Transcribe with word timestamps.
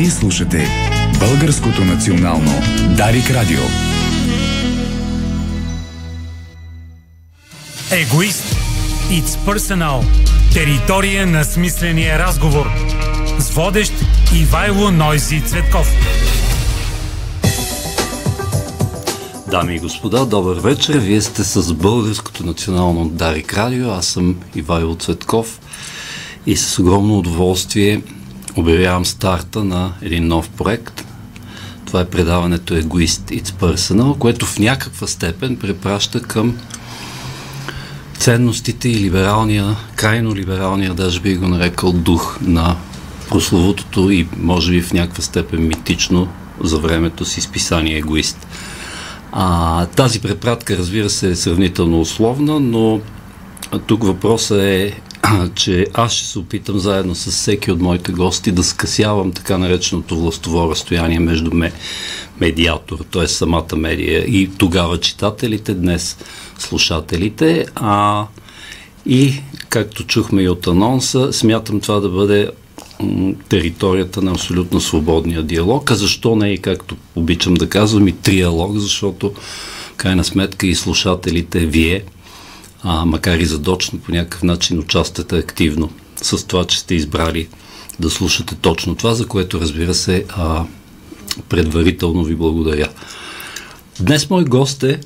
Вие 0.00 0.10
слушате 0.10 0.68
Българското 1.18 1.84
национално 1.84 2.50
Дарик 2.96 3.30
Радио. 3.30 3.58
Егоист. 7.90 8.56
It's 9.10 9.24
personal. 9.24 10.04
Територия 10.52 11.26
на 11.26 11.44
смисления 11.44 12.18
разговор. 12.18 12.66
С 13.38 13.50
водещ 13.50 13.92
Ивайло 14.34 14.90
Нойзи 14.90 15.40
Цветков. 15.40 15.92
Дами 19.50 19.74
и 19.74 19.78
господа, 19.78 20.26
добър 20.26 20.60
вечер. 20.60 20.98
Вие 20.98 21.20
сте 21.20 21.44
с 21.44 21.74
Българското 21.74 22.46
национално 22.46 23.08
Дарик 23.08 23.54
Радио. 23.54 23.90
Аз 23.90 24.06
съм 24.06 24.36
Ивайло 24.54 24.96
Цветков 24.96 25.60
и 26.46 26.56
с 26.56 26.78
огромно 26.78 27.18
удоволствие 27.18 28.02
обявявам 28.56 29.04
старта 29.04 29.64
на 29.64 29.92
един 30.02 30.26
нов 30.26 30.48
проект. 30.48 31.04
Това 31.86 32.00
е 32.00 32.04
предаването 32.04 32.74
Егоист 32.74 33.22
It's 33.30 33.48
Personal, 33.48 34.18
което 34.18 34.46
в 34.46 34.58
някаква 34.58 35.06
степен 35.06 35.56
препраща 35.56 36.22
към 36.22 36.56
ценностите 38.18 38.88
и 38.88 39.00
либералния, 39.00 39.76
крайно 39.96 40.34
либералния, 40.34 40.94
даже 40.94 41.20
би 41.20 41.36
го 41.36 41.48
нарекал 41.48 41.92
дух 41.92 42.38
на 42.40 42.76
прословутото 43.28 44.10
и 44.10 44.28
може 44.36 44.72
би 44.72 44.82
в 44.82 44.92
някаква 44.92 45.22
степен 45.22 45.66
митично 45.66 46.28
за 46.60 46.78
времето 46.78 47.24
си 47.24 47.40
списание 47.40 47.96
Егоист. 47.96 48.46
А, 49.32 49.86
тази 49.86 50.20
препратка, 50.20 50.78
разбира 50.78 51.10
се, 51.10 51.30
е 51.30 51.36
сравнително 51.36 52.00
условна, 52.00 52.60
но 52.60 53.00
тук 53.86 54.04
въпросът 54.04 54.60
е, 54.60 55.00
че 55.54 55.86
аз 55.94 56.12
ще 56.12 56.26
се 56.26 56.38
опитам 56.38 56.78
заедно 56.78 57.14
с 57.14 57.30
всеки 57.30 57.72
от 57.72 57.80
моите 57.80 58.12
гости 58.12 58.52
да 58.52 58.64
скъсявам 58.64 59.32
така 59.32 59.58
нареченото 59.58 60.20
властово 60.20 60.70
разстояние 60.70 61.20
между 61.20 61.54
ме, 61.54 61.72
медиатор, 62.40 62.98
т.е. 63.10 63.28
самата 63.28 63.76
медия 63.76 64.24
и 64.24 64.50
тогава 64.58 65.00
читателите, 65.00 65.74
днес 65.74 66.16
слушателите. 66.58 67.66
А, 67.74 68.26
и, 69.06 69.40
както 69.68 70.06
чухме 70.06 70.42
и 70.42 70.48
от 70.48 70.66
анонса, 70.66 71.32
смятам 71.32 71.80
това 71.80 72.00
да 72.00 72.08
бъде 72.08 72.50
територията 73.48 74.22
на 74.22 74.30
абсолютно 74.30 74.80
свободния 74.80 75.42
диалог, 75.42 75.90
а 75.90 75.94
защо 75.94 76.36
не 76.36 76.52
и 76.52 76.58
както 76.58 76.96
обичам 77.16 77.54
да 77.54 77.68
казвам 77.68 78.08
и 78.08 78.12
триалог, 78.12 78.78
защото 78.78 79.32
крайна 79.96 80.24
сметка 80.24 80.66
и 80.66 80.74
слушателите, 80.74 81.58
вие, 81.58 82.02
а, 82.82 83.04
макар 83.04 83.38
и 83.38 83.44
задочно 83.44 83.98
по 83.98 84.12
някакъв 84.12 84.42
начин 84.42 84.78
участвате 84.78 85.38
активно 85.38 85.90
с 86.22 86.46
това, 86.46 86.64
че 86.64 86.78
сте 86.78 86.94
избрали 86.94 87.48
да 88.00 88.10
слушате 88.10 88.54
точно 88.54 88.94
това, 88.94 89.14
за 89.14 89.26
което 89.26 89.60
разбира 89.60 89.94
се 89.94 90.24
а, 90.28 90.64
предварително 91.48 92.24
ви 92.24 92.34
благодаря. 92.34 92.88
Днес 94.00 94.30
мой 94.30 94.44
гост 94.44 94.82
е 94.82 95.00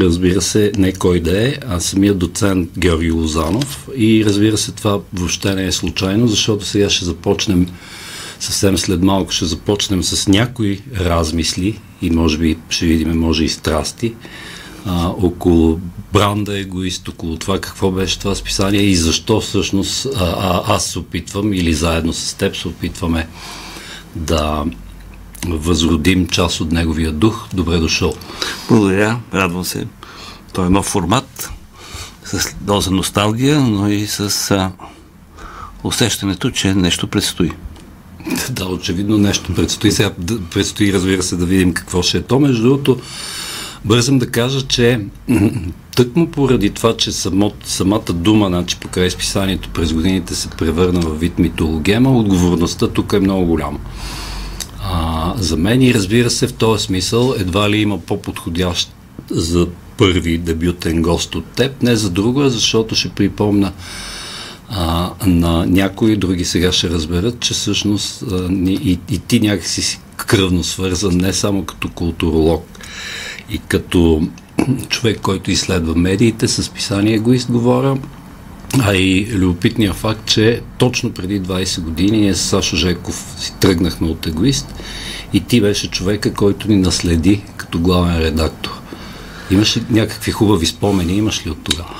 разбира 0.00 0.42
се, 0.42 0.72
не 0.76 0.92
кой 0.92 1.20
да 1.20 1.48
е, 1.48 1.54
а 1.68 1.80
самият 1.80 2.18
доцент 2.18 2.70
Георги 2.78 3.10
Лозанов. 3.10 3.88
И 3.96 4.24
разбира 4.24 4.58
се, 4.58 4.72
това 4.72 5.00
въобще 5.14 5.54
не 5.54 5.66
е 5.66 5.72
случайно, 5.72 6.28
защото 6.28 6.64
сега 6.64 6.90
ще 6.90 7.04
започнем 7.04 7.66
съвсем 8.40 8.78
след 8.78 9.02
малко 9.02 9.32
ще 9.32 9.44
започнем 9.44 10.02
с 10.02 10.28
някои 10.28 10.80
размисли 10.96 11.80
и 12.02 12.10
може 12.10 12.38
би 12.38 12.58
ще 12.68 12.86
видим, 12.86 13.18
може 13.18 13.44
и 13.44 13.48
страсти 13.48 14.14
а, 14.86 15.08
около 15.08 15.80
бранда 16.12 16.58
егоист, 16.58 17.08
около 17.08 17.36
това 17.36 17.60
какво 17.60 17.90
беше 17.90 18.18
това 18.18 18.34
списание 18.34 18.80
и 18.80 18.96
защо 18.96 19.40
всъщност 19.40 20.06
а, 20.06 20.24
а, 20.24 20.74
аз 20.74 20.86
се 20.86 20.98
опитвам 20.98 21.52
или 21.52 21.74
заедно 21.74 22.12
с 22.12 22.34
теб 22.34 22.56
се 22.56 22.68
опитваме 22.68 23.28
да 24.16 24.64
възродим 25.48 26.26
част 26.26 26.60
от 26.60 26.72
неговия 26.72 27.12
дух. 27.12 27.48
Добре 27.54 27.78
дошъл. 27.78 28.14
Благодаря, 28.68 29.20
радвам 29.34 29.64
се. 29.64 29.86
Той 30.52 30.66
е 30.66 30.70
нов 30.70 30.86
формат, 30.86 31.50
с 32.24 32.54
доза 32.60 32.90
носталгия, 32.90 33.60
но 33.60 33.88
и 33.88 34.06
с 34.06 34.50
а, 34.50 34.72
усещането, 35.84 36.50
че 36.50 36.74
нещо 36.74 37.06
предстои. 37.06 37.50
Да, 38.50 38.64
очевидно 38.64 39.18
нещо 39.18 39.54
предстои. 39.54 39.92
Сега 39.92 40.10
предстои, 40.50 40.92
разбира 40.92 41.22
се, 41.22 41.36
да 41.36 41.46
видим 41.46 41.74
какво 41.74 42.02
ще 42.02 42.18
е 42.18 42.22
то. 42.22 42.38
Между 42.38 42.62
другото, 42.62 43.00
бързам 43.84 44.18
да 44.18 44.30
кажа, 44.30 44.62
че 44.62 45.00
тъкмо 45.96 46.26
поради 46.26 46.70
това, 46.70 46.96
че 46.96 47.12
само, 47.12 47.52
самата 47.64 48.12
дума, 48.12 48.46
значи 48.46 48.76
покрай 48.76 49.10
списанието 49.10 49.68
през 49.68 49.92
годините 49.92 50.34
се 50.34 50.48
превърна 50.48 51.00
в 51.00 51.18
вид 51.18 51.38
митологема, 51.38 52.18
отговорността 52.18 52.88
тук 52.88 53.12
е 53.12 53.20
много 53.20 53.46
голяма. 53.46 53.78
А, 54.84 55.34
за 55.36 55.56
мен 55.56 55.82
и 55.82 55.94
разбира 55.94 56.30
се 56.30 56.46
в 56.46 56.52
този 56.52 56.84
смисъл 56.84 57.34
едва 57.38 57.70
ли 57.70 57.76
има 57.76 57.98
по-подходящ 57.98 58.92
за 59.30 59.66
първи 59.96 60.38
дебютен 60.38 61.02
гост 61.02 61.34
от 61.34 61.44
теб, 61.44 61.82
не 61.82 61.96
за 61.96 62.10
друго, 62.10 62.48
защото 62.48 62.94
ще 62.94 63.08
припомня 63.08 63.72
а, 64.68 65.10
на 65.26 65.66
някои 65.66 66.16
други 66.16 66.44
сега 66.44 66.72
ще 66.72 66.90
разберат, 66.90 67.40
че 67.40 67.54
всъщност 67.54 68.22
а, 68.22 68.48
и, 68.52 68.98
и 69.10 69.18
ти 69.18 69.40
някакси 69.40 69.82
си 69.82 70.00
кръвно 70.16 70.64
свързан 70.64 71.16
не 71.16 71.32
само 71.32 71.64
като 71.64 71.88
културолог 71.88 72.71
и 73.50 73.58
като 73.58 74.28
човек, 74.88 75.20
който 75.20 75.50
изследва 75.50 75.94
медиите, 75.94 76.48
с 76.48 76.70
писание 76.70 77.14
Егоист 77.14 77.50
говоря, 77.50 77.98
а 78.80 78.94
и 78.94 79.26
любопитният 79.32 79.96
факт, 79.96 80.26
че 80.26 80.60
точно 80.78 81.12
преди 81.12 81.42
20 81.42 81.80
години 81.80 82.20
ние 82.20 82.34
с 82.34 82.40
Сашо 82.40 82.76
Жеков 82.76 83.34
си 83.38 83.54
тръгнахме 83.60 84.08
от 84.08 84.26
егоист 84.26 84.74
и 85.32 85.40
ти 85.40 85.60
беше 85.60 85.90
човека, 85.90 86.34
който 86.34 86.68
ни 86.68 86.76
наследи 86.76 87.42
като 87.56 87.80
главен 87.80 88.18
редактор. 88.18 88.70
Имаш 89.50 89.76
ли 89.76 89.84
някакви 89.90 90.32
хубави 90.32 90.66
спомени? 90.66 91.16
Имаш 91.16 91.46
ли 91.46 91.50
от 91.50 91.64
тогава? 91.64 91.94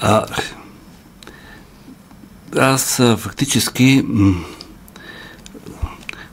А, 0.00 0.26
аз 2.56 3.02
фактически, 3.16 4.04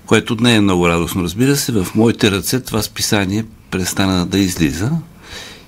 което 0.06 0.36
не 0.36 0.56
е 0.56 0.62
много 0.62 0.90
радостно, 0.90 1.24
разбира 1.24 1.56
се, 1.56 1.72
в 1.72 1.88
моите 1.96 2.32
ръце 2.32 2.60
това 2.60 2.82
списание 2.82 3.46
престана 3.76 4.26
да 4.26 4.40
излиза 4.40 4.92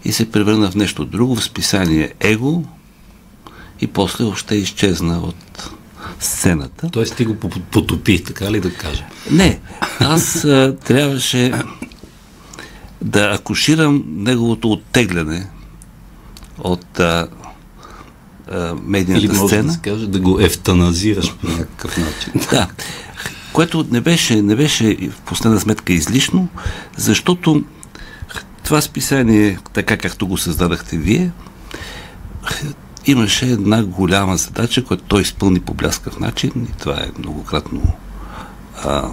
и 0.06 0.12
се 0.12 0.32
превърна 0.32 0.72
в 0.72 0.76
нещо 0.76 1.06
друго, 1.06 1.36
в 1.36 1.44
списание 1.44 2.14
Его, 2.20 2.64
и 3.82 3.88
после 3.88 4.24
още 4.24 4.56
изчезна 4.56 5.20
от 5.20 5.70
сцената. 6.20 6.90
Тоест 6.90 7.16
ти 7.16 7.26
го 7.26 7.36
потопи, 7.72 8.24
така 8.24 8.52
ли 8.52 8.60
да 8.60 8.74
кажа? 8.74 9.06
Не, 9.32 9.60
аз 10.00 10.46
а, 10.46 10.76
трябваше 10.86 11.54
да 13.02 13.34
акуширам 13.34 14.04
неговото 14.08 14.72
оттегляне 14.72 15.50
от 16.60 17.00
а, 17.00 17.28
а, 18.52 18.76
медийната 18.84 19.26
Или 19.26 19.34
може 19.34 19.48
сцена. 19.48 19.64
да 19.64 19.74
се 19.74 19.80
каже 19.80 20.08
да 20.08 20.20
го 20.20 20.40
ефтаназираш 20.40 21.34
по 21.36 21.48
някакъв 21.48 21.98
начин. 21.98 22.34
Да, 22.52 22.68
което 23.54 23.86
не 23.92 24.02
беше, 24.02 24.42
не 24.42 24.56
беше 24.56 24.98
в 25.12 25.22
последна 25.22 25.60
сметка 25.60 25.94
излишно, 25.94 26.48
защото 26.98 27.64
това 28.68 28.82
списание, 28.82 29.60
така 29.74 29.98
както 29.98 30.28
го 30.28 30.38
създадахте 30.38 30.98
вие, 30.98 31.32
имаше 33.06 33.46
една 33.46 33.84
голяма 33.84 34.38
задача, 34.38 34.84
която 34.84 35.04
той 35.04 35.22
изпълни 35.22 35.60
по 35.60 35.74
бляскав 35.74 36.20
начин 36.20 36.52
и 36.56 36.78
това 36.78 36.94
е 36.94 37.20
многократно 37.20 37.82
а, 38.84 39.10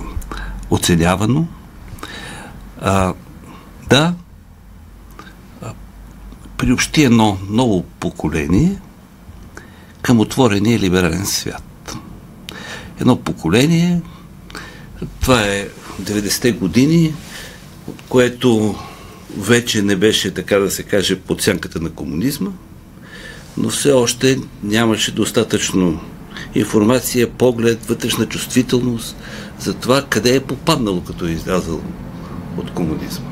оценявано. 0.71 1.47
А, 2.81 3.15
да, 3.89 4.15
приобщи 6.57 7.03
едно 7.03 7.39
ново 7.49 7.83
поколение 7.83 8.79
към 10.03 10.21
отворения 10.21 10.79
либерален 10.79 11.27
свят. 11.27 11.97
Едно 13.01 13.17
поколение, 13.17 14.03
това 15.21 15.43
е 15.43 15.69
90-те 16.03 16.53
години, 16.53 17.15
което 18.09 18.75
вече 19.37 19.83
не 19.83 19.97
беше, 19.97 20.31
така 20.31 20.59
да 20.59 20.71
се 20.71 20.83
каже, 20.83 21.17
под 21.17 21.43
сянката 21.43 21.81
на 21.81 21.91
комунизма, 21.91 22.51
но 23.57 23.69
все 23.69 23.93
още 23.93 24.39
нямаше 24.63 25.13
достатъчно 25.13 26.01
информация, 26.55 27.31
поглед, 27.31 27.87
вътрешна 27.87 28.27
чувствителност 28.27 29.17
за 29.59 29.75
това 29.75 30.03
къде 30.03 30.37
е 30.37 30.41
попаднало, 30.41 31.01
като 31.01 31.27
е 31.27 31.31
излязъл 31.31 31.81
от 32.57 32.71
комунизма. 32.71 33.31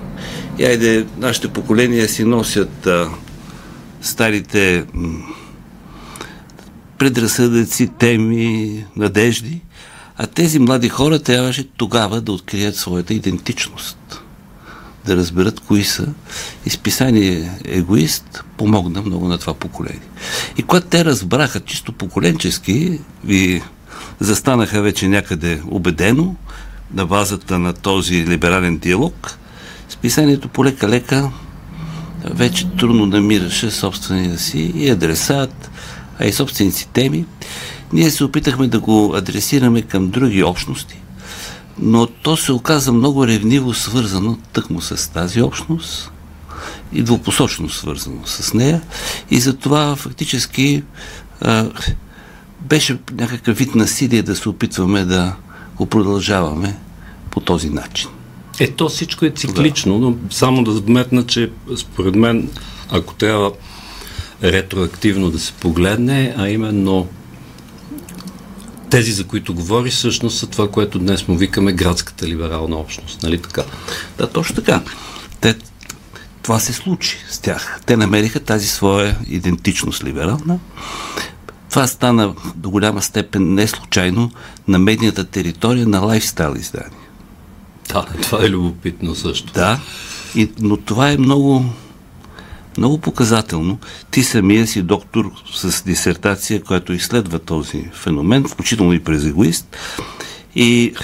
И 0.58 0.64
айде, 0.64 1.06
нашите 1.18 1.48
поколения 1.48 2.08
си 2.08 2.24
носят 2.24 2.86
а, 2.86 3.08
старите 4.02 4.84
м- 4.94 5.18
предразсъдъци, 6.98 7.90
теми, 7.98 8.84
надежди, 8.96 9.60
а 10.16 10.26
тези 10.26 10.58
млади 10.58 10.88
хора 10.88 11.18
трябваше 11.18 11.68
тогава 11.76 12.20
да 12.20 12.32
открият 12.32 12.76
своята 12.76 13.14
идентичност 13.14 14.22
да 15.06 15.16
разберат 15.16 15.60
кои 15.60 15.84
са. 15.84 16.06
Изписание 16.66 17.50
Егоист 17.64 18.44
помогна 18.56 19.02
много 19.02 19.28
на 19.28 19.38
това 19.38 19.54
поколение. 19.54 20.08
И 20.58 20.62
когато 20.62 20.86
те 20.86 21.04
разбраха 21.04 21.60
чисто 21.60 21.92
поколенчески, 21.92 23.00
ви 23.24 23.62
застанаха 24.20 24.82
вече 24.82 25.08
някъде 25.08 25.62
убедено, 25.70 26.34
на 26.94 27.06
базата 27.06 27.58
на 27.58 27.72
този 27.72 28.26
либерален 28.26 28.78
диалог, 28.78 29.38
списанието 29.88 30.48
полека-лека 30.48 31.30
вече 32.24 32.70
трудно 32.78 33.06
намираше 33.06 33.70
собствения 33.70 34.38
си 34.38 34.72
и 34.76 34.90
адресат, 34.90 35.70
а 36.18 36.26
и 36.26 36.32
собствените 36.32 36.76
си 36.76 36.88
теми. 36.92 37.24
Ние 37.92 38.10
се 38.10 38.24
опитахме 38.24 38.68
да 38.68 38.80
го 38.80 39.14
адресираме 39.16 39.82
към 39.82 40.10
други 40.10 40.42
общности, 40.42 40.96
но 41.78 42.06
то 42.06 42.36
се 42.36 42.52
оказа 42.52 42.92
много 42.92 43.26
ревниво 43.26 43.74
свързано 43.74 44.38
тъкмо 44.52 44.80
с 44.80 45.12
тази 45.12 45.42
общност 45.42 46.10
и 46.92 47.02
двупосочно 47.02 47.68
свързано 47.68 48.20
с 48.24 48.54
нея 48.54 48.82
и 49.30 49.40
затова 49.40 49.96
фактически 49.96 50.82
а, 51.40 51.70
беше 52.60 52.98
някакъв 53.12 53.58
вид 53.58 53.74
насилие 53.74 54.22
да 54.22 54.36
се 54.36 54.48
опитваме 54.48 55.04
да 55.04 55.34
го 55.76 55.86
продължаваме 55.86 56.76
по 57.30 57.40
този 57.40 57.70
начин. 57.70 58.08
Е, 58.60 58.70
то 58.70 58.88
всичко 58.88 59.24
е 59.24 59.30
циклично, 59.30 59.98
да. 59.98 60.06
но 60.06 60.16
само 60.30 60.64
да 60.64 60.70
вметна, 60.70 61.26
че 61.26 61.50
според 61.76 62.14
мен, 62.14 62.50
ако 62.90 63.14
трябва 63.14 63.52
ретроактивно 64.42 65.30
да 65.30 65.38
се 65.38 65.52
погледне, 65.52 66.34
а 66.38 66.48
именно 66.48 67.06
тези, 68.92 69.12
за 69.12 69.24
които 69.24 69.54
говори, 69.54 69.90
всъщност 69.90 70.38
са 70.38 70.46
това, 70.46 70.70
което 70.70 70.98
днес 70.98 71.28
му 71.28 71.36
викаме 71.36 71.72
градската 71.72 72.26
либерална 72.26 72.76
общност. 72.76 73.22
Нали 73.22 73.38
така? 73.38 73.62
Да, 74.18 74.30
точно 74.30 74.56
така. 74.56 74.82
Те, 75.40 75.54
това 76.42 76.58
се 76.58 76.72
случи 76.72 77.18
с 77.30 77.38
тях. 77.38 77.80
Те 77.86 77.96
намериха 77.96 78.40
тази 78.40 78.68
своя 78.68 79.16
идентичност 79.26 80.04
либерална. 80.04 80.58
Това 81.70 81.86
стана 81.86 82.34
до 82.54 82.70
голяма 82.70 83.02
степен 83.02 83.54
не 83.54 83.66
случайно 83.66 84.30
на 84.68 84.78
медийната 84.78 85.24
територия 85.24 85.86
на 85.86 86.00
лайфстайл 86.00 86.54
издания. 86.56 86.90
Да, 87.92 88.06
това 88.22 88.44
е 88.44 88.50
любопитно 88.50 89.14
също. 89.14 89.52
Да, 89.52 89.80
и, 90.34 90.50
но 90.60 90.76
това 90.76 91.10
е 91.10 91.16
много, 91.16 91.64
много 92.78 92.98
показателно. 92.98 93.78
Ти 94.10 94.22
самия 94.22 94.66
си 94.66 94.82
доктор 94.82 95.32
с 95.54 95.84
дисертация, 95.84 96.62
която 96.62 96.92
изследва 96.92 97.38
този 97.38 97.90
феномен, 97.92 98.48
включително 98.48 98.92
и 98.92 99.04
през 99.04 99.24
егоист. 99.24 99.76
И 100.54 100.94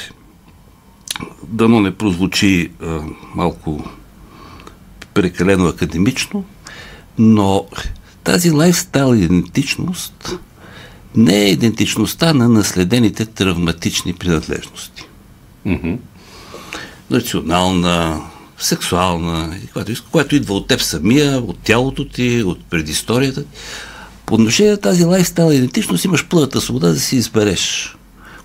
дано 1.49 1.81
не 1.81 1.95
прозвучи 1.95 2.71
а, 2.83 3.01
малко 3.35 3.85
прекалено 5.15 5.67
академично, 5.67 6.45
но 7.19 7.67
тази 8.25 8.51
лайфстайл 8.51 9.15
идентичност 9.15 10.39
не 11.17 11.37
е 11.37 11.51
идентичността 11.51 12.35
на 12.35 12.49
наследените 12.49 13.27
травматични 13.27 14.13
принадлежности. 14.13 15.05
Mm-hmm. 15.67 15.99
Национална, 17.11 18.21
сексуална, 18.59 19.57
която, 19.73 19.93
която 20.11 20.37
идва 20.37 20.55
от 20.55 20.67
теб 20.67 20.81
самия, 20.81 21.39
от 21.39 21.59
тялото 21.59 22.09
ти, 22.09 22.43
от 22.43 22.65
предисторията. 22.65 23.45
По 24.27 24.35
отношение 24.35 24.73
на 24.73 24.79
тази 24.79 25.05
лайфстайл 25.05 25.53
идентичност 25.53 26.05
имаш 26.05 26.27
пълната 26.27 26.61
свобода 26.61 26.89
да 26.89 27.01
си 27.01 27.17
избереш 27.17 27.95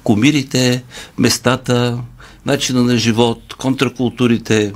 комирите, 0.03 0.83
местата, 1.17 1.99
начина 2.45 2.83
на 2.83 2.97
живот, 2.97 3.53
контракултурите, 3.53 4.73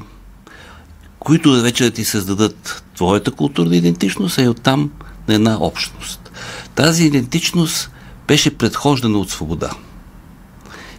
които 1.19 1.61
вече 1.61 1.83
да 1.83 1.91
ти 1.91 2.05
създадат 2.05 2.83
твоята 2.95 3.31
културна 3.31 3.75
идентичност, 3.75 4.37
а 4.37 4.43
и 4.43 4.47
оттам 4.47 4.91
на 5.27 5.33
една 5.33 5.57
общност. 5.59 6.31
Тази 6.75 7.05
идентичност 7.05 7.91
беше 8.27 8.57
предхождана 8.57 9.17
от 9.17 9.29
свобода. 9.29 9.71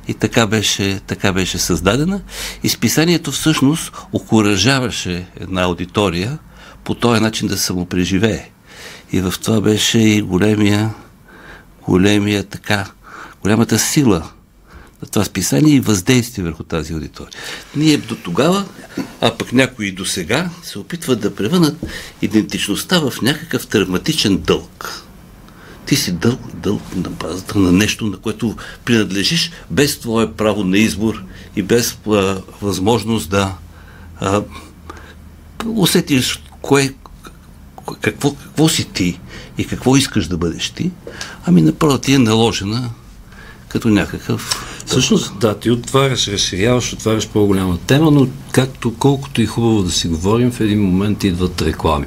И 0.08 0.14
така 0.14 0.46
беше, 0.46 1.00
така 1.06 1.32
беше 1.32 1.58
създадена. 1.58 2.20
Изписанието 2.62 3.32
всъщност 3.32 3.92
окоръжаваше 4.12 5.26
една 5.40 5.62
аудитория 5.62 6.38
по 6.84 6.94
този 6.94 7.20
начин 7.20 7.48
да 7.48 7.58
самопреживее. 7.58 8.50
И 9.12 9.20
в 9.20 9.34
това 9.42 9.60
беше 9.60 9.98
и 9.98 10.22
големия, 10.22 10.94
големия 11.88 12.44
така, 12.44 12.90
голямата 13.42 13.78
сила 13.78 14.30
на 15.02 15.08
това 15.08 15.24
списание 15.24 15.74
и 15.74 15.80
въздействие 15.80 16.44
върху 16.44 16.62
тази 16.64 16.92
аудитория. 16.92 17.40
Ние 17.76 17.96
до 17.96 18.16
тогава, 18.16 18.64
а 19.20 19.34
пък 19.38 19.52
някои 19.52 19.92
до 19.92 20.04
сега, 20.04 20.50
се 20.62 20.78
опитват 20.78 21.20
да 21.20 21.34
превънат 21.34 21.76
идентичността 22.22 22.98
в 22.98 23.12
някакъв 23.22 23.66
травматичен 23.66 24.38
дълг. 24.38 25.07
Ти 25.88 25.96
си 25.96 26.12
дълг, 26.12 26.40
дълг 26.54 26.82
на 26.96 27.10
базата 27.10 27.58
на 27.58 27.72
нещо, 27.72 28.06
на 28.06 28.16
което 28.16 28.56
принадлежиш, 28.84 29.50
без 29.70 29.98
твое 29.98 30.32
право 30.32 30.64
на 30.64 30.78
избор 30.78 31.22
и 31.56 31.62
без 31.62 31.98
а, 32.06 32.40
възможност 32.62 33.30
да 33.30 33.54
а, 34.20 34.42
усетиш 35.66 36.42
кое, 36.62 36.94
какво, 38.00 38.34
какво 38.34 38.68
си 38.68 38.84
ти 38.84 39.20
и 39.58 39.66
какво 39.66 39.96
искаш 39.96 40.26
да 40.26 40.36
бъдеш 40.36 40.70
ти, 40.70 40.90
ами 41.46 41.62
направо 41.62 41.98
ти 41.98 42.12
е 42.12 42.18
наложена 42.18 42.90
като 43.68 43.88
някакъв... 43.88 44.64
Всъщност, 44.86 45.38
да, 45.40 45.58
ти 45.58 45.70
отваряш, 45.70 46.28
разширяваш, 46.28 46.92
отваряш 46.92 47.28
по-голяма 47.28 47.78
тема, 47.78 48.10
но 48.10 48.28
както 48.52 48.94
колкото 48.94 49.42
и 49.42 49.46
хубаво 49.46 49.82
да 49.82 49.90
си 49.90 50.08
говорим, 50.08 50.50
в 50.50 50.60
един 50.60 50.82
момент 50.82 51.24
идват 51.24 51.62
реклами. 51.62 52.06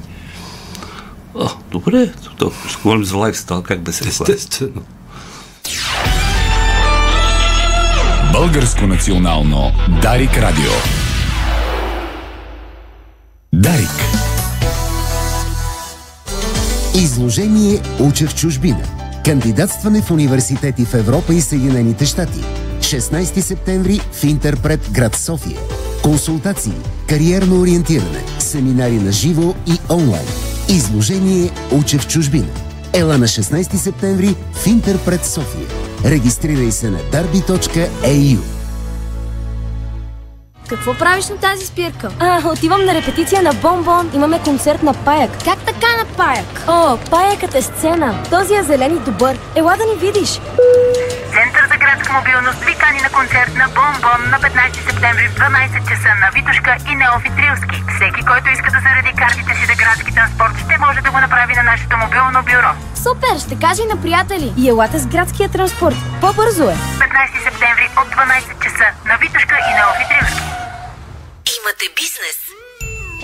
А, 1.39 1.49
добре, 1.71 2.13
ще 2.69 2.81
говорим 2.83 3.05
за 3.05 3.17
лайфстайл, 3.17 3.63
как 3.63 3.81
да 3.81 3.93
се 3.93 4.07
Естествено. 4.07 4.81
Българско 8.33 8.87
национално 8.87 9.71
Дарик 10.01 10.37
Радио. 10.37 10.71
Дарик. 13.53 13.89
Изложение 16.95 17.81
Уча 17.99 18.27
в 18.27 18.35
чужбина. 18.35 18.83
Кандидатстване 19.25 20.01
в 20.01 20.11
университети 20.11 20.85
в 20.85 20.93
Европа 20.93 21.33
и 21.33 21.41
Съединените 21.41 22.05
щати. 22.05 22.43
16 22.79 23.39
септември 23.39 23.99
в 24.13 24.23
Интерпред, 24.23 24.91
град 24.91 25.15
София. 25.15 25.59
Консултации, 26.03 26.73
кариерно 27.09 27.61
ориентиране, 27.61 28.23
семинари 28.39 28.99
на 28.99 29.11
живо 29.11 29.53
и 29.67 29.93
онлайн. 29.93 30.50
Изложение 30.71 31.51
Уча 31.71 31.99
в 31.99 32.07
чужбина. 32.07 32.47
Ела 32.93 33.17
на 33.17 33.27
16 33.27 33.75
септември 33.75 34.35
в 34.53 34.67
Интерпред 34.67 35.25
София. 35.25 35.67
Регистрирай 36.05 36.71
се 36.71 36.89
на 36.89 36.97
darby.eu. 36.97 38.37
Какво 40.69 40.93
правиш 40.93 41.29
на 41.29 41.37
тази 41.37 41.65
спирка? 41.65 42.11
А, 42.19 42.51
отивам 42.51 42.85
на 42.85 42.93
репетиция 42.93 43.41
на 43.41 43.53
Бомбон. 43.53 44.11
Имаме 44.15 44.39
концерт 44.43 44.83
на 44.83 44.93
Паяк. 44.93 45.31
Как 45.43 45.59
така 45.59 45.87
на 45.97 46.05
паяк? 46.17 46.63
О, 46.67 46.97
Паякът 47.09 47.55
е 47.55 47.61
сцена. 47.61 48.23
Този 48.29 48.53
е 48.53 48.63
зелен 48.63 48.97
и 48.97 48.99
добър. 48.99 49.39
Ела 49.55 49.75
да 49.77 49.83
ни 49.83 50.11
видиш. 50.11 50.39
Градска 51.91 52.13
мобилност 52.13 52.59
ви 52.67 52.75
кани 52.75 53.01
на 53.01 53.09
концерт 53.09 53.53
на 53.61 53.67
Бомбон 53.75 54.21
на 54.33 54.37
15 54.39 54.89
септември 54.89 55.27
в 55.27 55.35
12 55.35 55.89
часа 55.89 56.11
на 56.21 56.27
Витушка 56.35 56.71
и 56.89 56.95
Неофитрилски. 56.95 57.77
Всеки, 57.95 58.21
който 58.29 58.47
иска 58.49 58.69
да 58.75 58.79
заради 58.87 59.11
картите 59.21 59.51
си 59.57 59.65
за 59.69 59.75
градски 59.81 60.11
транспорт, 60.17 60.55
ще 60.65 60.77
може 60.85 60.99
да 61.01 61.11
го 61.11 61.19
направи 61.25 61.53
на 61.59 61.63
нашето 61.63 61.97
мобилно 61.97 62.39
бюро. 62.49 62.71
Супер, 63.03 63.35
ще 63.45 63.55
кажа 63.65 63.81
и 63.83 63.91
на 63.93 64.01
приятели. 64.01 64.53
И 64.61 64.63
елате 64.69 64.97
с 64.99 65.05
градския 65.13 65.49
транспорт. 65.55 65.99
По-бързо 66.21 66.63
е. 66.73 66.75
15 66.75 67.43
септември 67.47 67.87
от 68.01 68.07
12 68.15 68.63
часа 68.63 68.87
на 69.09 69.15
Витушка 69.21 69.55
и 69.69 69.71
Неофитрилски. 69.77 70.43
Имате 71.57 71.85
бизнес. 71.99 72.37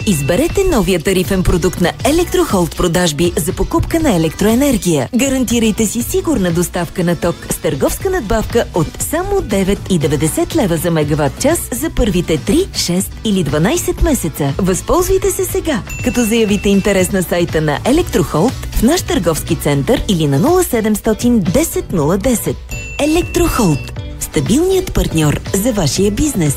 Изберете 0.06 0.64
новия 0.64 1.00
тарифен 1.00 1.44
продукт 1.44 1.82
на 1.82 1.92
Electrohold 1.92 2.78
продажби 2.78 3.32
за 3.38 3.54
покупка 3.54 4.00
на 4.00 4.16
електроенергия. 4.16 5.10
Гарантирайте 5.16 5.86
си 5.86 6.02
сигурна 6.02 6.52
доставка 6.52 7.04
на 7.04 7.16
ток 7.16 7.36
с 7.50 7.58
търговска 7.58 8.10
надбавка 8.10 8.66
от 8.74 8.88
само 9.00 9.32
9,90 9.32 10.56
лева 10.56 10.78
за 10.78 10.92
мегаватт 10.92 11.42
час 11.42 11.70
за 11.72 11.90
първите 11.90 12.38
3, 12.38 12.68
6 12.68 13.06
или 13.26 13.46
12 13.46 14.04
месеца. 14.04 14.54
Възползвайте 14.58 15.32
се 15.32 15.46
сега, 15.46 15.82
като 16.04 16.24
заявите 16.24 16.70
интерес 16.70 17.12
на 17.12 17.24
сайта 17.24 17.62
на 17.62 17.80
Electrohold 17.80 18.54
в 18.72 18.84
наш 18.84 19.02
търговски 19.02 19.56
център 19.56 20.02
или 20.08 20.28
на 20.28 20.40
0700 20.40 21.42
10 21.42 21.84
010. 21.94 22.56
Electrohold. 23.00 23.92
Стабилният 24.20 24.94
партньор 24.94 25.40
за 25.54 25.74
вашия 25.74 26.12
бизнес. 26.12 26.56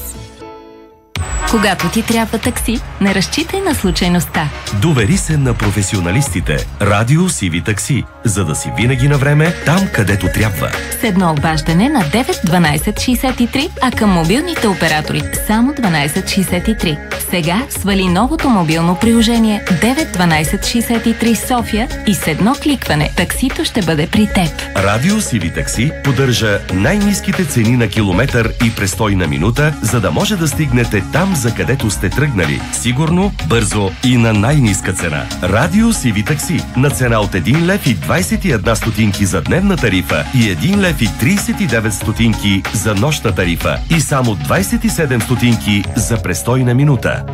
Когато 1.50 1.88
ти 1.88 2.02
трябва 2.02 2.38
такси, 2.38 2.80
не 3.00 3.14
разчитай 3.14 3.61
на 3.61 3.75
случайността. 3.75 4.49
Довери 4.83 5.16
се 5.16 5.37
на 5.37 5.54
професионалистите. 5.54 6.66
Радио 6.80 7.28
Сиви 7.28 7.61
Такси, 7.61 8.04
за 8.25 8.45
да 8.45 8.54
си 8.54 8.73
винаги 8.76 9.09
на 9.09 9.19
време 9.19 9.54
там, 9.66 9.88
където 9.95 10.26
трябва. 10.35 10.71
С 11.00 11.04
едно 11.04 11.33
обаждане 11.33 11.88
на 11.88 12.00
9 12.00 12.47
12 12.47 12.92
63, 12.92 13.71
а 13.83 13.90
към 13.90 14.11
мобилните 14.11 14.69
оператори 14.69 15.23
само 15.47 15.73
12 15.73 16.25
63. 16.25 16.99
Сега 17.30 17.62
свали 17.71 18.09
новото 18.09 18.49
мобилно 18.49 18.97
приложение 19.00 19.64
9 19.66 20.16
12 20.16 20.61
63 20.61 21.47
София 21.47 21.88
и 22.07 22.14
с 22.14 22.26
едно 22.26 22.54
кликване 22.62 23.11
таксито 23.16 23.64
ще 23.64 23.83
бъде 23.83 24.07
при 24.07 24.26
теб. 24.26 24.76
Радио 24.76 25.21
Сиви 25.21 25.54
Такси 25.54 25.92
поддържа 26.04 26.61
най-низките 26.75 27.45
цени 27.45 27.76
на 27.76 27.88
километър 27.88 28.52
и 28.64 28.75
престой 28.75 29.14
на 29.14 29.26
минута, 29.26 29.75
за 29.83 30.00
да 30.00 30.11
може 30.11 30.37
да 30.37 30.49
стигнете 30.49 31.02
там, 31.12 31.37
за 31.40 31.54
където 31.54 31.90
сте 31.90 32.11
тръгнали. 32.11 32.61
Сигурно, 32.73 33.32
бързо 33.49 33.90
и 34.04 34.16
на 34.16 34.32
най-низка 34.32 34.92
цена. 34.92 35.26
Радио 35.42 35.92
Сиви 35.92 36.25
Такси 36.25 36.61
на 36.76 36.90
цена 36.90 37.20
от 37.20 37.30
1 37.30 37.66
лев 37.66 37.87
и 37.87 37.97
21 37.97 38.75
стотинки 38.75 39.26
за 39.26 39.42
дневна 39.42 39.76
тарифа 39.76 40.25
и 40.35 40.38
1 40.38 40.76
лев 40.76 41.02
и 41.02 41.09
39 41.09 41.90
стотинки 41.90 42.62
за 42.75 42.94
нощна 42.94 43.35
тарифа 43.35 43.78
и 43.97 44.00
само 44.00 44.37
27 44.37 45.23
стотинки 45.23 45.85
за 45.97 46.23
престой 46.23 46.64
на 46.64 46.75
минута. 46.75 47.25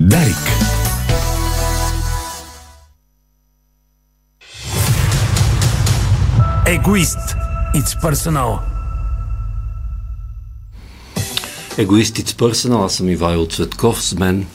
Дарик. 0.00 0.36
Егоист. 6.66 7.36
It's 7.74 7.94
personal. 8.02 8.69
Егоистиц 11.78 12.34
Пърсенал, 12.34 12.84
аз 12.84 12.94
съм 12.94 13.08
Ивайло 13.08 13.46
Цветков. 13.46 14.04
С 14.04 14.14
мен 14.14 14.46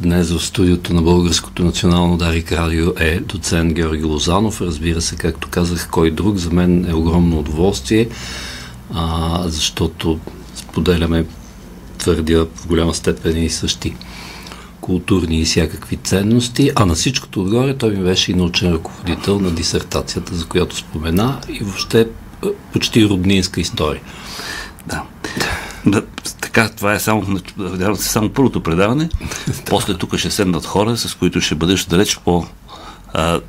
днес 0.00 0.30
в 0.30 0.46
студиото 0.46 0.94
на 0.94 1.02
Българското 1.02 1.64
национално 1.64 2.16
Дарик 2.16 2.52
Радио 2.52 2.92
е 2.98 3.20
доцент 3.20 3.72
Георги 3.72 4.04
Лозанов. 4.04 4.60
Разбира 4.60 5.00
се, 5.00 5.16
както 5.16 5.48
казах, 5.50 5.88
кой 5.90 6.10
друг. 6.10 6.36
За 6.36 6.50
мен 6.50 6.90
е 6.90 6.94
огромно 6.94 7.38
удоволствие, 7.38 8.08
а, 8.94 9.42
защото 9.46 10.18
споделяме, 10.54 11.24
твърдя, 11.98 12.46
в 12.54 12.66
голяма 12.66 12.94
степен 12.94 13.44
и 13.44 13.50
същи 13.50 13.96
културни 14.80 15.40
и 15.40 15.44
всякакви 15.44 15.96
ценности, 15.96 16.70
а 16.74 16.86
на 16.86 16.94
всичкото 16.94 17.40
отгоре 17.40 17.76
той 17.76 17.90
ми 17.90 18.04
беше 18.04 18.32
и 18.32 18.34
научен 18.34 18.72
ръководител 18.72 19.38
на 19.38 19.50
дисертацията, 19.50 20.34
за 20.34 20.46
която 20.46 20.76
спомена 20.76 21.40
и 21.48 21.64
въобще 21.64 22.00
е, 22.00 22.06
почти 22.72 23.04
роднинска 23.04 23.60
история. 23.60 24.02
Да 25.86 26.02
така, 26.54 26.68
това 26.68 26.94
е 26.94 27.00
само, 27.00 27.38
само 27.96 28.28
първото 28.28 28.60
предаване. 28.60 29.08
После 29.70 29.94
тук 29.94 30.16
ще 30.16 30.30
седнат 30.30 30.66
хора, 30.66 30.96
с 30.96 31.14
които 31.14 31.40
ще 31.40 31.54
бъдеш 31.54 31.84
далеч 31.84 32.18
по 32.24 32.44
а, 33.12 33.40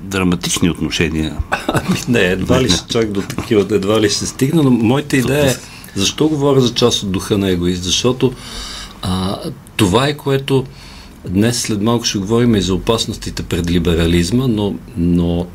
драматични 0.00 0.70
отношения. 0.70 1.36
Ами 1.68 1.98
не, 2.08 2.20
едва 2.20 2.62
ли 2.62 2.70
ще 2.70 2.88
чак 2.88 3.12
до 3.12 3.22
такива, 3.22 3.66
едва 3.70 4.00
ли 4.00 4.10
ще 4.10 4.26
стигна, 4.26 4.62
но 4.62 4.70
моята 4.70 5.16
идея 5.16 5.50
е, 5.50 5.56
защо 5.94 6.28
говоря 6.28 6.60
за 6.60 6.74
част 6.74 7.02
от 7.02 7.10
духа 7.10 7.38
на 7.38 7.50
егоист? 7.50 7.82
Защото 7.82 8.32
а, 9.02 9.38
това 9.76 10.08
е 10.08 10.16
което 10.16 10.64
днес 11.28 11.60
след 11.60 11.82
малко 11.82 12.04
ще 12.04 12.18
говорим 12.18 12.54
и 12.54 12.62
за 12.62 12.74
опасностите 12.74 13.42
пред 13.42 13.70
либерализма, 13.70 14.46
но, 14.46 14.74
но 14.96 15.46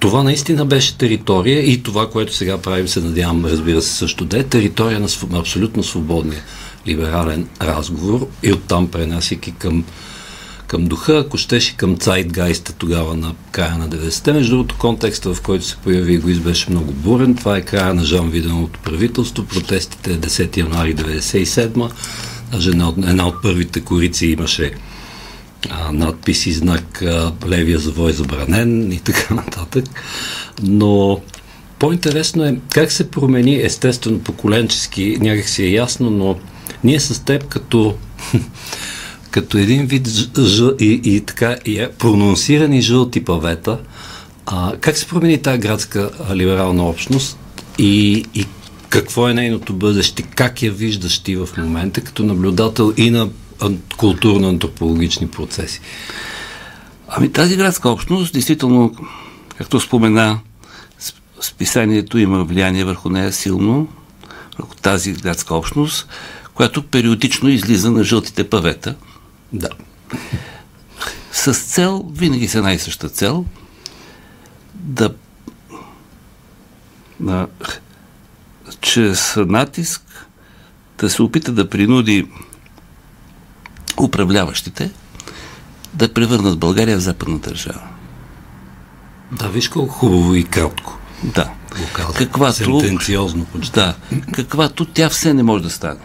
това 0.00 0.22
наистина 0.22 0.64
беше 0.64 0.98
територия 0.98 1.70
и 1.70 1.82
това, 1.82 2.10
което 2.10 2.34
сега 2.34 2.58
правим, 2.58 2.88
се 2.88 3.00
надявам, 3.00 3.44
разбира 3.44 3.82
се, 3.82 3.94
също 3.94 4.24
да 4.24 4.38
е 4.38 4.42
територия 4.42 5.00
на, 5.00 5.38
абсолютно 5.38 5.82
свободния 5.82 6.42
либерален 6.86 7.48
разговор 7.62 8.28
и 8.42 8.52
оттам 8.52 8.90
пренасяйки 8.90 9.52
към, 9.52 9.84
към 10.66 10.84
духа, 10.84 11.18
ако 11.18 11.38
щеше 11.38 11.76
към 11.76 11.96
Цайтгайста 11.96 12.72
тогава 12.72 13.16
на 13.16 13.34
края 13.50 13.78
на 13.78 13.88
90-те. 13.88 14.32
Между 14.32 14.50
другото, 14.50 14.76
контекста, 14.78 15.34
в 15.34 15.40
който 15.40 15.64
се 15.64 15.76
появи 15.76 16.14
егоист, 16.14 16.42
беше 16.42 16.70
много 16.70 16.92
бурен. 16.92 17.34
Това 17.34 17.56
е 17.56 17.62
края 17.62 17.94
на 17.94 18.04
Жан 18.04 18.30
Виденовото 18.30 18.80
правителство. 18.80 19.44
Протестите 19.44 20.18
10 20.18 20.56
януари 20.56 20.96
97 20.96 21.90
Даже 22.52 22.70
една 22.70 22.88
от, 22.88 22.98
една 22.98 23.26
от 23.26 23.42
първите 23.42 23.80
корици 23.80 24.26
имаше 24.26 24.72
а, 25.70 25.92
надпис 25.92 26.58
знак 26.58 27.02
а, 27.02 27.32
левия 27.48 27.78
завой 27.78 28.12
забранен 28.12 28.92
и 28.92 29.00
така 29.00 29.34
нататък. 29.44 29.84
Но 30.62 31.20
по-интересно 31.78 32.44
е 32.44 32.56
как 32.68 32.92
се 32.92 33.10
промени 33.10 33.62
естествено 33.62 34.18
поколенчески, 34.18 35.16
някак 35.20 35.48
си 35.48 35.62
е 35.62 35.70
ясно, 35.70 36.10
но 36.10 36.36
ние 36.84 37.00
с 37.00 37.24
теб 37.24 37.48
като 37.48 37.94
като 39.30 39.58
един 39.58 39.86
вид 39.86 40.08
ж, 40.38 40.62
и, 40.80 41.00
и 41.04 41.20
така 41.20 41.56
и 41.66 41.78
е, 41.80 41.90
прононсирани 41.90 42.82
жълти 42.82 43.24
павета, 43.24 43.78
а, 44.46 44.72
как 44.80 44.96
се 44.96 45.06
промени 45.06 45.42
тази 45.42 45.58
градска 45.58 46.10
а, 46.28 46.36
либерална 46.36 46.88
общност 46.88 47.38
и, 47.78 48.24
и 48.34 48.46
какво 48.88 49.28
е 49.28 49.34
нейното 49.34 49.72
бъдеще, 49.72 50.22
как 50.22 50.62
я 50.62 50.72
виждаш 50.72 51.18
ти 51.18 51.36
в 51.36 51.48
момента 51.58 52.00
като 52.00 52.24
наблюдател 52.24 52.92
и 52.96 53.10
на 53.10 53.28
културно-антропологични 53.96 55.30
процеси? 55.30 55.80
Ами 57.08 57.32
тази 57.32 57.56
градска 57.56 57.90
общност, 57.90 58.32
действително, 58.32 58.94
както 59.58 59.80
спомена, 59.80 60.40
списанието 61.40 62.18
има 62.18 62.44
влияние 62.44 62.84
върху 62.84 63.08
нея 63.08 63.32
силно, 63.32 63.88
върху 64.58 64.74
тази 64.74 65.12
градска 65.12 65.54
общност, 65.54 66.08
която 66.54 66.82
периодично 66.82 67.48
излиза 67.48 67.90
на 67.90 68.04
жълтите 68.04 68.50
павета. 68.50 68.94
Да. 69.52 69.68
С 71.32 71.54
цел, 71.54 72.10
винаги 72.12 72.48
с 72.48 72.54
една 72.54 72.72
и 72.72 72.78
съща 72.78 73.08
цел, 73.08 73.44
да 74.74 75.14
на, 77.20 77.46
чрез 78.80 79.36
натиск 79.36 80.26
да 80.98 81.10
се 81.10 81.22
опита 81.22 81.52
да 81.52 81.68
принуди 81.68 82.28
управляващите 84.00 84.90
да 85.94 86.12
превърнат 86.12 86.58
България 86.58 86.96
в 86.98 87.02
западна 87.02 87.38
държава. 87.38 87.80
Да, 89.32 89.48
виж 89.48 89.68
колко 89.68 89.94
хубаво 89.94 90.34
и 90.34 90.44
кратко. 90.44 90.98
Да. 91.24 91.50
Локално. 91.80 92.14
Каквато, 92.14 92.54
Сентенциозно 92.54 93.44
почти. 93.44 93.72
Да. 93.72 93.94
Каквато 94.32 94.84
тя 94.84 95.08
все 95.08 95.34
не 95.34 95.42
може 95.42 95.62
да 95.62 95.70
стане. 95.70 96.00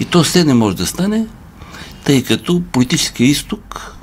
И 0.00 0.04
то 0.04 0.22
все 0.22 0.44
не 0.44 0.54
може 0.54 0.76
да 0.76 0.86
стане, 0.86 1.26
тъй 2.04 2.24
като 2.24 2.62
политическия 2.72 3.26
изток 3.26 3.96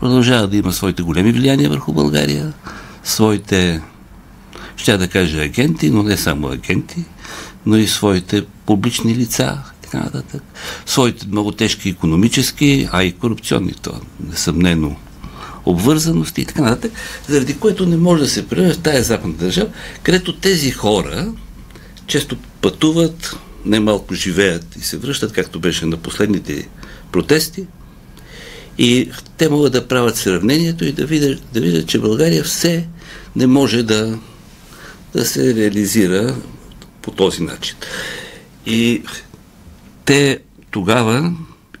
продължава 0.00 0.48
да 0.48 0.56
има 0.56 0.72
своите 0.72 1.02
големи 1.02 1.32
влияния 1.32 1.70
върху 1.70 1.92
България, 1.92 2.52
своите, 3.04 3.82
ще 4.76 4.96
да 4.96 5.08
кажа 5.08 5.42
агенти, 5.42 5.90
но 5.90 6.02
не 6.02 6.16
само 6.16 6.48
агенти, 6.48 7.04
но 7.66 7.76
и 7.76 7.86
своите 7.86 8.44
публични 8.66 9.14
лица, 9.14 9.58
така 9.92 10.04
нататък, 10.04 10.42
своите 10.86 11.26
много 11.26 11.52
тежки 11.52 11.88
економически, 11.88 12.88
а 12.92 13.04
и 13.04 13.12
корупционни, 13.12 13.74
то 13.82 14.00
несъмнено 14.30 14.96
обвързаности 15.66 16.40
и 16.40 16.44
така 16.44 16.62
нататък, 16.62 16.92
заради 17.28 17.58
което 17.58 17.86
не 17.86 17.96
може 17.96 18.22
да 18.22 18.28
се 18.28 18.48
превърне 18.48 18.72
в 18.72 18.78
тази 18.78 19.02
западна 19.02 19.34
държава, 19.34 19.70
където 20.02 20.36
тези 20.36 20.70
хора 20.70 21.32
често 22.06 22.36
пътуват, 22.60 23.36
немалко 23.64 24.14
живеят 24.14 24.76
и 24.76 24.80
се 24.80 24.96
връщат, 24.96 25.32
както 25.32 25.60
беше 25.60 25.86
на 25.86 25.96
последните 25.96 26.68
протести, 27.12 27.66
и 28.78 29.10
те 29.36 29.48
могат 29.48 29.72
да 29.72 29.88
правят 29.88 30.16
сравнението 30.16 30.84
и 30.84 30.92
да 30.92 31.06
видят, 31.06 31.42
да 31.52 31.60
видят 31.60 31.86
че 31.86 31.98
България 31.98 32.44
все 32.44 32.88
не 33.36 33.46
може 33.46 33.82
да, 33.82 34.18
да 35.14 35.24
се 35.24 35.54
реализира 35.54 36.36
по 37.02 37.10
този 37.10 37.42
начин. 37.42 37.76
И 38.66 39.02
те 40.04 40.38
тогава 40.70 41.32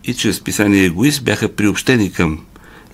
и 0.04 0.14
чрез 0.14 0.40
писание 0.40 0.84
Егоист 0.84 1.24
бяха 1.24 1.48
приобщени 1.48 2.12
към 2.12 2.38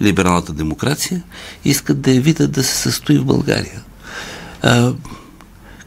либералната 0.02 0.52
демокрация, 0.52 1.22
искат 1.64 2.00
да 2.00 2.10
я 2.10 2.20
видят 2.20 2.52
да 2.52 2.64
се 2.64 2.76
състои 2.76 3.18
в 3.18 3.24
България. 3.24 3.82
А, 4.62 4.92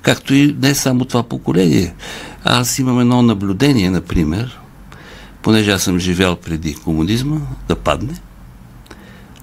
както 0.01 0.33
и 0.33 0.55
не 0.59 0.75
само 0.75 1.05
това 1.05 1.23
поколение. 1.23 1.93
Аз 2.43 2.79
имам 2.79 2.99
едно 2.99 3.21
наблюдение, 3.21 3.89
например, 3.89 4.59
понеже 5.41 5.71
аз 5.71 5.83
съм 5.83 5.99
живял 5.99 6.35
преди 6.35 6.75
комунизма, 6.75 7.37
да 7.67 7.75
падне, 7.75 8.13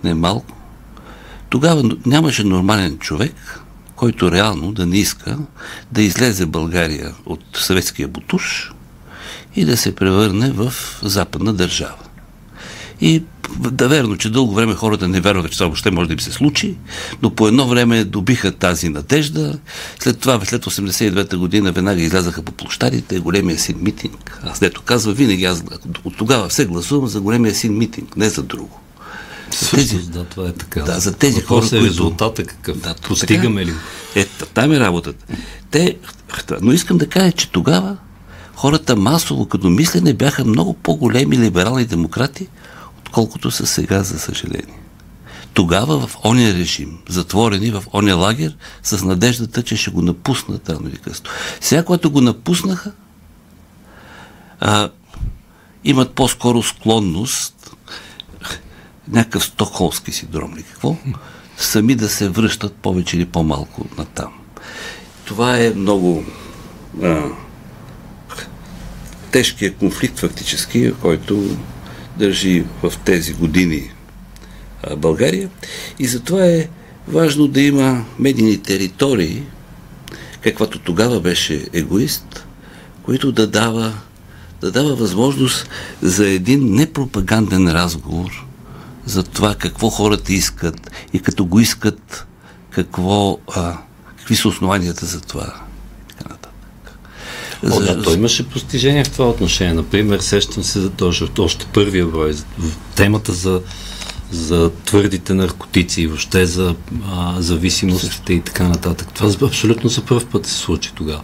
не 0.04 0.14
малко. 0.14 0.56
Тогава 1.48 1.90
нямаше 2.06 2.44
нормален 2.44 2.98
човек, 2.98 3.60
който 3.96 4.32
реално 4.32 4.72
да 4.72 4.86
не 4.86 4.98
иска 4.98 5.38
да 5.92 6.02
излезе 6.02 6.46
България 6.46 7.14
от 7.26 7.40
съветския 7.54 8.08
бутуш 8.08 8.72
и 9.56 9.64
да 9.64 9.76
се 9.76 9.94
превърне 9.94 10.50
в 10.50 10.74
западна 11.02 11.52
държава. 11.52 11.94
И 13.00 13.22
да 13.58 13.88
верно, 13.88 14.16
че 14.16 14.30
дълго 14.30 14.54
време 14.54 14.74
хората 14.74 15.08
не 15.08 15.20
вярваха, 15.20 15.48
че 15.48 15.58
това 15.58 15.66
въобще 15.66 15.90
може 15.90 16.08
да 16.08 16.12
им 16.12 16.20
се 16.20 16.32
случи, 16.32 16.76
но 17.22 17.30
по 17.30 17.48
едно 17.48 17.68
време 17.68 18.04
добиха 18.04 18.52
тази 18.52 18.88
надежда. 18.88 19.58
След 19.98 20.18
това, 20.18 20.40
след 20.44 20.64
89-та 20.64 21.36
година, 21.36 21.72
веднага 21.72 22.02
излязаха 22.02 22.42
по 22.42 22.52
площадите, 22.52 23.18
големия 23.18 23.58
син 23.58 23.76
митинг. 23.80 24.40
Аз 24.44 24.60
дето 24.60 24.82
казва, 24.82 25.12
винаги 25.12 25.44
аз 25.44 25.64
от 26.04 26.16
тогава 26.16 26.48
все 26.48 26.66
гласувам 26.66 27.08
за 27.08 27.20
големия 27.20 27.54
син 27.54 27.78
митинг, 27.78 28.16
не 28.16 28.28
за 28.28 28.42
друго. 28.42 28.80
За 29.60 29.70
тези, 29.70 29.98
да, 29.98 30.24
това 30.24 30.48
е 30.48 30.52
така. 30.52 30.82
Да, 30.82 31.00
за 31.00 31.12
тези 31.12 31.40
хора, 31.40 31.66
е 31.66 31.68
които... 31.68 31.84
резултата 31.84 32.44
какъв? 32.44 32.78
Да, 32.78 32.94
Постигаме 32.94 33.66
ли? 33.66 33.72
Е, 34.14 34.24
там 34.24 34.72
е 34.72 34.80
работата. 34.80 35.24
Те, 35.70 35.96
но 36.60 36.72
искам 36.72 36.98
да 36.98 37.06
кажа, 37.06 37.32
че 37.32 37.50
тогава 37.50 37.96
хората 38.58 38.96
масово 38.96 39.46
като 39.46 39.70
мислене 39.70 40.14
бяха 40.14 40.44
много 40.44 40.74
по-големи 40.74 41.38
либерални 41.38 41.84
демократи, 41.84 42.48
отколкото 42.98 43.50
са 43.50 43.66
сега, 43.66 44.02
за 44.02 44.18
съжаление. 44.18 44.78
Тогава 45.54 46.06
в 46.06 46.16
ония 46.24 46.54
режим, 46.54 46.98
затворени 47.08 47.70
в 47.70 47.84
ония 47.92 48.16
лагер, 48.16 48.56
с 48.82 49.04
надеждата, 49.04 49.62
че 49.62 49.76
ще 49.76 49.90
го 49.90 50.02
напуснат 50.02 50.70
рано 50.70 50.88
или 50.88 50.96
късно. 50.96 51.30
Сега, 51.60 51.84
когато 51.84 52.10
го 52.10 52.20
напуснаха, 52.20 52.92
а, 54.60 54.90
имат 55.84 56.10
по-скоро 56.14 56.62
склонност 56.62 57.76
някакъв 59.08 59.44
стокхолски 59.44 60.12
синдром 60.12 60.56
ли 60.56 60.62
какво, 60.62 60.96
сами 61.56 61.94
да 61.94 62.08
се 62.08 62.28
връщат 62.28 62.74
повече 62.74 63.16
или 63.16 63.26
по-малко 63.26 63.84
на 63.98 64.04
там. 64.04 64.32
Това 65.24 65.58
е 65.58 65.72
много 65.76 66.24
а, 67.02 67.22
тежкият 69.30 69.76
конфликт 69.76 70.18
фактически, 70.18 70.92
който 71.02 71.56
държи 72.18 72.64
в 72.82 72.92
тези 73.04 73.32
години 73.32 73.90
България. 74.96 75.50
И 75.98 76.06
затова 76.06 76.46
е 76.46 76.68
важно 77.08 77.48
да 77.48 77.60
има 77.60 78.04
медийни 78.18 78.58
територии, 78.58 79.42
каквато 80.40 80.78
тогава 80.78 81.20
беше 81.20 81.66
егоист, 81.72 82.46
които 83.02 83.32
да 83.32 83.46
дава, 83.46 83.94
да 84.60 84.70
дава 84.70 84.94
възможност 84.94 85.68
за 86.02 86.28
един 86.28 86.74
непропаганден 86.74 87.68
разговор 87.68 88.44
за 89.06 89.22
това 89.22 89.54
какво 89.54 89.90
хората 89.90 90.32
искат 90.32 90.90
и 91.12 91.20
като 91.20 91.44
го 91.44 91.60
искат, 91.60 92.26
какво, 92.70 93.38
а, 93.54 93.78
какви 94.16 94.36
са 94.36 94.48
основанията 94.48 95.06
за 95.06 95.20
това. 95.20 95.67
О, 97.64 97.80
да, 97.80 98.02
той 98.02 98.14
имаше 98.14 98.48
постижение 98.48 99.04
в 99.04 99.10
това 99.10 99.28
отношение. 99.28 99.74
Например, 99.74 100.18
сещам 100.18 100.62
се 100.62 100.80
за 100.80 100.90
този, 100.90 101.24
още 101.38 101.66
първия 101.66 102.06
брой, 102.06 102.34
темата 102.94 103.32
за, 103.32 103.60
за 104.30 104.70
твърдите 104.84 105.34
наркотици 105.34 106.02
и 106.02 106.06
въобще 106.06 106.46
за 106.46 106.74
а, 107.12 107.34
зависимостите 107.38 108.32
и 108.32 108.40
така 108.40 108.68
нататък. 108.68 109.08
Това 109.14 109.46
абсолютно 109.46 109.90
за 109.90 110.00
първ 110.00 110.26
път 110.32 110.46
се 110.46 110.54
случи 110.54 110.92
тогава 110.94 111.20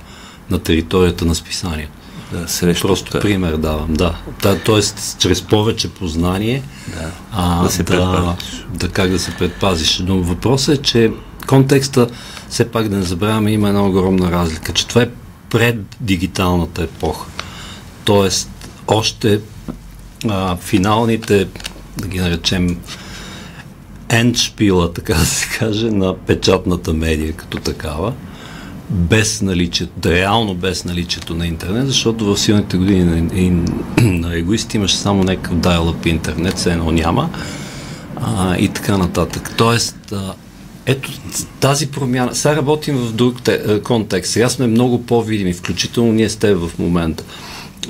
на 0.51 0.59
територията 0.59 1.25
на 1.25 1.35
списание. 1.35 1.89
Да, 2.33 2.49
срещу 2.49 2.87
Просто 2.87 3.13
да. 3.13 3.21
пример 3.21 3.57
давам, 3.57 3.95
да. 3.95 4.15
да. 4.43 4.59
Тоест, 4.59 5.17
чрез 5.19 5.43
повече 5.43 5.89
познание 5.89 6.63
да, 6.89 7.11
а, 7.33 7.63
да 7.63 7.71
се 7.71 7.83
да, 7.83 7.87
предпазиш. 7.87 8.65
Да, 8.75 8.89
как 8.89 9.11
да 9.11 9.19
се 9.19 9.31
предпазиш. 9.31 10.03
Но 10.07 10.23
въпросът 10.23 10.79
е, 10.79 10.83
че 10.83 11.13
контекста, 11.47 12.07
все 12.49 12.71
пак 12.71 12.89
да 12.89 12.97
не 12.97 13.03
забравяме, 13.03 13.53
има 13.53 13.69
една 13.69 13.87
огромна 13.87 14.31
разлика, 14.31 14.73
че 14.73 14.87
това 14.87 15.03
е 15.03 15.09
пред 15.55 15.77
дигиталната 16.01 16.83
епоха. 16.83 17.27
Тоест, 18.05 18.51
още 18.87 19.41
а, 20.29 20.57
финалните, 20.57 21.49
да 21.97 22.09
ги 22.09 22.19
наречем, 22.19 22.79
ендшпила, 24.09 24.93
така 24.93 25.15
да 25.15 25.25
се 25.27 25.59
каже, 25.59 25.91
на 25.91 26.17
печатната 26.17 26.93
медия 26.93 27.33
като 27.33 27.59
такава, 27.59 28.13
без 28.91 29.43
наличието, 29.43 30.11
реално 30.11 30.55
без 30.55 30.85
наличието 30.85 31.35
на 31.35 31.47
интернет, 31.47 31.87
защото 31.87 32.25
в 32.25 32.41
силните 32.41 32.77
години 32.77 33.05
на, 33.05 33.65
на 34.03 34.37
егоисти 34.37 34.77
имаше 34.77 34.97
само 34.97 35.25
някакъв 35.25 35.57
dial-up 35.57 36.07
интернет, 36.07 36.57
все 36.57 36.73
едно 36.73 36.91
няма 36.91 37.31
а, 38.17 38.57
и 38.57 38.69
така 38.69 38.99
нататък. 38.99 39.55
Тоест, 39.57 40.13
а, 40.13 40.35
ето 40.87 41.11
тази 41.61 41.91
промяна. 41.91 42.35
Сега 42.35 42.57
работим 42.57 42.97
в 42.97 43.13
друг 43.13 43.43
те, 43.43 43.81
контекст. 43.85 44.33
Сега 44.33 44.49
сме 44.49 44.67
много 44.67 45.07
по-видими, 45.07 45.53
включително 45.53 46.13
ние 46.13 46.29
с 46.29 46.37
теб 46.37 46.59
в 46.59 46.79
момента 46.79 47.25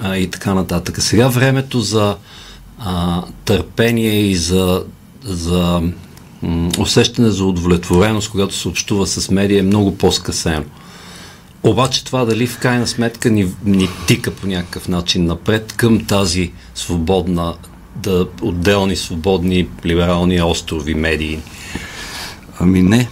а, 0.01 0.17
и 0.17 0.31
така 0.31 0.55
нататък. 0.55 1.03
Сега 1.03 1.29
времето 1.29 1.81
за 1.81 2.17
а, 2.79 3.23
търпение 3.45 4.21
и 4.21 4.37
за, 4.37 4.85
за 5.25 5.83
м- 6.43 6.71
усещане 6.79 7.31
за 7.31 7.45
удовлетвореност, 7.45 8.31
когато 8.31 8.55
се 8.55 8.69
общува 8.69 9.07
с 9.07 9.31
медия, 9.31 9.59
е 9.59 9.63
много 9.63 9.97
по-скъсено. 9.97 10.65
Обаче 11.63 12.05
това 12.05 12.25
дали 12.25 12.47
в 12.47 12.59
крайна 12.59 12.87
сметка 12.87 13.31
ни, 13.31 13.49
ни 13.65 13.89
тика 14.07 14.31
по 14.31 14.47
някакъв 14.47 14.89
начин 14.89 15.25
напред 15.25 15.73
към 15.77 16.05
тази 16.05 16.53
свободна, 16.75 17.54
да, 17.97 18.26
отделни 18.43 18.97
свободни 18.97 19.69
либерални 19.87 20.43
острови 20.43 20.95
медии. 20.95 21.39
Ами 22.60 22.82
не. 22.82 23.08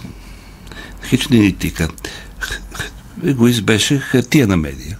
Хич 1.03 1.27
не 1.27 1.37
ни 1.37 1.53
тика. 1.53 1.87
Егоист 3.23 3.63
беше 3.63 3.97
хартия 3.97 4.47
медия. 4.47 4.97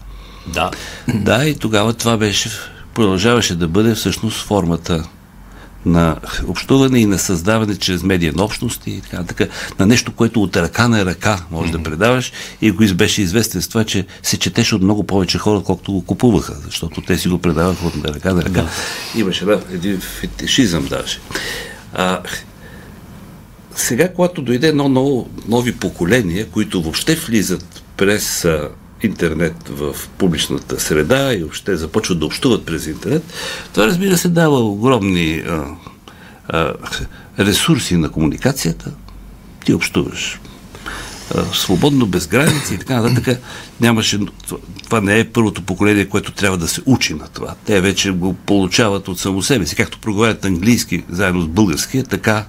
Да. 0.53 0.71
Да, 1.13 1.45
и 1.45 1.55
тогава 1.55 1.93
това 1.93 2.17
беше, 2.17 2.49
продължаваше 2.93 3.55
да 3.55 3.67
бъде 3.67 3.95
всъщност 3.95 4.45
формата 4.45 5.03
на 5.85 6.15
общуване 6.47 6.99
и 6.99 7.05
на 7.05 7.19
създаване 7.19 7.75
чрез 7.75 8.03
медиен 8.03 8.39
общност 8.39 8.87
и 8.87 9.01
така, 9.01 9.23
така 9.23 9.45
на 9.79 9.85
нещо, 9.85 10.11
което 10.11 10.41
от 10.43 10.57
ръка 10.57 10.87
на 10.87 11.05
ръка 11.05 11.39
може 11.51 11.69
mm-hmm. 11.69 11.77
да 11.77 11.83
предаваш 11.83 12.31
и 12.61 12.71
го 12.71 12.83
беше 12.95 13.21
известен 13.21 13.61
с 13.61 13.67
това, 13.67 13.83
че 13.83 14.05
се 14.23 14.37
четеше 14.37 14.75
от 14.75 14.81
много 14.81 15.03
повече 15.03 15.37
хора, 15.37 15.61
колкото 15.65 15.91
го 15.91 16.05
купуваха, 16.05 16.55
защото 16.65 17.01
те 17.01 17.17
си 17.17 17.27
го 17.27 17.39
предаваха 17.39 17.87
от 17.87 18.05
ръка 18.05 18.33
на 18.33 18.41
ръка. 18.41 18.61
Да. 18.61 18.69
Имаше 19.15 19.45
да, 19.45 19.61
един 19.71 19.99
фетишизъм 19.99 20.87
даже. 20.89 21.19
А, 21.93 22.19
сега, 23.75 24.13
когато 24.13 24.41
дойде 24.41 24.67
едно 24.67 24.89
ново, 24.89 25.29
нови 25.47 25.75
поколения, 25.75 26.47
които 26.49 26.81
въобще 26.81 27.15
влизат 27.15 27.83
през 27.97 28.45
а, 28.45 28.69
интернет 29.03 29.55
в 29.69 29.95
публичната 30.17 30.79
среда 30.79 31.33
и 31.33 31.37
въобще 31.37 31.75
започват 31.75 32.19
да 32.19 32.25
общуват 32.25 32.65
през 32.65 32.87
интернет, 32.87 33.23
това 33.73 33.87
разбира 33.87 34.17
се 34.17 34.27
дава 34.27 34.59
огромни 34.59 35.43
а, 35.47 35.65
а, 36.47 36.73
ресурси 37.39 37.97
на 37.97 38.09
комуникацията. 38.09 38.91
Ти 39.65 39.73
общуваш 39.73 40.39
свободно, 41.53 42.05
без 42.05 42.27
граници 42.27 42.73
и 42.73 42.77
така 42.77 43.01
нататък. 43.01 43.39
Нямаше, 43.81 44.19
това 44.83 45.01
не 45.01 45.19
е 45.19 45.29
първото 45.29 45.61
поколение, 45.61 46.09
което 46.09 46.31
трябва 46.31 46.57
да 46.57 46.67
се 46.67 46.81
учи 46.85 47.13
на 47.13 47.27
това. 47.27 47.55
Те 47.65 47.81
вече 47.81 48.11
го 48.11 48.33
получават 48.33 49.07
от 49.07 49.19
само 49.19 49.41
себе 49.41 49.65
си. 49.65 49.75
Както 49.75 49.99
проговарят 49.99 50.45
английски 50.45 51.03
заедно 51.09 51.41
с 51.41 51.47
българския, 51.47 52.03
така 52.03 52.45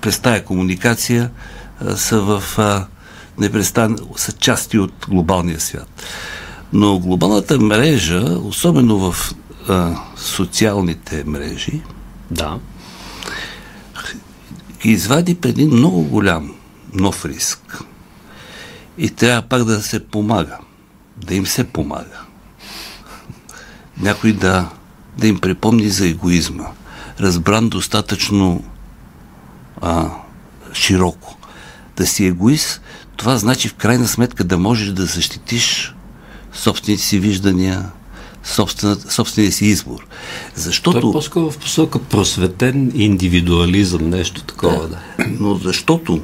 през 0.00 0.18
тая 0.18 0.44
комуникация 0.44 1.30
са 1.96 2.20
в 2.20 2.42
непрестан, 3.38 3.98
са 4.16 4.32
части 4.32 4.78
от 4.78 5.06
глобалния 5.08 5.60
свят. 5.60 5.88
Но 6.72 6.98
глобалната 6.98 7.60
мрежа, 7.60 8.20
особено 8.42 8.98
в 8.98 9.34
а, 9.68 9.96
социалните 10.16 11.24
мрежи, 11.26 11.80
да. 12.30 12.58
извади 14.84 15.34
преди 15.34 15.66
много 15.66 16.02
голям 16.02 16.54
нов 16.94 17.24
риск. 17.24 17.82
И 18.98 19.10
трябва 19.10 19.42
пак 19.42 19.64
да 19.64 19.82
се 19.82 20.06
помага. 20.06 20.58
Да 21.16 21.34
им 21.34 21.46
се 21.46 21.64
помага. 21.64 22.20
Някой 24.00 24.32
да, 24.32 24.70
да 25.18 25.26
им 25.26 25.38
припомни 25.38 25.88
за 25.88 26.08
егоизма. 26.08 26.66
Разбран 27.20 27.68
достатъчно 27.68 28.64
а, 29.80 30.10
широко. 30.72 31.36
Да 31.96 32.06
си 32.06 32.26
егоист, 32.26 32.80
това 33.16 33.38
значи 33.38 33.68
в 33.68 33.74
крайна 33.74 34.08
сметка 34.08 34.44
да 34.44 34.58
можеш 34.58 34.88
да 34.88 35.06
защитиш 35.06 35.94
собствените 36.52 37.02
си 37.02 37.18
виждания, 37.18 37.90
собствения 39.08 39.52
си 39.52 39.66
избор. 39.66 40.06
Защото... 40.54 41.00
Той 41.00 41.10
е 41.10 41.12
по-скоро 41.12 41.50
в 41.50 41.58
посока 41.58 41.98
просветен 41.98 42.92
индивидуализъм, 42.94 44.08
нещо 44.08 44.42
такова. 44.42 44.88
Да. 44.88 44.88
да. 44.88 44.98
Но 45.40 45.54
защото 45.54 46.22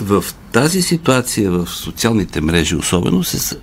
в 0.00 0.24
тази 0.52 0.82
ситуация 0.82 1.50
в 1.50 1.66
социалните 1.66 2.40
мрежи 2.40 2.76
особено 2.76 3.24
се, 3.24 3.58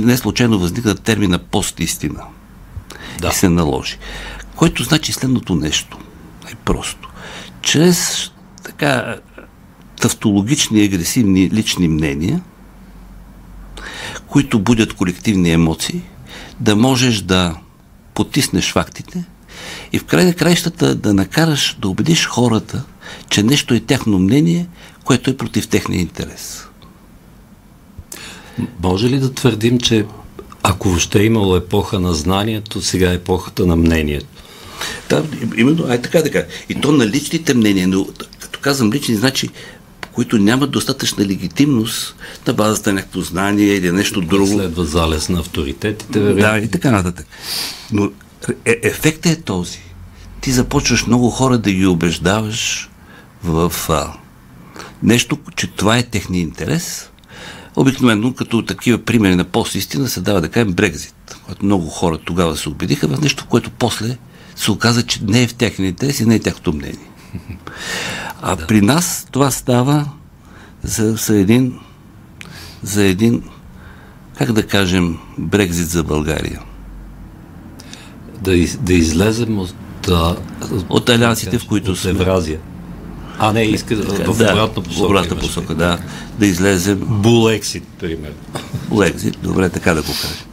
не 0.00 0.16
случайно 0.16 0.58
възникна 0.58 0.94
термина 0.94 1.38
постистина. 1.38 2.22
Да. 3.20 3.28
И 3.28 3.32
се 3.32 3.48
наложи. 3.48 3.98
Който 4.56 4.82
значи 4.82 5.12
следното 5.12 5.54
нещо. 5.54 5.98
Най-просто. 6.44 7.08
Чрез 7.68 8.30
така 8.64 9.16
тавтологични, 10.00 10.84
агресивни 10.84 11.50
лични 11.50 11.88
мнения, 11.88 12.42
които 14.26 14.58
будят 14.58 14.92
колективни 14.92 15.50
емоции, 15.50 16.02
да 16.60 16.76
можеш 16.76 17.20
да 17.20 17.56
потиснеш 18.14 18.72
фактите 18.72 19.24
И 19.92 19.98
в 19.98 20.04
край 20.04 20.24
на 20.24 20.34
краищата 20.34 20.94
да 20.94 21.14
накараш, 21.14 21.76
да 21.80 21.88
убедиш 21.88 22.26
хората, 22.26 22.84
че 23.30 23.42
нещо 23.42 23.74
е 23.74 23.80
тяхно 23.80 24.18
мнение, 24.18 24.66
което 25.04 25.30
е 25.30 25.36
против 25.36 25.68
техния 25.68 26.00
интерес. 26.00 26.66
Може 28.82 29.08
ли 29.08 29.18
да 29.18 29.34
твърдим, 29.34 29.78
че 29.78 30.06
ако 30.62 30.88
въобще 30.88 31.20
е 31.20 31.24
имало 31.24 31.56
епоха 31.56 32.00
на 32.00 32.14
знанието, 32.14 32.82
сега 32.82 33.10
е 33.10 33.14
епохата 33.14 33.66
на 33.66 33.76
мнението? 33.76 34.37
Да, 35.10 35.24
именно, 35.56 35.86
ай 35.88 36.02
така 36.02 36.22
така. 36.22 36.44
И 36.68 36.74
то 36.74 36.92
на 36.92 37.06
личните 37.06 37.54
мнения, 37.54 37.88
но 37.88 38.06
като 38.40 38.60
казвам 38.60 38.92
лични, 38.92 39.14
значи 39.14 39.48
които 40.18 40.38
нямат 40.38 40.70
достатъчна 40.70 41.26
легитимност 41.26 42.16
на 42.46 42.54
базата 42.54 42.90
на 42.90 42.94
някакво 42.94 43.20
знание 43.20 43.74
или 43.74 43.92
нещо 43.92 44.20
друго. 44.20 44.46
Следва 44.46 44.84
залез 44.84 45.28
на 45.28 45.40
авторитетите. 45.40 46.20
Да, 46.20 46.58
и 46.58 46.68
така 46.68 46.90
нататък. 46.90 47.26
Но 47.92 48.10
е, 48.64 48.80
ефектът 48.82 49.32
е 49.32 49.40
този. 49.40 49.78
Ти 50.40 50.52
започваш 50.52 51.06
много 51.06 51.30
хора 51.30 51.58
да 51.58 51.72
ги 51.72 51.86
убеждаваш 51.86 52.90
в 53.44 53.72
а, 53.88 54.12
нещо, 55.02 55.38
че 55.56 55.66
това 55.66 55.98
е 55.98 56.02
техния 56.02 56.42
интерес. 56.42 57.10
Обикновено, 57.76 58.34
като 58.34 58.64
такива 58.64 58.98
примери 58.98 59.36
на 59.36 59.44
пост-истина, 59.44 60.08
се 60.08 60.20
дава 60.20 60.40
да 60.40 60.48
кажем 60.48 60.72
Брекзит, 60.72 61.36
което 61.46 61.64
много 61.64 61.88
хора 61.88 62.18
тогава 62.18 62.56
се 62.56 62.68
убедиха 62.68 63.08
в 63.08 63.20
нещо, 63.20 63.46
което 63.48 63.70
после 63.70 64.16
се 64.58 64.70
оказа, 64.70 65.02
че 65.02 65.20
не 65.24 65.42
е 65.42 65.46
в 65.46 65.54
техния 65.54 65.88
интерес 65.88 66.20
и 66.20 66.26
не 66.26 66.34
е 66.34 66.40
тяхното 66.40 66.72
мнение. 66.72 67.08
А 68.42 68.56
да. 68.56 68.66
при 68.66 68.80
нас 68.80 69.26
това 69.30 69.50
става 69.50 70.08
за, 70.82 71.12
за 71.12 71.36
един 71.36 71.78
за 72.82 73.04
един 73.04 73.42
как 74.38 74.52
да 74.52 74.66
кажем 74.66 75.18
Брекзит 75.38 75.88
за 75.88 76.02
България. 76.02 76.60
Да, 78.40 78.54
из, 78.54 78.76
да 78.76 78.94
излезем 78.94 79.58
от, 79.58 79.74
да, 80.06 80.36
от 80.88 81.08
алиансите, 81.08 81.58
в 81.58 81.66
които 81.66 81.92
от 81.92 82.04
Евразия. 82.04 82.60
А, 83.38 83.52
не, 83.52 83.62
иска 83.62 83.96
да, 83.96 84.24
в 84.24 84.28
обратна 84.28 84.82
посока. 84.82 85.06
Обратна 85.06 85.36
посока, 85.36 85.74
да. 85.74 85.98
Да 86.38 86.46
излезем. 86.46 86.98
Булексит, 86.98 87.84
примерно. 88.00 88.36
Булексит, 88.88 89.38
добре, 89.42 89.68
така 89.68 89.94
да 89.94 90.02
го 90.02 90.12
кажем. 90.22 90.46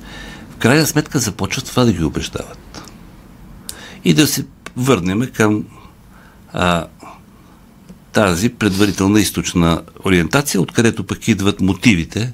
В 0.50 0.56
крайна 0.56 0.86
сметка 0.86 1.20
започват 1.20 1.66
това 1.66 1.86
да 1.86 1.94
ги 1.94 2.04
убеждават. 2.04 2.65
И 4.06 4.14
да 4.14 4.28
се 4.28 4.46
върнем 4.78 5.30
към 5.34 5.66
а, 6.54 6.86
тази 8.14 8.50
предварителна 8.50 9.20
източна 9.20 9.82
ориентация, 10.06 10.62
откъдето 10.62 11.04
пък 11.04 11.28
идват 11.28 11.62
мотивите 11.62 12.34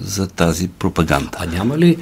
за 0.00 0.26
тази 0.26 0.68
пропаганда. 0.68 1.30
А 1.36 1.46
няма 1.46 1.78
ли 1.78 1.96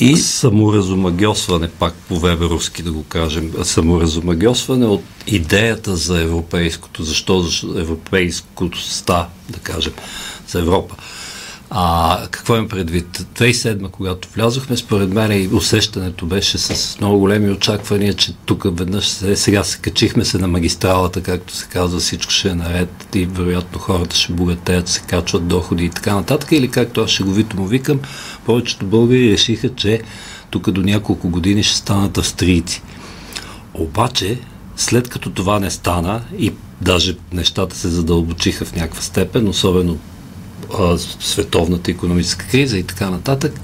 и 0.00 0.16
саморазумагиосване, 0.16 1.68
пак 1.68 1.94
по 1.94 2.18
веберовски 2.18 2.82
да 2.82 2.92
го 2.92 3.04
кажем, 3.04 3.52
саморазумагиосване 3.62 4.86
от 4.86 5.02
идеята 5.26 5.96
за 5.96 6.20
европейското, 6.20 7.02
защо 7.02 7.40
за 7.40 7.80
европейското 7.80 8.80
ста, 8.80 9.26
да 9.50 9.58
кажем, 9.58 9.92
за 10.48 10.58
Европа. 10.58 10.96
А 11.72 12.26
какво 12.30 12.56
им 12.56 12.68
предвид? 12.68 13.18
2007, 13.18 13.90
когато 13.90 14.28
влязохме, 14.34 14.76
според 14.76 15.12
мен 15.12 15.42
и 15.42 15.48
усещането 15.48 16.26
беше 16.26 16.58
с 16.58 17.00
много 17.00 17.18
големи 17.18 17.50
очаквания, 17.50 18.14
че 18.14 18.32
тук 18.32 18.78
веднъж 18.78 19.08
се, 19.08 19.36
сега 19.36 19.64
се 19.64 19.78
качихме 19.78 20.24
се 20.24 20.38
на 20.38 20.48
магистралата, 20.48 21.22
както 21.22 21.56
се 21.56 21.66
казва, 21.66 22.00
всичко 22.00 22.32
ще 22.32 22.48
е 22.48 22.54
наред 22.54 23.08
и 23.14 23.26
вероятно 23.26 23.78
хората 23.78 24.16
ще 24.16 24.32
богатеят, 24.32 24.88
се 24.88 25.00
качват 25.00 25.46
доходи 25.46 25.84
и 25.84 25.90
така 25.90 26.14
нататък. 26.14 26.52
Или 26.52 26.68
както 26.68 27.00
аз 27.00 27.10
шеговито 27.10 27.56
му 27.56 27.66
викам, 27.66 28.00
повечето 28.44 28.86
българи 28.86 29.32
решиха, 29.32 29.74
че 29.74 30.02
тук 30.50 30.70
до 30.70 30.82
няколко 30.82 31.28
години 31.28 31.62
ще 31.62 31.76
станат 31.76 32.18
австрийци. 32.18 32.82
Обаче, 33.74 34.38
след 34.76 35.08
като 35.08 35.30
това 35.30 35.58
не 35.58 35.70
стана 35.70 36.22
и 36.38 36.52
даже 36.80 37.16
нещата 37.32 37.76
се 37.76 37.88
задълбочиха 37.88 38.64
в 38.64 38.74
някаква 38.74 39.02
степен, 39.02 39.48
особено 39.48 39.98
а, 40.78 40.98
световната 40.98 41.90
економическа 41.90 42.46
криза 42.46 42.78
и 42.78 42.82
така 42.82 43.10
нататък. 43.10 43.60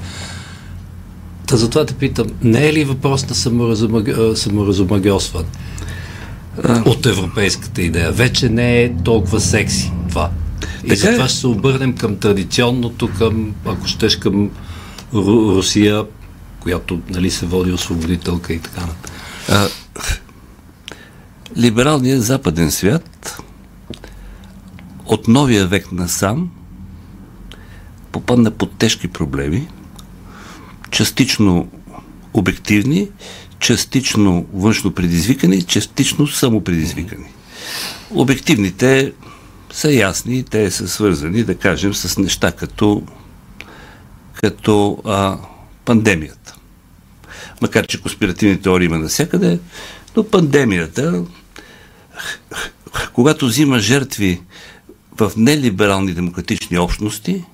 Та 1.46 1.56
затова 1.56 1.86
те 1.86 1.94
питам, 1.94 2.26
не 2.42 2.68
е 2.68 2.72
ли 2.72 2.84
въпрос 2.84 3.28
на 3.28 3.34
саморазумагиосване 4.36 5.48
от 6.86 7.06
европейската 7.06 7.82
идея? 7.82 8.12
Вече 8.12 8.48
не 8.48 8.82
е 8.82 8.94
толкова 9.04 9.40
секси 9.40 9.92
това. 10.08 10.30
И 10.84 10.88
така 10.88 11.00
затова 11.00 11.24
е. 11.24 11.28
ще 11.28 11.38
се 11.38 11.46
обърнем 11.46 11.96
към 11.96 12.16
традиционното, 12.16 13.10
към, 13.18 13.54
ако 13.64 13.86
щеш, 13.86 14.16
към 14.16 14.50
Ру, 15.14 15.54
Русия, 15.54 16.04
която 16.60 17.00
нали, 17.10 17.30
се 17.30 17.46
води 17.46 17.72
освободителка 17.72 18.52
и 18.52 18.58
така 18.58 18.80
нататък. 18.80 19.12
Либералният 21.58 22.22
западен 22.22 22.70
свят 22.70 23.38
от 25.06 25.28
новия 25.28 25.66
век 25.66 25.92
насам 25.92 26.50
попадна 28.16 28.50
под 28.50 28.78
тежки 28.78 29.08
проблеми, 29.08 29.68
частично 30.90 31.68
обективни, 32.34 33.08
частично 33.58 34.46
външно 34.52 34.92
предизвикани, 34.92 35.62
частично 35.62 36.26
самопредизвикани. 36.26 37.26
Обективните 38.10 39.12
са 39.72 39.92
ясни, 39.92 40.44
те 40.44 40.70
са 40.70 40.88
свързани, 40.88 41.44
да 41.44 41.54
кажем, 41.54 41.94
с 41.94 42.18
неща 42.18 42.52
като, 42.52 43.02
като 44.34 44.98
а, 45.04 45.38
пандемията. 45.84 46.56
Макар, 47.62 47.86
че 47.86 48.02
конспиративни 48.02 48.60
теории 48.60 48.86
има 48.86 48.98
навсякъде, 48.98 49.58
но 50.16 50.24
пандемията, 50.24 51.24
когато 53.12 53.46
взима 53.46 53.78
жертви 53.78 54.40
в 55.18 55.32
нелиберални 55.36 56.14
демократични 56.14 56.78
общности, 56.78 57.44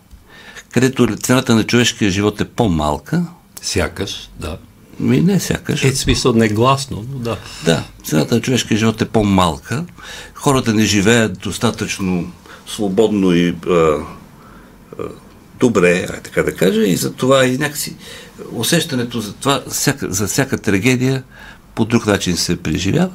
където 0.72 1.16
цената 1.16 1.54
на 1.54 1.64
човешкия 1.64 2.10
живот 2.10 2.40
е 2.40 2.44
по-малка. 2.44 3.24
Сякаш, 3.62 4.30
да. 4.40 4.58
Ми 5.00 5.20
не 5.20 5.40
сякаш. 5.40 5.84
Е, 5.84 5.94
смисъл 5.94 6.32
негласно, 6.32 7.04
но 7.12 7.18
да. 7.18 7.36
Да, 7.64 7.84
цената 8.04 8.34
на 8.34 8.40
човешкия 8.40 8.78
живот 8.78 9.02
е 9.02 9.08
по-малка. 9.08 9.84
Хората 10.34 10.74
не 10.74 10.84
живеят 10.84 11.38
достатъчно 11.38 12.32
свободно 12.66 13.32
и 13.32 13.48
а, 13.48 13.72
а, 13.72 13.98
добре, 15.60 16.06
а 16.10 16.20
така 16.20 16.42
да 16.42 16.56
кажа, 16.56 16.82
и 16.82 16.96
за 16.96 17.12
това 17.12 17.46
и 17.46 17.58
някакси 17.58 17.96
усещането 18.52 19.20
за 19.20 19.32
това, 19.32 19.62
всяка, 19.70 20.12
за 20.12 20.26
всяка 20.26 20.58
трагедия 20.58 21.22
по 21.74 21.84
друг 21.84 22.06
начин 22.06 22.36
се 22.36 22.62
преживява, 22.62 23.10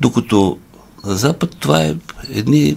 докато 0.00 0.58
на 1.04 1.16
Запад 1.16 1.56
това 1.60 1.82
е 1.82 1.96
едни, 2.30 2.76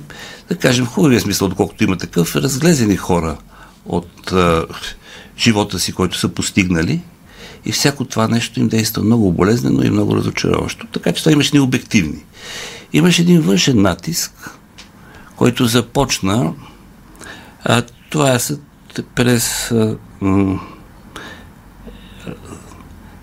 да 0.49 0.55
кажем, 0.55 0.85
хубавия 0.85 1.21
смисъл, 1.21 1.47
доколкото 1.47 1.83
има 1.83 1.97
такъв, 1.97 2.35
разглезени 2.35 2.97
хора– 2.97 3.37
от 3.85 4.31
а, 4.31 4.65
живота 5.37 5.79
си, 5.79 5.93
който 5.93 6.17
са 6.17 6.29
постигнали. 6.29 7.01
И 7.65 7.71
всяко 7.71 8.05
това 8.05 8.27
нещо 8.27 8.59
им 8.59 8.67
действа 8.67 9.03
много 9.03 9.31
болезнено 9.31 9.83
и 9.83 9.89
много 9.89 10.15
разочароващо. 10.15 10.87
Така 10.87 11.11
че 11.11 11.23
това 11.23 11.31
имаш 11.31 11.51
ни 11.51 11.59
обективни. 11.59 12.23
Имаш 12.93 13.19
един 13.19 13.41
външен 13.41 13.81
натиск, 13.81 14.51
който 15.35 15.65
започна 15.65 16.53
а, 17.63 17.83
това 18.09 18.35
е 18.35 18.39
през 19.15 19.71
а, 19.71 19.97
м, 20.21 20.59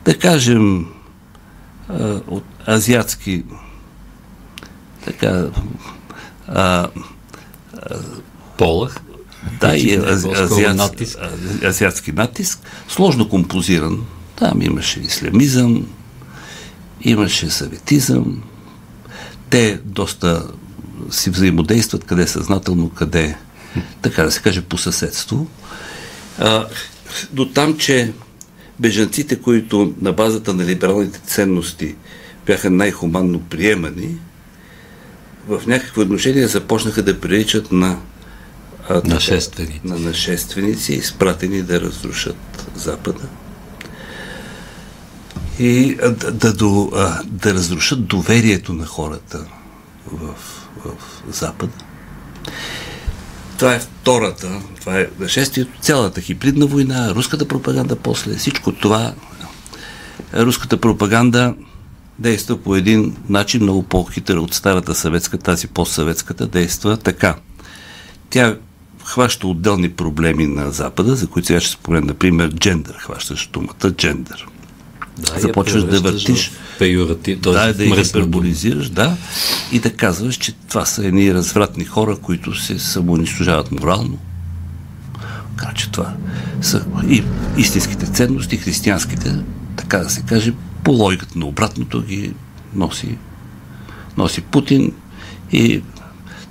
да 0.04 0.18
кажем 0.18 0.86
а, 1.88 2.20
от 2.26 2.44
азиатски 2.68 3.44
така 5.04 5.46
а, 6.48 6.88
а, 7.72 7.98
полах 8.58 8.96
да, 9.60 9.76
и 9.76 9.96
азиатски 9.96 10.62
натиск. 10.62 11.18
азиатски 11.64 12.12
натиск, 12.12 12.58
сложно 12.88 13.28
композиран. 13.28 14.04
Там 14.36 14.62
имаше 14.62 15.00
ислямизъм, 15.00 15.86
имаше 17.00 17.50
съветизъм. 17.50 18.42
Те 19.50 19.80
доста 19.84 20.46
си 21.10 21.30
взаимодействат, 21.30 22.04
къде 22.04 22.26
съзнателно, 22.26 22.90
къде, 22.90 23.36
така 24.02 24.22
да 24.22 24.30
се 24.30 24.42
каже, 24.42 24.62
по 24.62 24.78
съседство. 24.78 25.46
А, 26.38 26.66
до 27.32 27.48
там, 27.48 27.78
че 27.78 28.12
бежанците, 28.80 29.40
които 29.40 29.94
на 30.00 30.12
базата 30.12 30.54
на 30.54 30.64
либералните 30.64 31.20
ценности 31.26 31.94
бяха 32.46 32.70
най-хуманно 32.70 33.40
приемани, 33.40 34.16
в 35.48 35.62
някакво 35.66 36.02
отношение 36.02 36.46
започнаха 36.46 37.02
да 37.02 37.20
приличат 37.20 37.72
на 37.72 37.98
нашественици. 39.04 39.80
на 39.84 39.98
нашественици, 39.98 40.92
изпратени 40.92 41.62
да 41.62 41.80
разрушат 41.80 42.68
Запада 42.74 43.28
и 45.58 45.96
да, 45.96 46.32
да, 46.32 46.52
да, 46.52 47.22
да 47.24 47.54
разрушат 47.54 48.06
доверието 48.06 48.72
на 48.72 48.86
хората 48.86 49.44
в, 50.06 50.34
в 50.84 50.94
Запада. 51.30 51.72
Това 53.58 53.74
е 53.74 53.80
втората, 53.80 54.60
това 54.80 55.00
е 55.00 55.08
нашествието, 55.18 55.80
цялата 55.80 56.20
хибридна 56.20 56.66
война, 56.66 57.14
руската 57.14 57.48
пропаганда 57.48 57.96
после, 57.96 58.36
всичко 58.36 58.72
това. 58.72 59.14
Руската 60.34 60.76
пропаганда 60.76 61.54
действа 62.18 62.62
по 62.62 62.76
един 62.76 63.16
начин 63.28 63.62
много 63.62 63.82
по-хитър 63.82 64.36
от 64.36 64.54
старата 64.54 64.94
съветска, 64.94 65.38
тази 65.38 65.66
постсъветската 65.66 66.46
действа 66.46 66.96
така. 66.96 67.36
Тя 68.30 68.56
хваща 69.04 69.46
отделни 69.46 69.90
проблеми 69.90 70.46
на 70.46 70.70
Запада, 70.70 71.16
за 71.16 71.26
които 71.26 71.46
сега 71.46 71.60
ще 71.60 71.72
спомена, 71.72 72.06
например, 72.06 72.54
джендър, 72.54 72.94
хващаш 72.98 73.50
думата 73.52 73.90
джендър. 73.96 74.46
Да, 75.18 75.40
Започваш 75.40 75.84
да 75.84 76.00
въртиш. 76.00 76.50
Пейорати, 76.78 77.36
да, 77.36 77.72
да 77.72 77.84
я 77.84 78.04
хиперболизираш, 78.04 78.88
да, 78.88 79.16
и 79.72 79.78
да 79.78 79.92
казваш, 79.92 80.34
че 80.34 80.52
това 80.52 80.84
са 80.84 81.06
едни 81.06 81.34
развратни 81.34 81.84
хора, 81.84 82.16
които 82.16 82.54
се 82.54 82.78
самоунищожават 82.78 83.72
морално. 83.72 84.18
Така 85.56 85.74
че 85.74 85.90
това 85.90 86.14
са 86.60 86.84
и 87.08 87.22
истинските 87.56 88.06
ценности, 88.06 88.56
християнските, 88.56 89.36
така 89.76 89.98
да 89.98 90.10
се 90.10 90.22
каже, 90.22 90.52
по 90.84 90.92
логиката 90.92 91.38
на 91.38 91.46
обратното 91.46 92.02
ги 92.02 92.34
носи, 92.74 93.18
носи 94.16 94.40
Путин 94.40 94.92
и 95.52 95.82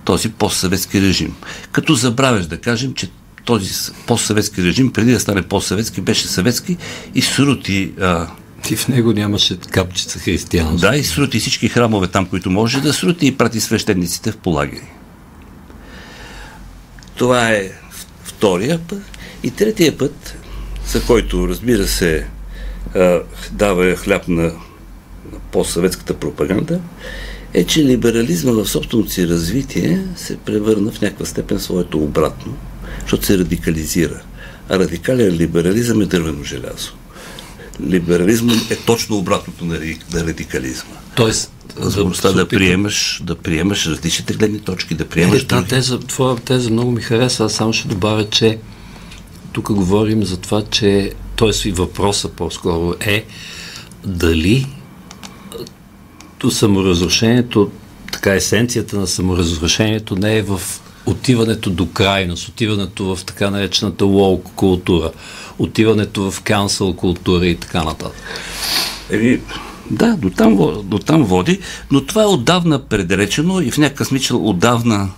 този 0.05 0.29
постсъветски 0.29 1.01
режим. 1.01 1.35
Като 1.71 1.95
забравяш 1.95 2.45
да 2.45 2.57
кажем, 2.57 2.93
че 2.93 3.09
този 3.45 3.73
постсъветски 4.07 4.63
режим, 4.63 4.93
преди 4.93 5.11
да 5.11 5.19
стане 5.19 5.41
постсъветски, 5.41 6.01
беше 6.01 6.27
съветски 6.27 6.77
и 7.15 7.21
срути 7.21 7.91
а, 8.01 8.27
и 8.69 8.75
в 8.75 8.87
него 8.87 9.13
нямаше 9.13 9.57
капчица 9.59 10.19
християнство. 10.19 10.77
Да, 10.77 10.95
и 10.95 11.03
срути 11.03 11.39
всички 11.39 11.69
храмове 11.69 12.07
там, 12.07 12.25
които 12.25 12.49
може 12.49 12.81
да 12.81 12.93
срути 12.93 13.27
и 13.27 13.37
прати 13.37 13.61
свещениците 13.61 14.31
в 14.31 14.37
полагери. 14.37 14.87
Това 17.15 17.49
е 17.49 17.71
втория 18.23 18.79
път. 18.79 19.01
И 19.43 19.51
третия 19.51 19.97
път, 19.97 20.35
за 20.87 21.03
който, 21.03 21.47
разбира 21.47 21.87
се, 21.87 22.27
дава 23.51 23.95
хляб 23.95 24.27
на, 24.27 24.43
на 24.43 25.39
постсъветската 25.51 26.13
пропаганда, 26.13 26.79
е, 27.53 27.63
че 27.63 27.85
либерализма 27.85 28.51
в 28.51 28.65
собственото 28.65 29.11
си 29.11 29.27
развитие 29.27 30.05
се 30.15 30.37
превърна 30.37 30.91
в 30.91 31.01
някаква 31.01 31.25
степен 31.25 31.59
своето 31.59 31.97
обратно, 31.97 32.53
защото 33.01 33.25
се 33.25 33.37
радикализира. 33.37 34.21
А 34.69 34.79
радикален 34.79 35.33
либерализъм 35.33 36.01
е 36.01 36.05
дървено 36.05 36.43
желязо. 36.43 36.91
Либерализмът 37.87 38.71
е 38.71 38.75
точно 38.75 39.17
обратното 39.17 39.65
на, 39.65 39.79
радикализма. 40.13 40.93
Тоест, 41.15 41.51
възможността 41.75 42.31
да, 42.31 42.47
приемаш, 42.47 43.21
да 43.23 43.35
приемаш 43.35 43.87
различните 43.87 44.33
гледни 44.33 44.59
точки, 44.59 44.95
да 44.95 45.05
приемаш. 45.05 45.41
Е, 45.41 45.63
теза, 45.67 45.99
твоя 45.99 46.35
теза 46.35 46.69
много 46.69 46.91
ми 46.91 47.01
хареса. 47.01 47.45
Аз 47.45 47.53
само 47.53 47.73
ще 47.73 47.87
добавя, 47.87 48.29
че 48.29 48.57
тук 49.51 49.71
говорим 49.71 50.23
за 50.23 50.37
това, 50.37 50.63
че 50.71 51.11
т.е. 51.37 51.67
и 51.69 51.71
въпроса 51.71 52.29
по-скоро 52.29 52.95
е 52.99 53.25
дали 54.05 54.67
то 56.41 56.51
саморазрушението, 56.51 57.71
така 58.11 58.33
есенцията 58.33 58.99
на 58.99 59.07
саморазрушението 59.07 60.15
не 60.15 60.37
е 60.37 60.41
в 60.41 60.61
отиването 61.05 61.69
до 61.69 61.89
крайност, 61.91 62.47
отиването 62.47 63.15
в 63.15 63.25
така 63.25 63.49
наречената 63.49 64.05
лоу 64.05 64.41
култура, 64.41 65.11
отиването 65.59 66.31
в 66.31 66.41
кансъл 66.41 66.93
култура 66.95 67.47
и 67.47 67.55
така 67.55 67.83
нататък. 67.83 68.21
Еми, 69.11 69.41
да, 69.91 70.15
до 70.17 70.29
там, 70.29 70.57
до 70.83 70.99
там 70.99 71.23
води, 71.23 71.59
но 71.91 72.05
това 72.05 72.23
е 72.23 72.25
отдавна 72.25 72.79
предречено 72.79 73.61
и 73.61 73.71
в 73.71 73.77
някакъв 73.77 74.07
смисъл 74.07 74.49
отдавна 74.49 75.09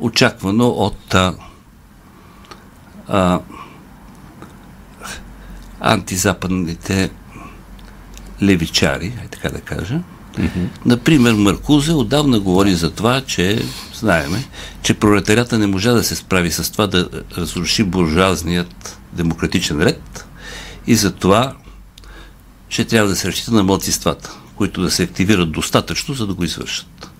очаквано 0.00 0.68
от 0.68 1.14
а, 1.14 1.34
а, 3.08 3.40
антизападните 5.80 7.10
левичари, 8.42 9.12
така 9.30 9.48
да 9.48 9.60
кажа. 9.60 10.00
Mm-hmm. 10.34 10.68
Например, 10.86 11.32
Маркузе 11.32 11.92
отдавна 11.92 12.40
говори 12.40 12.74
за 12.74 12.90
това, 12.90 13.20
че 13.20 13.62
знаеме, 13.94 14.44
че 14.82 14.94
пролетарията 14.94 15.58
не 15.58 15.66
можа 15.66 15.92
да 15.92 16.04
се 16.04 16.16
справи 16.16 16.50
с 16.50 16.72
това 16.72 16.86
да 16.86 17.08
разруши 17.38 17.82
буржуазният 17.82 18.98
демократичен 19.12 19.82
ред 19.82 20.26
и 20.86 20.94
за 20.94 21.12
това 21.12 21.54
ще 22.68 22.84
трябва 22.84 23.08
да 23.08 23.16
се 23.16 23.28
разчита 23.28 23.52
на 23.52 23.62
младсиствата, 23.62 24.36
които 24.56 24.82
да 24.82 24.90
се 24.90 25.02
активират 25.02 25.52
достатъчно, 25.52 26.14
за 26.14 26.26
да 26.26 26.34
го 26.34 26.44
извършат. 26.44 27.10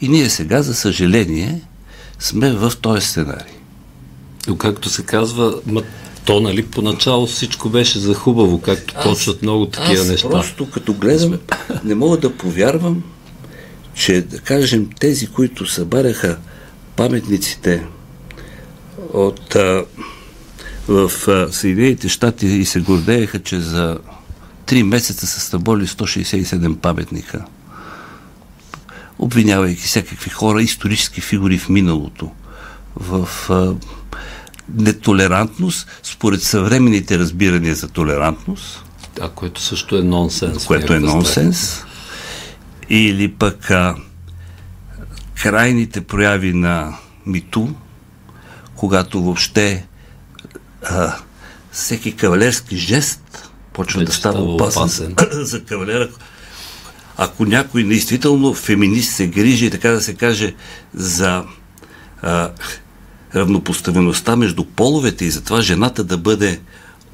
И 0.00 0.08
ние 0.08 0.30
сега, 0.30 0.62
за 0.62 0.74
съжаление, 0.74 1.60
сме 2.18 2.52
в 2.52 2.72
този 2.80 3.06
сценарий. 3.06 3.54
Но 4.48 4.56
както 4.56 4.88
се 4.88 5.02
казва, 5.02 5.54
то, 6.24 6.40
нали, 6.40 6.66
поначало 6.66 7.26
всичко 7.26 7.68
беше 7.68 7.98
за 7.98 8.14
хубаво, 8.14 8.60
както 8.60 8.94
аз, 8.96 9.04
почват 9.04 9.42
много 9.42 9.66
такива 9.66 10.02
аз 10.02 10.08
неща. 10.08 10.30
просто 10.30 10.70
като 10.70 10.94
гледам, 10.94 11.38
не 11.84 11.94
мога 11.94 12.16
да 12.16 12.36
повярвам, 12.36 13.02
че, 13.94 14.20
да 14.20 14.38
кажем, 14.38 14.88
тези, 15.00 15.26
които 15.26 15.66
събаряха 15.66 16.38
паметниците 16.96 17.86
от 19.12 19.56
а, 19.56 19.84
в 20.88 21.28
а, 21.28 21.52
Съединените 21.52 22.08
щати 22.08 22.46
и 22.46 22.64
се 22.64 22.80
гордееха, 22.80 23.42
че 23.42 23.60
за 23.60 23.98
три 24.66 24.82
месеца 24.82 25.26
са 25.26 25.40
стъболи 25.40 25.86
167 25.86 26.76
паметника, 26.76 27.44
обвинявайки 29.18 29.82
всякакви 29.82 30.30
хора, 30.30 30.62
исторически 30.62 31.20
фигури 31.20 31.58
в 31.58 31.68
миналото, 31.68 32.30
в 32.96 33.28
а, 33.50 33.74
нетолерантност, 34.74 36.00
според 36.02 36.42
съвременните 36.42 37.18
разбирания 37.18 37.74
за 37.74 37.88
толерантност. 37.88 38.84
А 39.20 39.28
което 39.28 39.60
също 39.60 39.96
е 39.96 40.02
нонсенс. 40.02 40.66
Което 40.66 40.92
е 40.92 40.98
нонсенс. 40.98 41.84
Или 42.90 43.32
пък 43.32 43.70
а, 43.70 43.96
крайните 45.42 46.00
прояви 46.00 46.52
на 46.52 46.98
миту, 47.26 47.68
когато 48.74 49.22
въобще 49.22 49.86
а, 50.82 51.14
всеки 51.72 52.16
кавалерски 52.16 52.76
жест 52.76 53.50
почва 53.72 53.98
Вече 53.98 54.06
да 54.06 54.12
става 54.12 54.40
опасен, 54.40 54.82
опасен. 54.82 55.16
за 55.44 55.64
кавалера. 55.64 56.08
Ако 57.16 57.44
някой 57.44 57.84
действително 57.84 58.54
феминист 58.54 59.12
се 59.12 59.26
грижи, 59.26 59.70
така 59.70 59.90
да 59.90 60.00
се 60.00 60.14
каже, 60.14 60.54
за 60.94 61.44
а, 62.22 62.50
равнопоставеността 63.36 64.36
между 64.36 64.64
половете 64.64 65.24
и 65.24 65.30
затова 65.30 65.60
жената 65.60 66.04
да 66.04 66.18
бъде 66.18 66.60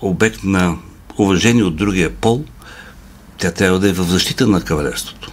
обект 0.01 0.45
на 0.45 0.77
уважение 1.19 1.65
от 1.65 1.77
другия 1.77 2.11
пол, 2.11 2.45
тя 3.39 3.51
трябва 3.51 3.79
да 3.79 3.89
е 3.89 3.93
в 3.93 4.03
защита 4.03 4.47
на 4.47 4.61
кавалерството. 4.61 5.31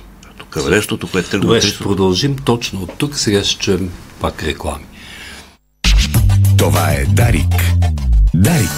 Кавалерството, 0.49 1.07
което 1.07 1.29
тръгва... 1.29 1.47
Добре, 1.47 1.61
ще 1.61 1.83
продължим 1.83 2.35
точно 2.35 2.81
от 2.81 2.91
тук. 2.97 3.17
Сега 3.17 3.43
ще 3.43 3.59
чуем 3.59 3.89
пак 4.19 4.43
реклами. 4.43 4.85
Това 6.57 6.91
е 6.91 7.05
Дарик. 7.05 7.53
Дарик. 8.35 8.69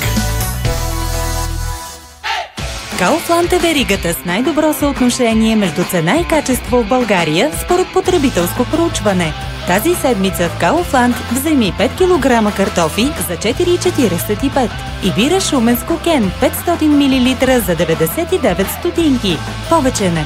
Кауфланд 2.99 3.53
е 3.53 3.59
веригата 3.59 4.13
с 4.13 4.25
най-добро 4.25 4.73
съотношение 4.73 5.55
между 5.55 5.83
цена 5.83 6.17
и 6.17 6.27
качество 6.27 6.83
в 6.83 6.87
България 6.87 7.51
според 7.65 7.87
потребителско 7.93 8.65
проучване. 8.65 9.33
Тази 9.67 9.95
седмица 9.95 10.49
в 10.49 10.59
Кауфланд 10.59 11.15
вземи 11.31 11.73
5 11.79 11.89
кг 11.97 12.55
картофи 12.55 13.03
за 13.03 13.37
4,45 13.37 14.69
и 15.03 15.11
бира 15.11 15.41
Шуменско 15.41 15.99
Кен 16.03 16.31
500 16.41 16.87
мл 16.87 17.61
за 17.61 17.75
99 17.75 18.79
стотинки. 18.79 19.37
Повече 19.69 20.11
на 20.11 20.25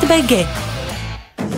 БГ. 0.00 0.46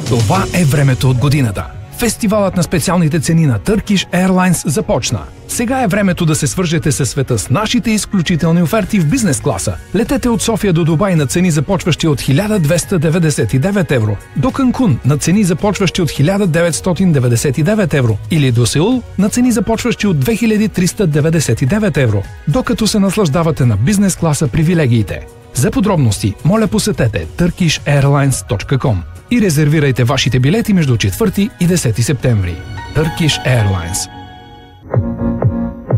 Това 0.09 0.45
е 0.55 0.64
времето 0.64 1.11
от 1.11 1.19
годината. 1.19 1.78
Фестивалът 1.99 2.57
на 2.57 2.63
специалните 2.63 3.21
цени 3.21 3.47
на 3.47 3.59
Turkish 3.59 4.11
Airlines 4.11 4.69
започна. 4.69 5.21
Сега 5.49 5.83
е 5.83 5.87
времето 5.87 6.27
да 6.27 6.35
се 6.35 6.47
свържете 6.47 6.93
със 6.93 7.11
света 7.11 7.39
с 7.39 7.51
нашите 7.51 7.91
изключителни 7.91 8.63
оферти 8.63 9.01
в 9.01 9.07
бизнес 9.07 9.41
класа. 9.41 9.77
Летете 9.95 10.29
от 10.29 10.43
София 10.43 10.73
до 10.73 10.85
Дубай 10.85 11.15
на 11.15 11.27
цени 11.27 11.51
започващи 11.51 12.09
от 12.09 12.21
1299 12.21 13.93
евро, 13.93 14.17
до 14.37 14.51
Канкун 14.51 14.99
на 15.05 15.19
цени 15.19 15.45
започващи 15.45 16.03
от 16.03 16.11
1999 16.11 17.95
евро 17.95 18.19
или 18.31 18.53
до 18.53 18.67
Сеул 18.67 19.03
на 19.19 19.29
цени 19.29 19.53
започващи 19.53 20.07
от 20.07 20.25
2399 20.25 21.97
евро, 21.97 22.23
докато 22.49 22.87
се 22.87 22.99
наслаждавате 22.99 23.65
на 23.65 23.77
бизнес 23.77 24.17
класа 24.17 24.49
привилегиите. 24.49 25.27
За 25.55 25.71
подробности, 25.71 26.35
моля 26.45 26.67
посетете 26.67 27.27
turkishairlines.com 27.27 29.18
и 29.31 29.41
резервирайте 29.41 30.05
вашите 30.05 30.38
билети 30.38 30.73
между 30.73 30.97
4 30.97 31.51
и 31.61 31.67
10 31.67 32.01
септември. 32.01 32.57
Turkish 32.95 33.45
Airlines. 33.47 34.18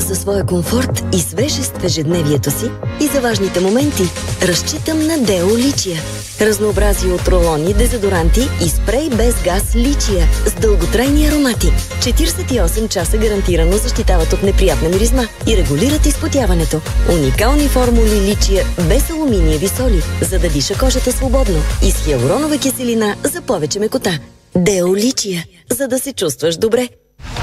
За 0.01 0.17
своя 0.17 0.47
комфорт 0.47 1.05
и 1.15 1.19
свежест 1.19 1.77
в 1.77 1.85
ежедневието 1.85 2.51
си 2.51 2.71
и 3.01 3.07
за 3.07 3.21
важните 3.21 3.61
моменти 3.61 4.03
разчитам 4.43 5.07
на 5.07 5.19
Део 5.19 5.57
Личия. 5.57 6.01
Разнообразие 6.41 7.13
от 7.13 7.29
рулони, 7.29 7.75
дезодоранти 7.75 8.41
и 8.65 8.69
спрей 8.69 9.09
без 9.11 9.43
газ 9.45 9.77
Личия 9.77 10.27
с 10.47 10.61
дълготрайни 10.61 11.27
аромати. 11.27 11.67
48 11.67 12.89
часа 12.89 13.19
гарантирано 13.19 13.73
защитават 13.73 14.33
от 14.33 14.43
неприятна 14.43 14.89
миризма 14.89 15.23
и 15.49 15.57
регулират 15.57 16.07
изпотяването. 16.07 16.81
Уникални 17.13 17.69
формули 17.69 18.21
Личия 18.21 18.65
без 18.89 19.11
алуминиеви 19.11 19.69
соли, 19.69 20.03
за 20.31 20.39
да 20.39 20.49
диша 20.49 20.79
кожата 20.79 21.13
свободно 21.13 21.59
и 21.83 21.91
с 21.91 22.05
хиалуронова 22.05 22.59
киселина 22.59 23.17
за 23.25 23.43
повече 23.43 23.81
мекота. 23.81 24.19
Део 24.57 24.97
Личия, 24.97 25.45
за 25.71 25.89
да 25.89 25.99
се 25.99 26.13
чувстваш 26.13 26.57
добре. 26.57 26.89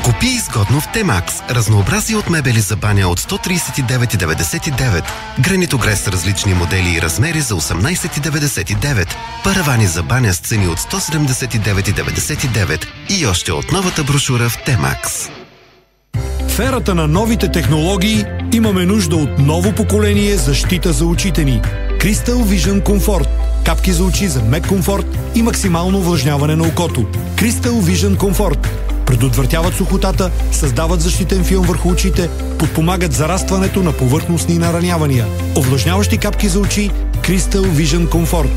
Купи 0.04 0.28
изгодно 0.28 0.82
в 0.82 0.91
Темакс. 0.91 1.34
Разнообразие 1.50 2.17
от 2.17 2.30
мебели 2.30 2.60
за 2.60 2.76
баня 2.76 3.08
от 3.08 3.19
139,99. 3.19 5.04
Гранитогрес 5.39 6.04
с 6.04 6.08
различни 6.08 6.54
модели 6.54 6.97
и 6.97 7.02
размери 7.02 7.41
за 7.41 7.56
18,99. 7.56 9.08
Паравани 9.43 9.88
за 9.88 10.04
баня 10.04 10.34
с 10.34 10.38
цени 10.38 10.67
от 10.67 10.80
179,99. 10.80 12.86
И 13.10 13.26
още 13.26 13.52
от 13.52 13.71
новата 13.71 14.04
брошура 14.04 14.50
в 14.50 14.63
Темакс. 14.63 15.30
В 16.47 16.60
ерата 16.60 16.95
на 16.95 17.08
новите 17.08 17.52
технологии 17.52 18.26
имаме 18.54 18.86
нужда 18.86 19.15
от 19.15 19.39
ново 19.39 19.71
поколение 19.71 20.38
защита 20.38 20.93
за 20.93 21.06
очите 21.06 21.43
ни. 21.43 21.62
Crystal 22.00 22.43
Vision 22.43 22.84
Comfort. 22.84 23.28
Капки 23.65 23.91
за 23.91 24.04
очи 24.04 24.28
за 24.28 24.41
мек 24.41 24.67
комфорт 24.67 25.17
и 25.36 25.41
максимално 25.41 25.97
увлажняване 25.97 26.56
на 26.56 26.63
окото. 26.63 27.06
Crystal 27.36 27.71
Vision 27.71 28.17
Comfort. 28.17 28.87
Предотвратяват 29.08 29.74
сухотата, 29.74 30.32
създават 30.52 31.02
защитен 31.02 31.43
филм 31.43 31.65
върху 31.65 31.89
очите, 31.89 32.30
подпомагат 32.60 33.13
зарастването 33.13 33.84
на 33.84 33.91
повърхностни 33.91 34.58
наранявания. 34.58 35.26
Овлажняващи 35.58 36.17
капки 36.17 36.48
за 36.48 36.60
очи 36.60 36.91
Crystal 37.22 37.62
Vision 37.62 38.08
Comfort. 38.08 38.50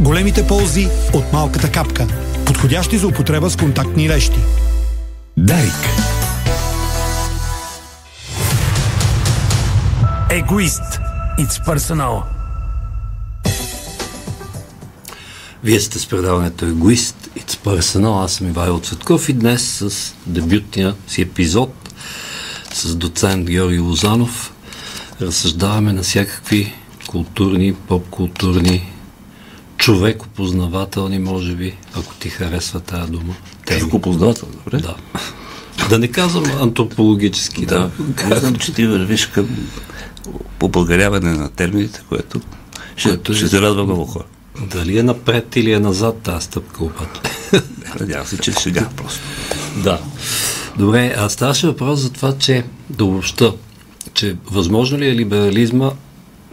Големите 0.00 0.46
ползи 0.46 0.88
от 1.12 1.32
малката 1.32 1.70
капка. 1.70 2.06
Подходящи 2.46 2.98
за 2.98 3.06
употреба 3.06 3.50
с 3.50 3.56
контактни 3.56 4.08
лещи. 4.08 4.38
Дарик. 5.36 5.88
Егоист. 10.30 11.00
It's 11.38 11.66
personal. 11.66 12.22
Вие 15.64 15.80
сте 15.80 15.98
с 15.98 16.06
предаването 16.06 16.64
Егоист, 16.64 17.21
It's 17.38 17.56
Personal, 17.64 18.24
аз 18.24 18.32
съм 18.32 18.48
Ивайло 18.48 18.80
Цветков 18.80 19.28
и 19.28 19.32
днес 19.32 19.62
с 19.62 20.14
дебютния 20.26 20.94
си 21.06 21.22
епизод 21.22 21.94
с 22.74 22.94
доцент 22.94 23.50
Георги 23.50 23.78
Лозанов 23.78 24.52
разсъждаваме 25.20 25.92
на 25.92 26.02
всякакви 26.02 26.74
културни, 27.06 27.74
поп-културни, 27.74 28.92
човекопознавателни, 29.76 31.18
може 31.18 31.54
би, 31.54 31.76
ако 31.94 32.14
ти 32.14 32.28
харесва 32.28 32.80
тази 32.80 33.12
дума. 33.12 33.34
Човекопознавателни, 33.66 34.54
добре. 34.64 34.78
Да. 34.78 34.94
Да 35.88 35.98
не 35.98 36.08
казвам 36.08 36.44
антропологически. 36.60 37.66
Да, 37.66 37.90
казвам, 38.16 38.56
че 38.56 38.74
ти 38.74 38.86
вървиш 38.86 39.26
към 39.26 39.48
побългаряване 40.58 41.32
на 41.32 41.50
термините, 41.50 42.02
което 42.08 42.40
ще, 42.96 43.08
което 43.08 43.34
ще 43.34 43.48
се 43.48 43.60
радва 43.60 43.84
много 43.84 44.04
хора. 44.04 44.24
Дали 44.60 44.98
е 44.98 45.02
напред 45.02 45.56
или 45.56 45.72
е 45.72 45.78
назад 45.78 46.18
тази 46.22 46.44
стъпка 46.44 46.84
обаче? 46.84 47.20
Надявам 48.00 48.26
се, 48.26 48.38
че 48.38 48.52
сега 48.52 48.88
просто. 48.96 49.20
Да. 49.84 50.00
Добре, 50.78 51.14
а 51.18 51.28
ставаше 51.28 51.66
въпрос 51.66 52.00
за 52.00 52.12
това, 52.12 52.38
че 52.38 52.64
да 52.90 53.04
обобща, 53.04 53.54
че 54.14 54.36
възможно 54.50 54.98
ли 54.98 55.08
е 55.08 55.14
либерализма 55.14 55.90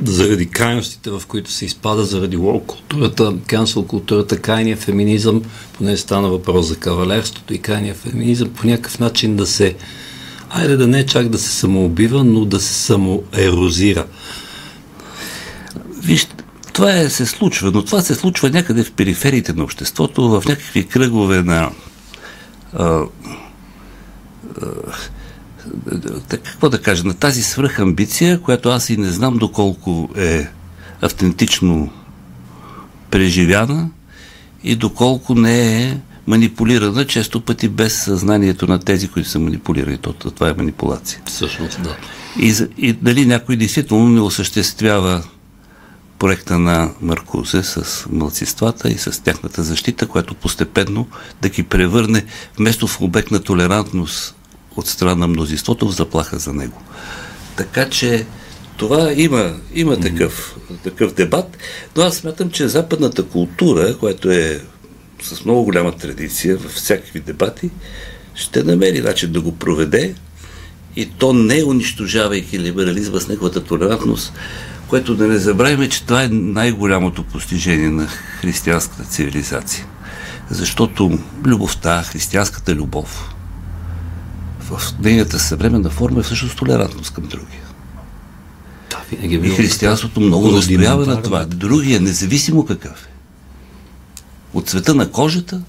заради 0.03 0.49
крайностите, 0.49 1.09
в 1.09 1.21
които 1.27 1.51
се 1.51 1.65
изпада, 1.65 2.03
заради 2.03 2.37
лоу 2.37 2.59
културата, 2.59 3.33
кансел 3.47 3.83
културата, 3.83 4.41
крайния 4.41 4.77
феминизъм, 4.77 5.41
поне 5.73 5.97
стана 5.97 6.29
въпрос 6.29 6.67
за 6.67 6.75
кавалерството 6.75 7.53
и 7.53 7.57
крайния 7.57 7.95
феминизъм, 7.95 8.49
по 8.49 8.67
някакъв 8.67 8.99
начин 8.99 9.35
да 9.35 9.45
се, 9.45 9.75
айде 10.49 10.77
да 10.77 10.87
не 10.87 11.05
чак 11.05 11.29
да 11.29 11.37
се 11.37 11.49
самоубива, 11.49 12.23
но 12.23 12.45
да 12.45 12.59
се 12.59 12.73
самоерозира. 12.73 14.05
Вижте, 16.03 16.35
това 16.79 16.93
е, 16.93 17.09
се 17.09 17.25
случва, 17.25 17.71
но 17.71 17.83
това 17.83 18.01
се 18.01 18.15
случва 18.15 18.49
някъде 18.49 18.83
в 18.83 18.91
перифериите 18.91 19.53
на 19.53 19.63
обществото, 19.63 20.29
в 20.29 20.43
някакви 20.47 20.87
кръгове 20.87 21.43
на 21.43 21.71
а, 22.73 22.83
а, 22.83 23.07
какво 26.29 26.69
да 26.69 26.81
кажа, 26.81 27.03
на 27.03 27.13
тази 27.13 27.43
свръхамбиция, 27.43 28.41
която 28.41 28.69
аз 28.69 28.89
и 28.89 28.97
не 28.97 29.09
знам 29.09 29.37
доколко 29.37 30.09
е 30.17 30.47
автентично 31.01 31.89
преживяна 33.11 33.89
и 34.63 34.75
доколко 34.75 35.35
не 35.35 35.83
е 35.83 35.97
манипулирана, 36.27 37.07
често 37.07 37.41
пъти 37.41 37.69
без 37.69 38.03
съзнанието 38.03 38.67
на 38.67 38.79
тези, 38.79 39.07
които 39.07 39.29
са 39.29 39.39
манипулирани. 39.39 39.97
То, 39.97 40.13
това 40.13 40.49
е 40.49 40.53
манипулация. 40.53 41.21
Всъщност, 41.25 41.83
да. 41.83 41.97
И, 42.39 42.53
и 42.77 42.93
дали 42.93 43.25
някой 43.25 43.55
действително 43.55 44.09
не 44.09 44.21
осъществява 44.21 45.23
проекта 46.19 46.59
на 46.59 46.91
Маркузе 47.01 47.63
с 47.63 48.05
мълцинствата 48.09 48.89
и 48.89 48.97
с 48.97 49.23
тяхната 49.23 49.63
защита, 49.63 50.07
която 50.07 50.33
постепенно 50.33 51.07
да 51.41 51.49
ги 51.49 51.63
превърне 51.63 52.25
вместо 52.57 52.87
в 52.87 53.01
обект 53.01 53.31
на 53.31 53.43
толерантност 53.43 54.35
от 54.75 54.87
страна 54.87 55.15
на 55.15 55.27
мнозинството 55.27 55.87
в 55.87 55.95
заплаха 55.95 56.39
за 56.39 56.53
него. 56.53 56.81
Така 57.55 57.89
че 57.89 58.25
това 58.77 59.13
има, 59.13 59.55
има 59.73 59.95
mm-hmm. 59.95 60.01
такъв, 60.01 60.55
такъв 60.83 61.13
дебат, 61.13 61.57
но 61.95 62.03
аз 62.03 62.15
смятам, 62.15 62.51
че 62.51 62.67
западната 62.67 63.23
култура, 63.23 63.97
която 63.97 64.31
е 64.31 64.61
с 65.21 65.45
много 65.45 65.63
голяма 65.63 65.91
традиция 65.91 66.57
във 66.57 66.71
всякакви 66.71 67.19
дебати, 67.19 67.69
ще 68.35 68.63
намери 68.63 69.01
начин 69.01 69.31
да 69.31 69.41
го 69.41 69.55
проведе 69.55 70.15
и 70.95 71.05
то 71.05 71.33
не 71.33 71.63
унищожавайки 71.63 72.59
либерализма 72.59 73.19
с 73.19 73.27
неговата 73.27 73.63
толерантност, 73.63 74.33
което 74.89 75.15
да 75.15 75.27
не 75.27 75.37
забравяме, 75.37 75.89
че 75.89 76.03
това 76.03 76.23
е 76.23 76.27
най-голямото 76.27 77.23
постижение 77.23 77.89
на 77.89 78.07
християнската 78.07 79.03
цивилизация. 79.03 79.85
Защото 80.49 81.19
любовта, 81.45 82.03
християнската 82.03 82.75
любов, 82.75 83.35
в 84.59 84.81
нейната 84.99 85.39
съвременна 85.39 85.89
форма 85.89 86.19
е 86.19 86.23
всъщност 86.23 86.57
толерантност 86.57 87.13
към 87.13 87.23
другия. 87.23 87.61
Да, 88.89 88.97
винаги 89.11 89.35
е 89.35 89.51
и 89.51 89.55
християнството 89.55 90.19
много 90.19 90.51
настоява 90.51 91.05
на 91.05 91.21
това. 91.21 91.45
Другия, 91.45 92.01
независимо 92.01 92.65
какъв 92.65 93.05
е. 93.05 93.09
От 94.53 94.69
цвета 94.69 94.95
на 94.95 95.11
кожата 95.11 95.61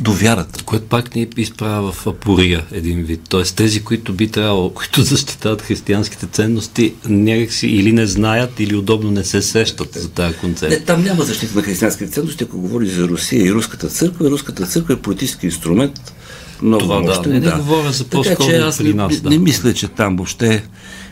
до 0.00 0.12
вярата. 0.12 0.64
Което 0.64 0.86
пак 0.86 1.14
ни 1.14 1.26
изправя 1.36 1.92
в 1.92 2.06
апория 2.06 2.64
един 2.72 3.02
вид. 3.02 3.20
Тоест 3.28 3.56
тези, 3.56 3.84
които 3.84 4.12
би 4.12 4.28
трябвало, 4.28 4.70
които 4.74 5.02
защитават 5.02 5.62
християнските 5.62 6.26
ценности, 6.26 6.94
някакси 7.08 7.66
или 7.66 7.92
не 7.92 8.06
знаят, 8.06 8.60
или 8.60 8.76
удобно 8.76 9.10
не 9.10 9.24
се 9.24 9.42
сещат 9.42 9.94
за 9.94 10.10
тази 10.10 10.36
концепция. 10.36 10.80
Не, 10.80 10.84
там 10.84 11.04
няма 11.04 11.22
защита 11.24 11.56
на 11.56 11.62
християнските 11.62 12.10
ценности, 12.10 12.44
ако 12.44 12.58
говори 12.58 12.86
за 12.86 13.08
Русия 13.08 13.46
и 13.46 13.52
Руската 13.52 13.88
църква. 13.88 14.30
Руската 14.30 14.66
църква 14.66 14.94
е 14.94 14.96
политически 14.96 15.46
инструмент. 15.46 16.14
Много 16.62 16.82
Това 16.82 17.00
мощен, 17.00 17.22
да, 17.22 17.28
не, 17.28 17.34
не 17.34 17.46
да. 17.46 17.56
говоря 17.56 17.92
за 17.92 18.04
по-скоро 18.04 18.36
така, 18.36 18.44
че 18.44 18.56
аз 18.56 18.78
при 18.78 18.94
нас. 18.94 19.12
Не, 19.12 19.20
да. 19.20 19.30
не 19.30 19.38
мисля, 19.38 19.74
че 19.74 19.88
там 19.88 20.16
въобще 20.16 20.64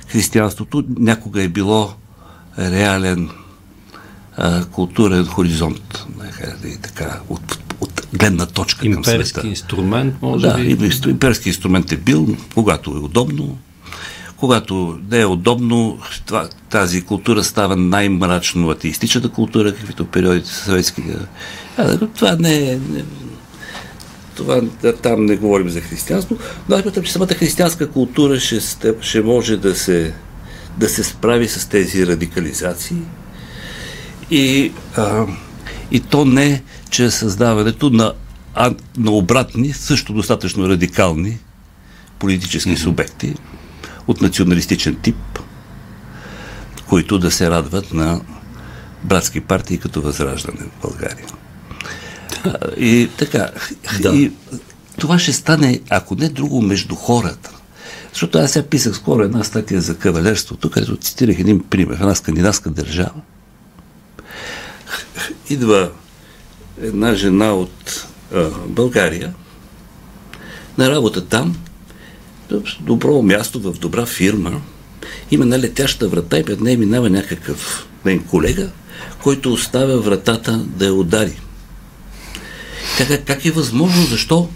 християнството 0.09 0.85
някога 0.99 1.43
е 1.43 1.49
било 1.49 1.95
реален 2.59 3.31
а, 4.37 4.65
културен 4.65 5.27
хоризонт. 5.27 6.07
И 6.65 6.77
така, 6.77 7.21
от 7.29 7.59
гледна 8.13 8.47
точка 8.47 8.87
Имперски 8.87 9.17
към 9.17 9.25
света. 9.25 9.47
инструмент, 9.47 10.15
може 10.23 10.47
да, 10.47 10.55
би? 10.55 10.75
Да, 10.75 11.11
имперски 11.11 11.49
инструмент 11.49 11.93
е 11.93 11.97
бил, 11.97 12.37
когато 12.55 12.91
е 12.91 12.99
удобно. 12.99 13.59
Когато 14.37 14.99
не 15.11 15.21
е 15.21 15.27
удобно, 15.27 15.99
това, 16.27 16.49
тази 16.71 17.03
култура 17.03 17.45
става 17.45 17.77
най-мрачно 17.77 18.71
атеистичната 18.71 19.29
култура, 19.29 19.75
каквито 19.75 20.05
периодите 20.05 20.51
съветски. 20.51 21.03
Това 22.15 22.37
не 22.37 22.71
е... 22.71 22.77
Не, 22.77 23.05
това, 24.35 24.63
там 25.03 25.27
не 25.27 25.37
говорим 25.37 25.69
за 25.69 25.81
християнство, 25.81 26.37
но 26.69 26.77
аз 26.77 26.85
мятам, 26.85 27.03
че 27.03 27.13
самата 27.13 27.35
християнска 27.35 27.91
култура 27.91 28.41
ще, 28.41 28.61
ще 29.01 29.21
може 29.21 29.57
да 29.57 29.75
се, 29.75 30.15
да 30.79 30.89
се 30.89 31.05
справи 31.05 31.49
с 31.49 31.69
тези 31.69 32.07
радикализации. 32.07 32.97
И, 34.31 34.73
а, 34.97 35.27
и 35.91 36.01
то 36.01 36.25
не 36.25 36.63
чрез 36.91 37.19
създаването 37.19 37.91
на, 37.91 38.13
а, 38.55 38.75
на 38.97 39.11
обратни, 39.11 39.73
също 39.73 40.13
достатъчно 40.13 40.69
радикални 40.69 41.39
политически 42.19 42.71
mm-hmm. 42.71 42.83
субекти 42.83 43.35
от 44.07 44.21
националистичен 44.21 44.97
тип, 45.03 45.39
които 46.89 47.19
да 47.19 47.31
се 47.31 47.51
радват 47.51 47.93
на 47.93 48.21
братски 49.05 49.41
партии 49.41 49.79
като 49.79 50.03
Възраждане 50.03 50.59
в 50.59 50.83
България. 50.83 51.27
И 52.77 53.09
така. 53.19 53.51
Да. 54.01 54.17
И 54.17 54.33
това 54.99 55.19
ще 55.19 55.33
стане, 55.33 55.81
ако 55.91 56.15
не 56.15 56.29
друго, 56.29 56.63
между 56.63 56.95
хората. 56.95 57.51
Защото 58.13 58.39
аз 58.39 58.53
сега 58.53 58.67
писах 58.67 58.97
скоро 58.97 59.23
една 59.23 59.45
статия 59.45 59.81
за 59.81 59.97
кавалерството, 59.97 60.71
където 60.71 60.97
цитирах 60.97 61.39
един 61.39 61.61
пример 61.61 61.95
една 61.95 62.15
скандинавска 62.15 62.71
държава. 62.71 63.21
Идва 65.51 65.91
една 66.83 67.15
жена 67.15 67.55
от 67.55 68.07
а, 68.35 68.51
България 68.67 69.35
на 70.79 70.91
работа 70.91 71.25
там, 71.25 71.57
добро 72.81 73.23
място, 73.23 73.61
в 73.61 73.79
добра 73.79 74.07
фирма, 74.07 74.61
има 75.31 75.45
една 75.45 75.59
летяща 75.59 76.09
врата 76.09 76.39
и 76.39 76.45
пред 76.45 76.61
нея 76.61 76.79
минава 76.79 77.11
някакъв 77.11 77.89
нейн 78.05 78.25
колега, 78.25 78.71
който 79.23 79.53
оставя 79.53 80.01
вратата 80.01 80.65
да 80.67 80.87
я 80.87 80.95
удари. 80.95 81.41
Така, 82.99 83.19
как 83.19 83.45
е 83.45 83.51
възможно? 83.51 84.03
Защо? 84.03 84.49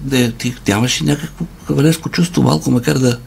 Да, 0.00 0.32
ти 0.32 0.54
нямаш 0.68 1.00
някакво 1.00 1.44
кавалерско 1.66 2.08
чувство, 2.08 2.42
малко, 2.42 2.70
макар 2.70 2.98
да, 2.98 3.18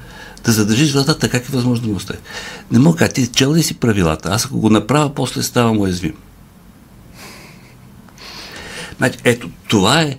да 0.45 0.51
задържиш 0.51 0.93
вратата, 0.93 1.29
как 1.29 1.49
е 1.49 1.51
възможно 1.51 1.85
да 1.85 1.91
му 1.91 1.95
остави? 1.95 2.19
Не 2.71 2.79
мога, 2.79 3.07
ти 3.07 3.27
чел 3.27 3.55
ли 3.55 3.63
си 3.63 3.73
правилата? 3.73 4.29
Аз 4.29 4.45
ако 4.45 4.59
го 4.59 4.69
направя, 4.69 5.15
после 5.15 5.43
ставам 5.43 5.77
уязвим. 5.77 6.13
Значи, 8.99 9.17
ето, 9.23 9.49
това 9.67 10.01
е, 10.01 10.17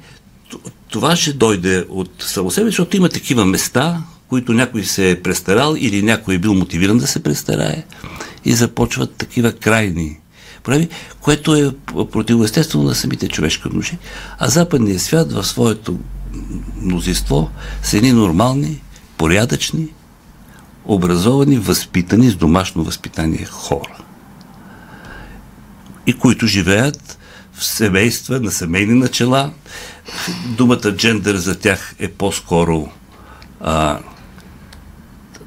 това 0.89 1.16
ще 1.16 1.33
дойде 1.33 1.85
от 1.89 2.11
само 2.18 2.51
себе, 2.51 2.66
защото 2.66 2.97
има 2.97 3.09
такива 3.09 3.45
места, 3.45 4.03
които 4.28 4.53
някой 4.53 4.85
се 4.85 5.11
е 5.11 5.22
престарал 5.22 5.74
или 5.78 6.03
някой 6.03 6.35
е 6.35 6.39
бил 6.39 6.55
мотивиран 6.55 6.99
да 6.99 7.07
се 7.07 7.22
престарае 7.22 7.85
и 8.45 8.53
започват 8.53 9.14
такива 9.14 9.53
крайни 9.53 10.18
прояви, 10.62 10.89
което 11.20 11.55
е 11.55 11.74
противоестествено 12.12 12.85
на 12.85 12.95
самите 12.95 13.28
човешки 13.28 13.68
души. 13.68 13.99
А 14.39 14.49
западният 14.49 15.03
свят 15.03 15.33
в 15.33 15.45
своето 15.45 15.99
мнозинство 16.83 17.51
са 17.83 17.97
едни 17.97 18.12
нормални, 18.12 18.83
порядъчни, 19.16 19.89
образовани, 20.85 21.59
възпитани 21.59 22.31
с 22.31 22.37
домашно 22.37 22.85
възпитание 22.85 23.45
хора. 23.45 23.97
И 26.07 26.12
които 26.12 26.47
живеят 26.47 27.18
семейства, 27.61 28.40
на 28.40 28.50
семейни 28.50 28.94
начала. 28.94 29.50
Думата 30.46 30.92
джендър 30.96 31.36
за 31.36 31.58
тях 31.58 31.94
е 31.98 32.08
по-скоро 32.08 32.88
а, 33.61 33.98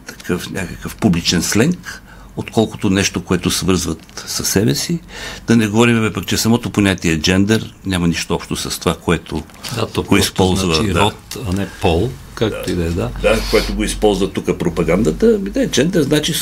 такъв 0.08 0.50
някакъв 0.50 0.96
публичен 0.96 1.44
сленг, 1.44 2.02
отколкото 2.38 2.90
нещо, 2.90 3.24
което 3.24 3.52
свързват 3.52 4.24
със 4.28 4.50
себе 4.50 4.76
си. 4.76 5.00
Да 5.48 5.56
не 5.56 5.68
говорим 5.68 6.12
пък, 6.14 6.28
че 6.28 6.38
самото 6.38 6.70
понятие 6.70 7.20
джендър 7.20 7.74
няма 7.86 8.08
нищо 8.08 8.36
общо 8.36 8.56
с 8.56 8.80
това, 8.80 8.96
което 8.96 9.44
да, 9.76 9.88
то 9.88 10.04
го 10.04 10.18
използва. 10.18 10.76
Значи 10.76 10.94
да. 10.94 11.00
род, 11.02 11.38
а 11.50 11.54
не 11.54 11.68
пол, 11.82 12.10
както 12.36 12.66
да, 12.66 12.72
и 12.72 12.76
да 12.76 12.86
е, 12.86 12.90
да. 12.90 13.10
Да, 13.22 13.42
което 13.52 13.76
го 13.76 13.84
използва 13.84 14.32
тук 14.32 14.58
пропагандата. 14.60 15.38
Да, 15.38 15.68
джендър 15.68 16.02
значи, 16.02 16.34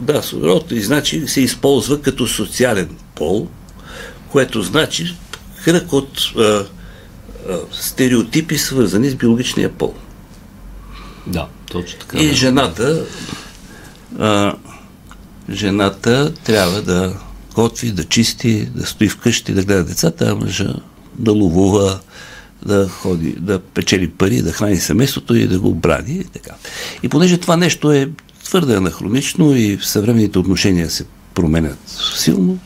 да, 0.00 0.22
род 0.42 0.70
и 0.70 0.80
значи 0.80 1.28
се 1.28 1.40
използва 1.40 2.02
като 2.02 2.26
социален 2.26 2.88
пол, 3.14 3.48
което 4.32 4.62
значи 4.62 5.16
кръг 5.64 5.92
от 5.92 6.32
а, 6.38 6.42
а, 6.42 6.66
стереотипи, 7.72 8.58
свързани 8.58 9.10
с 9.10 9.14
биологичния 9.14 9.72
пол. 9.72 9.94
Да, 11.26 11.46
точно 11.70 11.98
така. 11.98 12.18
И 12.18 12.34
жената 12.34 13.06
а, 14.18 14.54
жената 15.50 16.32
трябва 16.44 16.82
да 16.82 17.16
готви, 17.54 17.92
да 17.92 18.04
чисти, 18.04 18.66
да 18.74 18.86
стои 18.86 19.08
вкъщи, 19.08 19.52
да 19.52 19.64
гледа 19.64 19.84
децата, 19.84 20.28
а 20.30 20.34
мъжа 20.34 20.74
да 21.18 21.32
ловува, 21.32 22.00
да 22.66 22.88
ходи, 22.88 23.34
да 23.38 23.58
печели 23.58 24.10
пари, 24.10 24.42
да 24.42 24.52
храни 24.52 24.76
семейството 24.76 25.34
и 25.34 25.46
да 25.46 25.60
го 25.60 25.74
брани. 25.74 26.12
И, 26.12 26.24
така. 26.24 26.54
и 27.02 27.08
понеже 27.08 27.38
това 27.38 27.56
нещо 27.56 27.92
е 27.92 28.10
твърде 28.44 28.74
анахронично 28.74 29.56
и 29.56 29.76
в 29.76 29.86
съвременните 29.86 30.38
отношения 30.38 30.90
се 30.90 31.04
променят 31.36 31.78
силно 32.16 32.58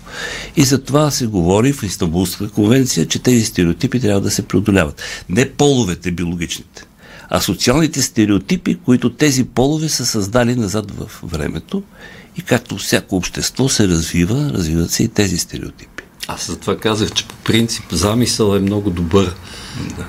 и 0.57 0.65
затова 0.65 1.11
се 1.11 1.27
говори 1.27 1.73
в 1.73 1.83
Истанбулска 1.83 2.49
конвенция, 2.49 3.07
че 3.07 3.19
тези 3.19 3.45
стереотипи 3.45 4.01
трябва 4.01 4.21
да 4.21 4.31
се 4.31 4.43
преодоляват. 4.43 5.03
Не 5.29 5.51
половете 5.51 6.11
биологичните, 6.11 6.85
а 7.29 7.41
социалните 7.41 8.03
стереотипи, 8.03 8.79
които 8.85 9.11
тези 9.11 9.45
полове 9.45 9.89
са 9.89 10.07
създали 10.07 10.55
назад 10.55 10.91
в 10.91 11.21
времето 11.23 11.83
и 12.37 12.43
както 12.43 12.77
всяко 12.77 13.17
общество 13.17 13.69
се 13.69 13.89
развива, 13.89 14.51
развиват 14.55 14.91
се 14.91 15.03
и 15.03 15.09
тези 15.09 15.39
стереотипи. 15.39 16.05
Аз 16.29 16.47
за 16.47 16.57
това 16.57 16.77
казах, 16.79 17.13
че 17.13 17.29
по 17.29 17.35
принцип 17.35 17.85
замисъл 17.93 18.57
е 18.57 18.61
много 18.61 18.91
добър. 18.91 19.35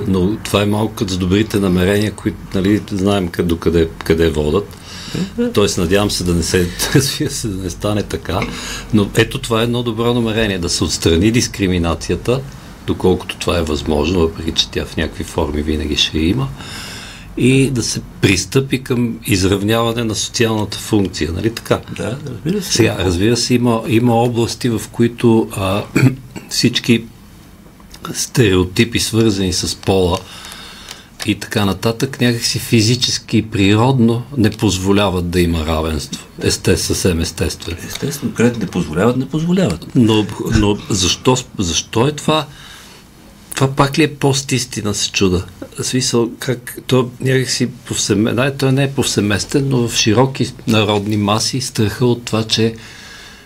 Но 0.07 0.37
това 0.37 0.61
е 0.61 0.65
малко 0.65 0.93
като 0.93 1.13
с 1.13 1.17
добрите 1.17 1.59
намерения, 1.59 2.11
които 2.11 2.37
нали, 2.53 2.81
знаем 2.91 3.27
къде, 3.27 3.55
къде, 3.59 3.89
къде 4.03 4.29
водат. 4.29 4.77
Тоест, 5.53 5.77
надявам 5.77 6.11
се 6.11 6.23
да 6.23 6.33
не 6.33 6.43
се, 6.43 6.67
се 7.29 7.47
да 7.47 7.63
не 7.63 7.69
стане 7.69 8.03
така, 8.03 8.39
но 8.93 9.09
ето 9.17 9.39
това 9.39 9.61
е 9.61 9.63
едно 9.63 9.83
добро 9.83 10.13
намерение, 10.13 10.59
да 10.59 10.69
се 10.69 10.83
отстрани 10.83 11.31
дискриминацията, 11.31 12.41
доколкото 12.87 13.37
това 13.37 13.57
е 13.57 13.63
възможно, 13.63 14.19
въпреки 14.19 14.51
че 14.51 14.69
тя 14.71 14.85
в 14.85 14.97
някакви 14.97 15.23
форми 15.23 15.61
винаги 15.61 15.95
ще 15.95 16.19
има 16.19 16.47
и 17.37 17.69
да 17.69 17.83
се 17.83 18.01
пристъпи 18.21 18.83
към 18.83 19.19
изравняване 19.25 20.03
на 20.03 20.15
социалната 20.15 20.77
функция, 20.77 21.31
нали 21.31 21.53
така? 21.53 21.79
Да, 21.97 22.17
разбира 22.27 22.61
се. 22.61 22.73
Сега, 22.73 22.97
разбира 22.99 23.37
се, 23.37 23.53
има, 23.53 23.83
има 23.87 24.13
области, 24.13 24.69
в 24.69 24.81
които 24.91 25.49
а, 25.51 25.83
всички 26.49 27.03
стереотипи, 28.13 28.99
свързани 28.99 29.53
с 29.53 29.75
пола 29.75 30.19
и 31.25 31.35
така 31.35 31.65
нататък, 31.65 32.21
някакси 32.21 32.59
физически 32.59 33.37
и 33.37 33.41
природно 33.41 34.23
не 34.37 34.49
позволяват 34.49 35.29
да 35.29 35.41
има 35.41 35.65
равенство. 35.65 36.25
Есте, 36.41 36.77
съвсем 36.77 37.19
естествено. 37.19 37.77
Естествено, 37.87 38.33
където 38.33 38.59
не 38.59 38.65
позволяват, 38.65 39.17
не 39.17 39.29
позволяват. 39.29 39.85
Но, 39.95 40.25
но 40.51 40.77
защо, 40.89 41.37
защо 41.57 42.07
е 42.07 42.11
това? 42.11 42.45
Това 43.55 43.75
пак 43.75 43.97
ли 43.97 44.03
е 44.03 44.15
пост-истина, 44.15 44.93
се 44.93 45.11
чуда? 45.11 45.45
Смисъл, 45.81 46.31
как 46.39 46.77
то 46.87 47.09
някакси 47.19 47.67
повсеместен, 47.67 48.35
да, 48.35 48.57
той 48.57 48.71
не 48.71 48.83
е 48.83 48.91
повсеместен, 48.91 49.69
но 49.69 49.87
в 49.87 49.95
широки 49.95 50.53
народни 50.67 51.17
маси 51.17 51.61
страха 51.61 52.05
от 52.05 52.25
това, 52.25 52.43
че 52.43 52.73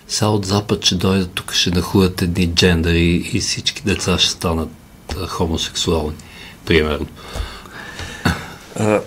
са 0.07 0.27
от 0.27 0.45
Запад 0.45 0.85
ще 0.85 0.95
дойдат 0.95 1.31
тук, 1.31 1.53
ще 1.53 1.71
нахуят 1.71 2.21
едни 2.21 2.47
джендери 2.47 3.29
и 3.33 3.39
всички 3.39 3.81
деца 3.81 4.17
ще 4.17 4.29
станат 4.29 4.69
а, 5.17 5.27
хомосексуални, 5.27 6.15
примерно. 6.65 7.07
А, 8.75 9.01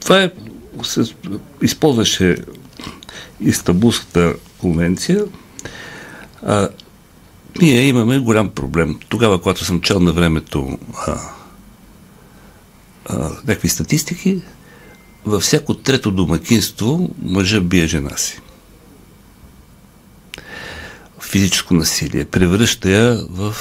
това 0.00 0.22
е, 0.22 0.30
се 0.82 1.14
използваше 1.62 2.36
Истанбулската 3.40 4.34
конвенция, 4.58 5.24
а, 6.42 6.68
ние 7.60 7.82
имаме 7.82 8.18
голям 8.18 8.50
проблем. 8.50 8.98
Тогава, 9.08 9.40
когато 9.40 9.64
съм 9.64 9.80
чел 9.80 10.00
на 10.00 10.12
времето 10.12 10.78
а, 11.06 11.20
а, 13.06 13.18
някакви 13.18 13.68
статистики, 13.68 14.42
във 15.24 15.42
всяко 15.42 15.74
трето 15.74 16.10
домакинство 16.10 17.10
мъжа 17.22 17.60
бие 17.60 17.86
жена 17.86 18.16
си. 18.16 18.40
Физическо 21.22 21.74
насилие. 21.74 22.24
Превръща 22.24 22.90
я 22.90 23.26
в 23.30 23.56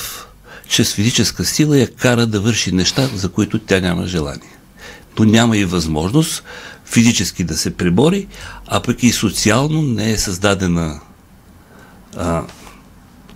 чрез 0.67 0.93
физическа 0.93 1.45
сила 1.45 1.77
я 1.77 1.91
кара 1.91 2.27
да 2.27 2.39
върши 2.39 2.71
неща, 2.71 3.09
за 3.15 3.29
които 3.29 3.59
тя 3.59 3.79
няма 3.79 4.07
желание. 4.07 4.57
Но 5.19 5.25
няма 5.25 5.57
и 5.57 5.65
възможност 5.65 6.43
физически 6.85 7.43
да 7.43 7.57
се 7.57 7.77
пребори, 7.77 8.27
а 8.67 8.81
пък 8.81 9.03
и 9.03 9.11
социално 9.11 9.81
не 9.81 10.11
е 10.11 10.17
създадена 10.17 10.99
а, 12.17 12.43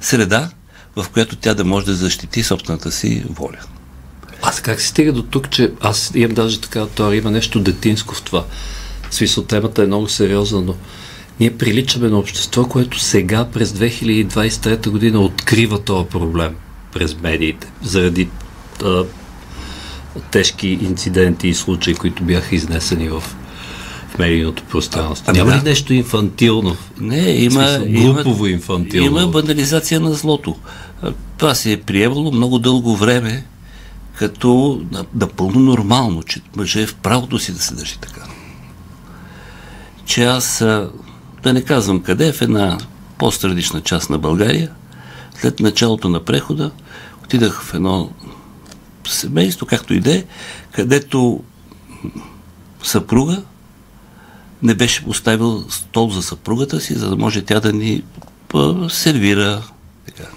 среда, 0.02 0.50
в 0.96 1.06
която 1.14 1.36
тя 1.36 1.54
да 1.54 1.64
може 1.64 1.86
да 1.86 1.94
защити 1.94 2.44
собствената 2.44 2.92
си 2.92 3.26
воля. 3.30 3.60
Аз 4.46 4.62
как 4.62 4.82
се 4.82 4.88
стига 4.88 5.14
до 5.14 5.24
тук, 5.24 5.50
че 5.50 5.72
аз 5.82 6.12
имам 6.16 6.34
даже 6.34 6.62
така 6.62 6.86
теория, 6.86 7.18
има 7.18 7.32
нещо 7.32 7.60
детинско 7.60 8.16
в 8.16 8.22
това. 8.22 8.46
В 9.10 9.16
смисъл, 9.16 9.44
темата 9.44 9.84
е 9.84 9.88
много 9.88 10.10
сериозна, 10.10 10.62
но 10.62 10.76
ние 11.40 11.58
приличаме 11.58 12.10
на 12.10 12.20
общество, 12.20 12.66
което 12.66 13.00
сега 13.00 13.46
през 13.46 13.72
2023 13.72 14.90
година 14.90 15.20
открива 15.20 15.80
този 15.80 16.10
проблем 16.10 16.56
през 16.94 17.22
медиите, 17.22 17.72
заради 17.84 18.30
а, 18.84 19.04
тежки 20.32 20.68
инциденти 20.68 21.48
и 21.48 21.54
случаи, 21.54 21.96
които 21.96 22.24
бяха 22.24 22.56
изнесени 22.56 23.10
в 23.10 23.24
медийното 24.20 24.64
пространство. 24.64 25.26
А, 25.32 25.34
Няма 25.34 25.52
да. 25.52 25.58
ли 25.58 25.62
нещо 25.64 25.94
инфантилно? 25.94 26.76
Не, 27.00 27.32
има, 27.32 27.68
смисъл, 27.68 27.86
има, 27.86 28.50
инфантилно. 28.50 29.08
Има 29.08 29.28
банализация 29.28 30.00
на 30.00 30.14
злото. 30.14 30.56
Това 31.38 31.56
се 31.56 31.72
е 31.72 31.82
приемало 31.82 32.32
много 32.32 32.60
дълго 32.60 32.96
време 32.96 33.44
като 34.24 34.82
напълно 35.16 35.60
нормално, 35.60 36.24
че 36.24 36.42
мъже 36.56 36.82
е 36.82 36.88
в 36.88 36.96
правото 36.96 37.40
си 37.40 37.54
да 37.54 37.60
се 37.60 37.76
държи 37.76 37.98
така. 38.02 38.22
Че 40.06 40.24
аз, 40.24 40.60
да 41.44 41.54
не 41.54 41.64
казвам 41.64 42.00
къде, 42.00 42.34
в 42.34 42.42
една 42.42 42.78
по-страдична 43.18 43.82
част 43.82 44.10
на 44.10 44.20
България, 44.20 44.72
след 45.40 45.60
началото 45.60 46.10
на 46.10 46.26
прехода, 46.26 46.72
отидах 47.24 47.62
в 47.62 47.74
едно 47.74 48.12
семейство, 49.08 49.66
както 49.66 49.94
и 49.94 50.00
де, 50.00 50.26
където 50.72 51.44
съпруга 52.84 53.44
не 54.62 54.76
беше 54.76 55.04
поставил 55.04 55.66
стол 55.70 56.10
за 56.10 56.22
съпругата 56.22 56.80
си, 56.80 56.94
за 56.94 57.10
да 57.10 57.16
може 57.16 57.42
тя 57.42 57.60
да 57.60 57.74
ни 57.74 58.04
сервира. 58.90 59.64
Така. 60.06 60.30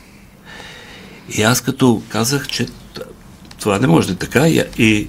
И 1.37 1.43
аз 1.43 1.61
като 1.61 2.03
казах, 2.09 2.49
че 2.49 2.67
това 3.61 3.79
не 3.79 3.87
може 3.87 4.07
да 4.07 4.13
е 4.13 4.17
така, 4.17 4.49
и, 4.49 5.09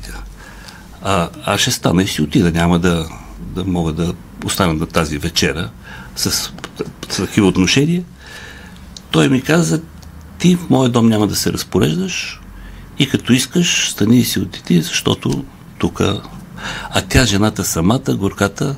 а, 1.01 1.29
аз 1.45 1.61
ще 1.61 1.71
стана 1.71 2.03
и 2.03 2.07
си 2.07 2.21
отида, 2.21 2.51
няма 2.51 2.79
да, 2.79 3.09
да 3.39 3.65
мога 3.65 3.93
да 3.93 4.13
остана 4.45 4.73
на 4.73 4.85
тази 4.85 5.17
вечера 5.17 5.69
с, 6.15 6.31
с 7.09 7.17
такива 7.17 7.47
отношения. 7.47 8.03
Той 9.11 9.29
ми 9.29 9.41
каза, 9.41 9.81
ти 10.39 10.55
в 10.55 10.69
моя 10.69 10.89
дом 10.89 11.09
няма 11.09 11.27
да 11.27 11.35
се 11.35 11.53
разпореждаш 11.53 12.41
и 12.99 13.09
като 13.09 13.33
искаш, 13.33 13.89
стани 13.91 14.17
и 14.17 14.25
си 14.25 14.39
отиди, 14.39 14.81
защото 14.81 15.43
тук... 15.79 16.01
А 16.89 17.01
тя, 17.09 17.25
жената 17.25 17.63
самата, 17.63 18.15
горката, 18.15 18.75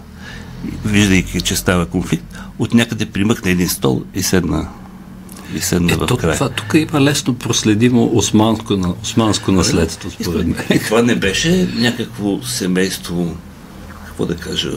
виждайки, 0.85 1.41
че 1.41 1.55
става 1.55 1.85
конфликт, 1.85 2.37
от 2.59 2.73
някъде 2.73 3.05
примъкна 3.05 3.51
един 3.51 3.69
стол 3.69 4.03
и 4.13 4.23
седна 4.23 4.67
и 5.55 5.59
седна 5.59 5.93
Ето, 5.93 6.15
в 6.15 6.19
края. 6.19 6.33
това 6.33 6.49
тук 6.49 6.73
има 6.73 7.01
лесно 7.01 7.33
проследимо 7.35 8.11
османско, 8.13 8.95
османско 9.03 9.51
наследство, 9.51 10.11
според 10.11 10.47
мен. 10.47 10.65
И 10.73 10.79
това 10.79 11.01
не 11.01 11.15
беше 11.15 11.69
някакво 11.75 12.41
семейство, 12.43 13.35
какво 14.05 14.25
да 14.25 14.35
кажа, 14.35 14.71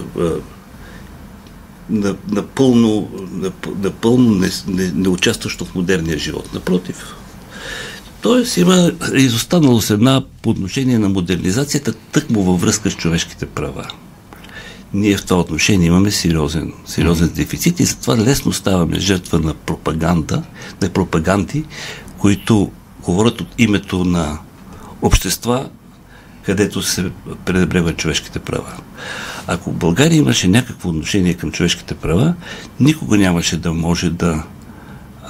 напълно, 2.29 3.09
нап- 3.35 3.75
напълно 3.83 4.35
не, 4.35 4.49
не, 4.67 4.93
не 4.95 5.09
участващо 5.09 5.65
в 5.65 5.75
модерния 5.75 6.19
живот. 6.19 6.55
Напротив. 6.55 7.15
Тоест 8.21 8.57
има 8.57 8.93
изостанало 9.15 9.81
с 9.81 9.91
една 9.91 10.25
по 10.43 10.51
отношение 10.51 10.99
на 10.99 11.09
модернизацията 11.09 11.93
тъкмо 11.93 12.43
във 12.43 12.61
връзка 12.61 12.91
с 12.91 12.95
човешките 12.97 13.47
права. 13.47 13.87
Ние 14.95 15.17
в 15.17 15.25
това 15.25 15.41
отношение 15.41 15.87
имаме 15.87 16.11
сериозен, 16.11 16.73
сериозен 16.87 17.29
дефицит 17.29 17.81
и 17.81 17.85
затова 17.85 18.17
лесно 18.17 18.53
ставаме 18.53 19.01
жертва 19.01 19.39
на 19.39 19.55
пропаганда, 19.55 20.43
на 20.83 20.89
пропаганди, 20.89 21.65
които 22.19 22.71
говорят 23.03 23.41
от 23.41 23.49
името 23.59 24.05
на 24.05 24.39
общества, 25.03 25.69
където 26.43 26.83
се 26.83 27.11
пренебрегват 27.45 27.97
човешките 27.97 28.39
права. 28.39 28.73
Ако 29.47 29.73
България 29.73 30.17
имаше 30.17 30.49
някакво 30.49 30.89
отношение 30.89 31.35
към 31.35 31.53
човешките 31.53 31.95
права, 31.95 32.35
никога 32.81 33.19
нямаше 33.19 33.57
да 33.57 33.73
може 33.73 34.11
да, 34.11 34.43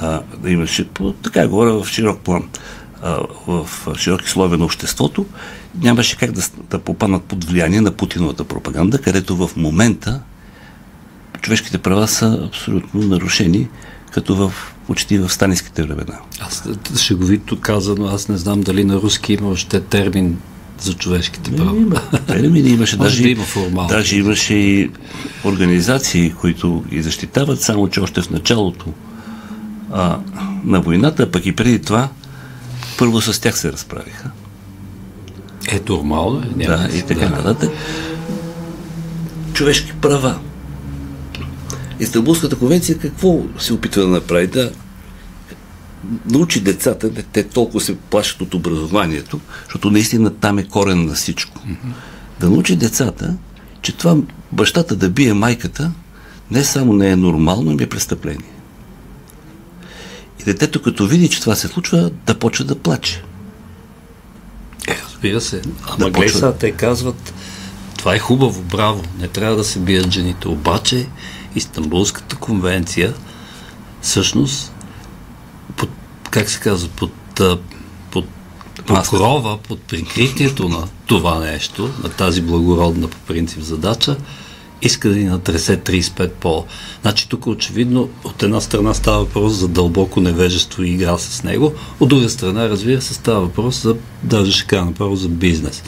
а, 0.01 0.21
да 0.39 0.51
имаше, 0.51 0.89
така 1.23 1.49
говоря 1.49 1.83
в 1.83 1.89
широк 1.89 2.21
план, 2.21 2.49
а, 3.03 3.19
в 3.47 3.69
широки 3.97 4.29
слове 4.29 4.57
на 4.57 4.65
обществото, 4.65 5.27
нямаше 5.81 6.17
как 6.17 6.33
да, 6.33 6.43
да 6.71 6.79
попаднат 6.79 7.23
под 7.23 7.45
влияние 7.45 7.81
на 7.81 7.93
Путиновата 7.93 8.45
пропаганда, 8.45 8.99
където 8.99 9.37
в 9.37 9.51
момента 9.57 10.21
човешките 11.41 11.79
права 11.79 12.09
са 12.09 12.43
абсолютно 12.47 13.03
нарушени, 13.03 13.69
като 14.11 14.37
в 14.37 14.53
почти 14.87 15.19
в 15.19 15.31
станинските 15.33 15.83
времена. 15.83 16.19
Аз 16.41 16.69
шеговито 16.99 17.61
казано, 17.61 18.07
аз 18.07 18.29
не 18.29 18.37
знам 18.37 18.61
дали 18.61 18.85
на 18.85 18.97
руски 18.97 19.33
има 19.33 19.49
още 19.49 19.81
термин 19.81 20.39
за 20.81 20.95
човешките 20.95 21.57
права. 21.57 22.01
Термини 22.27 22.69
имаше 22.69 22.97
даже, 22.97 23.23
да 23.23 23.29
има 23.29 23.45
формално. 23.45 23.89
даже 23.89 24.17
имаше 24.17 24.55
и 24.55 24.91
организации, 25.45 26.33
които 26.41 26.85
ги 26.91 27.03
защитават, 27.03 27.61
само 27.61 27.89
че 27.89 28.01
още 28.01 28.23
в 28.23 28.31
началото 28.31 28.87
а, 29.93 30.19
на 30.65 30.81
войната, 30.81 31.31
пък 31.31 31.47
и 31.47 31.57
преди 31.57 31.83
това, 31.83 32.09
първо 32.99 33.21
с 33.21 33.41
тях 33.41 33.59
се 33.59 33.73
разправиха. 33.73 34.31
Е, 35.69 35.81
нормално 35.89 36.43
е. 36.43 36.65
Да, 36.67 36.89
и 36.95 37.03
така 37.03 37.29
нататък. 37.29 37.71
Човешки 39.53 39.93
права. 40.01 40.39
Истанбулската 42.01 42.57
конвенция 42.57 42.99
какво 42.99 43.41
се 43.59 43.73
опитва 43.73 44.03
да 44.03 44.09
направи? 44.09 44.47
Да 44.47 44.73
научи 46.31 46.61
децата, 46.61 47.11
те 47.33 47.45
толкова 47.45 47.81
се 47.81 47.97
плашат 47.97 48.41
от 48.41 48.55
образованието, 48.55 49.41
защото 49.65 49.91
наистина 49.91 50.31
там 50.31 50.59
е 50.59 50.65
корен 50.65 51.07
на 51.07 51.15
всичко. 51.15 51.61
Да 52.41 52.51
научи 52.51 52.77
децата, 52.77 53.35
че 53.83 53.97
това 53.97 54.17
бащата 54.53 54.97
да 54.97 55.09
бие 55.09 55.35
майката 55.35 55.93
не 56.51 56.65
само 56.65 56.93
не 56.93 57.11
е 57.11 57.17
нормално, 57.17 57.71
ами 57.71 57.83
е 57.83 57.89
престъпление. 57.89 58.51
И 60.41 60.45
детето, 60.45 60.83
като 60.83 61.07
види, 61.07 61.29
че 61.29 61.41
това 61.41 61.55
се 61.55 61.69
случва, 61.69 62.11
да 62.27 62.35
почва 62.35 62.65
да 62.65 62.75
плаче. 62.75 63.23
Разбира 65.23 65.41
се. 65.41 65.63
Ама 65.87 65.97
Да 65.99 66.05
да 66.05 66.11
гледай 66.11 66.29
сега, 66.29 66.53
те 66.53 66.73
казват, 66.73 67.35
това 67.99 68.15
е 68.15 68.19
хубаво, 68.19 68.63
браво, 68.63 69.05
не 69.19 69.29
трябва 69.29 69.57
да 69.57 69.65
се 69.65 69.79
бият 69.79 70.11
жените. 70.11 70.49
Обаче, 70.49 71.07
Истанбулската 71.55 72.37
конвенция, 72.37 73.15
всъщност, 74.01 74.73
под, 75.77 75.91
как 76.31 76.51
се 76.51 76.61
казва, 76.61 76.89
под, 76.89 77.41
под 78.11 78.25
покрова, 78.87 79.59
под 79.59 79.83
прикритието 79.83 80.69
на 80.69 80.89
това 81.07 81.39
нещо, 81.39 81.91
на 82.03 82.11
тази 82.11 82.41
благородна 82.41 83.09
по 83.09 83.19
принцип 83.19 83.61
задача, 83.61 84.17
иска 84.83 85.09
да 85.09 85.17
ни 85.17 85.25
натресе 85.25 85.81
35 85.81 86.29
пола. 86.29 86.65
Значи 87.03 87.29
тук 87.29 87.47
очевидно 87.47 88.09
от 88.25 88.43
една 88.43 88.61
страна 88.61 88.95
става 88.95 89.19
въпрос 89.19 89.53
за 89.53 89.69
дълбоко 89.69 90.21
невежество 90.21 90.83
и 90.83 90.91
игра 90.91 91.19
с 91.19 91.43
него, 91.43 91.73
от 92.01 92.09
друга 92.09 92.31
страна, 92.31 92.69
разбира 92.69 93.01
се, 93.01 93.15
става 93.15 93.41
въпрос 93.41 93.83
за, 93.83 93.97
даже 94.23 94.53
ще 94.53 94.67
кажа 94.67 94.85
направо, 94.85 95.17
за 95.17 95.29
бизнес. 95.29 95.83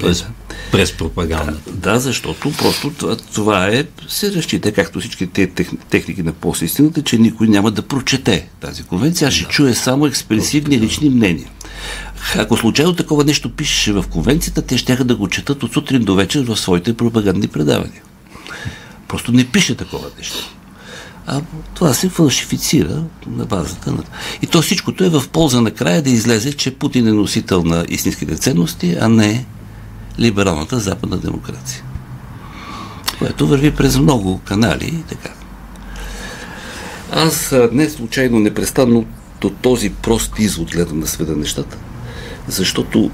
Тоест, 0.00 0.28
през 0.72 0.92
пропагандата. 0.92 1.70
Да, 1.72 2.00
защото 2.00 2.52
просто 2.58 2.90
това, 2.98 3.16
това 3.16 3.66
е, 3.66 3.84
се 4.08 4.32
разчита, 4.32 4.72
както 4.72 5.00
всички 5.00 5.26
тех, 5.26 5.48
техники 5.90 6.22
на 6.22 6.32
постистината, 6.32 7.02
че 7.02 7.18
никой 7.18 7.48
няма 7.48 7.70
да 7.70 7.82
прочете 7.82 8.48
тази 8.60 8.82
конвенция, 8.82 9.28
а 9.28 9.30
ще 9.30 9.44
чуе 9.44 9.74
само 9.74 10.06
експресивни 10.06 10.80
лични 10.80 11.10
мнения. 11.10 11.48
Ако 12.36 12.56
случайно 12.56 12.94
такова 12.94 13.24
нещо 13.24 13.50
пишеше 13.50 13.92
в 13.92 14.04
конвенцията, 14.10 14.62
те 14.62 14.78
ще 14.78 14.96
да 14.96 15.16
го 15.16 15.28
четат 15.28 15.62
от 15.62 15.72
сутрин 15.72 16.02
до 16.02 16.14
вечер 16.14 16.44
в 16.44 16.56
своите 16.56 16.96
пропагандни 16.96 17.48
предавания. 17.48 18.02
Просто 19.08 19.32
не 19.32 19.44
пише 19.44 19.74
такова 19.74 20.06
нещо. 20.18 20.54
А 21.26 21.40
това 21.74 21.94
се 21.94 22.08
фалшифицира 22.08 23.02
на 23.26 23.44
базата 23.44 23.92
на... 23.92 24.02
И 24.42 24.46
то 24.46 24.62
всичкото 24.62 25.04
е 25.04 25.08
в 25.08 25.28
полза 25.28 25.60
на 25.60 25.70
края 25.70 26.02
да 26.02 26.10
излезе, 26.10 26.52
че 26.52 26.74
Путин 26.74 27.08
е 27.08 27.12
носител 27.12 27.62
на 27.62 27.84
истинските 27.88 28.36
ценности, 28.36 28.96
а 29.00 29.08
не 29.08 29.46
либералната 30.18 30.80
западна 30.80 31.18
демокрация. 31.18 31.82
Което 33.18 33.46
върви 33.46 33.74
през 33.74 33.98
много 33.98 34.40
канали 34.44 34.86
и 34.86 35.02
така. 35.02 35.30
Аз 37.12 37.54
не 37.72 37.90
случайно 37.90 38.40
непрестанно 38.40 39.06
до 39.40 39.50
този 39.50 39.90
прост 39.90 40.38
извод 40.38 40.70
гледам 40.70 41.00
на 41.00 41.06
света 41.06 41.36
нещата, 41.36 41.76
защото 42.48 43.10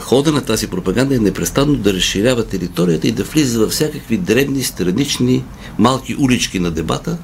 хода 0.00 0.32
на 0.32 0.40
тази 0.40 0.66
пропаганда 0.66 1.14
е 1.14 1.18
непрестанно 1.18 1.76
да 1.76 1.94
разширява 1.94 2.44
територията 2.44 3.08
и 3.08 3.12
да 3.12 3.24
влиза 3.24 3.58
във 3.60 3.70
всякакви 3.70 4.16
дребни, 4.16 4.62
странични, 4.62 5.44
малки 5.78 6.16
улички 6.18 6.60
на 6.60 6.70
дебата, 6.70 7.18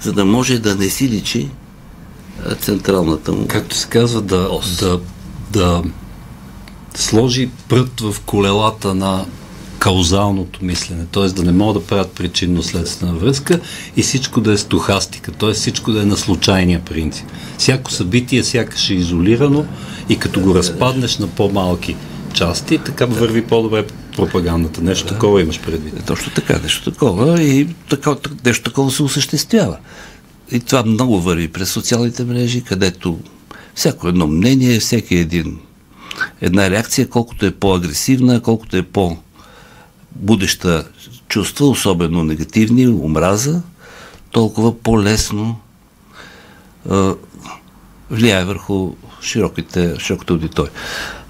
за 0.00 0.12
да 0.12 0.24
може 0.24 0.58
да 0.58 0.76
не 0.76 0.88
си 0.88 1.08
личи 1.08 1.48
централната 2.60 3.32
му. 3.32 3.46
Както 3.48 3.76
се 3.76 3.88
казва, 3.88 4.20
да, 4.20 4.60
да, 4.80 5.00
да 5.50 5.82
сложи 6.94 7.50
прът 7.68 8.00
в 8.00 8.16
колелата 8.26 8.94
на 8.94 9.24
каузалното 9.80 10.64
мислене, 10.64 11.04
т.е. 11.12 11.26
да 11.26 11.42
не 11.42 11.52
могат 11.52 11.82
да 11.82 11.88
правят 11.88 12.12
причинно-следствена 12.14 13.12
връзка 13.12 13.60
и 13.96 14.02
всичко 14.02 14.40
да 14.40 14.52
е 14.52 14.56
стохастика, 14.56 15.32
т.е. 15.32 15.52
всичко 15.52 15.92
да 15.92 16.02
е 16.02 16.04
на 16.04 16.16
случайния 16.16 16.80
принцип. 16.80 17.26
Всяко 17.58 17.90
събитие 17.90 18.44
сякаш 18.44 18.90
е 18.90 18.94
изолирано 18.94 19.66
и 20.08 20.18
като 20.18 20.40
го 20.40 20.54
разпаднеш 20.54 21.18
на 21.18 21.26
по-малки 21.26 21.96
части, 22.32 22.78
така 22.78 23.06
върви 23.06 23.46
по-добре 23.46 23.86
пропагандата. 24.16 24.82
Нещо 24.82 25.06
такова 25.06 25.40
имаш 25.40 25.60
предвид. 25.60 26.04
Точно 26.06 26.32
така, 26.34 26.58
нещо 26.62 26.90
такова 26.90 27.42
и 27.42 27.68
така, 27.90 28.16
нещо 28.46 28.70
такова 28.70 28.90
се 28.90 29.02
осъществява. 29.02 29.76
И 30.52 30.60
това 30.60 30.82
много 30.82 31.20
върви 31.20 31.48
през 31.48 31.70
социалните 31.70 32.24
мрежи, 32.24 32.62
където 32.62 33.18
всяко 33.74 34.08
едно 34.08 34.26
мнение, 34.26 34.80
всеки 34.80 35.14
един 35.14 35.58
една 36.40 36.70
реакция, 36.70 37.08
колкото 37.08 37.46
е 37.46 37.50
по-агресивна, 37.50 38.40
колкото 38.40 38.76
е 38.76 38.82
по-будеща 40.20 40.84
чувства, 41.28 41.66
особено 41.66 42.24
негативни, 42.24 42.88
омраза, 42.88 43.62
толкова 44.30 44.78
по-лесно 44.78 45.60
влияе 48.10 48.44
върху 48.44 48.92
широките, 49.22 49.94
широката 49.98 50.32
аудитория. 50.32 50.72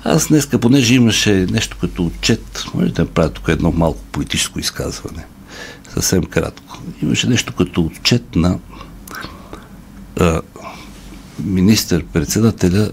Аз 0.04 0.28
днеска, 0.28 0.58
понеже 0.58 0.94
имаше 0.94 1.46
нещо 1.50 1.76
като 1.80 2.06
отчет, 2.06 2.64
може 2.74 2.92
да 2.92 3.02
направя 3.02 3.30
тук 3.30 3.48
едно 3.48 3.72
малко 3.72 4.00
политическо 4.12 4.58
изказване, 4.58 5.24
съвсем 5.94 6.24
кратко. 6.24 6.78
Имаше 7.02 7.28
нещо 7.28 7.54
като 7.54 7.82
отчет 7.82 8.36
на 8.36 8.58
министър-председателя 11.44 12.90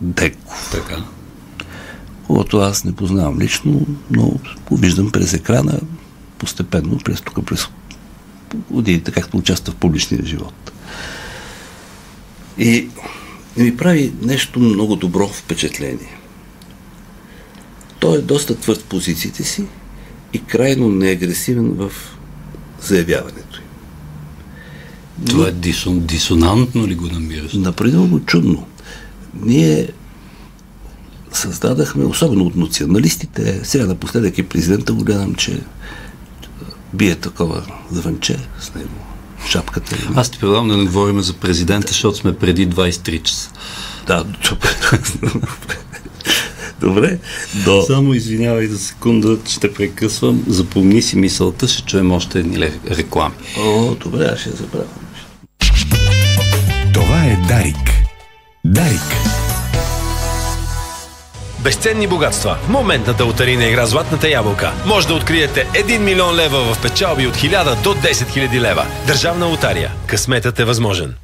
Деков. 0.00 0.68
Така. 0.72 1.15
Когото 2.26 2.58
аз 2.58 2.84
не 2.84 2.92
познавам 2.92 3.40
лично, 3.40 3.86
но 4.10 4.32
го 4.68 4.76
виждам 4.76 5.10
през 5.12 5.32
екрана, 5.32 5.80
постепенно, 6.38 6.98
през 7.04 7.20
тук, 7.20 7.46
през 7.46 7.66
годините, 8.70 9.12
както 9.12 9.36
участва 9.36 9.72
в 9.72 9.76
публичния 9.76 10.24
живот. 10.24 10.72
И, 12.58 12.88
и 13.56 13.62
ми 13.62 13.76
прави 13.76 14.12
нещо 14.22 14.60
много 14.60 14.96
добро 14.96 15.28
впечатление. 15.28 16.16
Той 17.98 18.18
е 18.18 18.22
доста 18.22 18.56
твърд 18.56 18.80
в 18.80 18.84
позициите 18.84 19.44
си 19.44 19.64
и 20.32 20.44
крайно 20.44 20.88
неагресивен 20.88 21.68
в 21.68 21.92
заявяването 22.80 23.58
им. 23.58 23.66
Това 25.26 25.48
е 25.48 25.52
дисон, 25.52 26.00
дисонантно 26.00 26.86
ли 26.86 26.94
го 26.94 27.06
намираш? 27.06 27.52
Напределно 27.54 28.20
чудно. 28.20 28.66
Ние 29.42 29.88
създадахме, 31.32 32.04
особено 32.04 32.44
от 32.44 32.56
националистите, 32.56 33.60
сега 33.62 33.86
напоследък 33.86 34.38
и 34.38 34.42
президента 34.42 34.92
го 34.92 35.04
гледам, 35.04 35.34
че 35.34 35.60
бие 36.94 37.14
такова 37.14 37.62
звънче 37.90 38.38
с 38.60 38.74
него, 38.74 38.90
шапката. 39.48 39.96
Аз 40.14 40.30
ти 40.30 40.38
предлагам 40.38 40.68
да 40.68 40.76
не 40.76 40.84
говорим 40.84 41.20
за 41.20 41.32
президента, 41.32 41.88
защото 41.88 42.16
сме 42.16 42.36
преди 42.36 42.68
23 42.68 43.22
часа. 43.22 43.50
Да, 44.06 44.24
Добре. 46.80 47.18
До... 47.64 47.82
Само 47.82 48.14
извинявай 48.14 48.66
за 48.66 48.78
секунда, 48.78 49.38
че 49.44 49.60
те 49.60 49.74
прекъсвам. 49.74 50.44
Запомни 50.46 51.02
си 51.02 51.16
мисълта, 51.16 51.68
ще 51.68 51.82
чуем 51.82 52.12
още 52.12 52.38
едни 52.38 52.70
реклами. 52.90 53.34
О, 53.58 53.94
добре, 53.94 54.24
аз 54.32 54.40
ще 54.40 54.50
забравя. 54.50 54.86
Това 56.94 57.24
е 57.24 57.36
Дарик. 57.48 57.92
Дарик. 58.64 59.35
Безценни 61.66 62.06
богатства. 62.06 62.58
Моментната 62.68 63.24
лотарийна 63.24 63.64
игра 63.64 63.86
Златната 63.86 64.28
ябълка 64.28 64.72
може 64.86 65.08
да 65.08 65.14
откриете 65.14 65.66
1 65.66 65.98
милион 65.98 66.34
лева 66.34 66.74
в 66.74 66.82
печалби 66.82 67.26
от 67.26 67.34
1000 67.34 67.82
до 67.82 67.94
10 67.94 68.12
000 68.12 68.60
лева. 68.60 68.86
Държавна 69.06 69.46
лотария. 69.46 69.92
Късметът 70.06 70.60
е 70.60 70.64
възможен. 70.64 71.14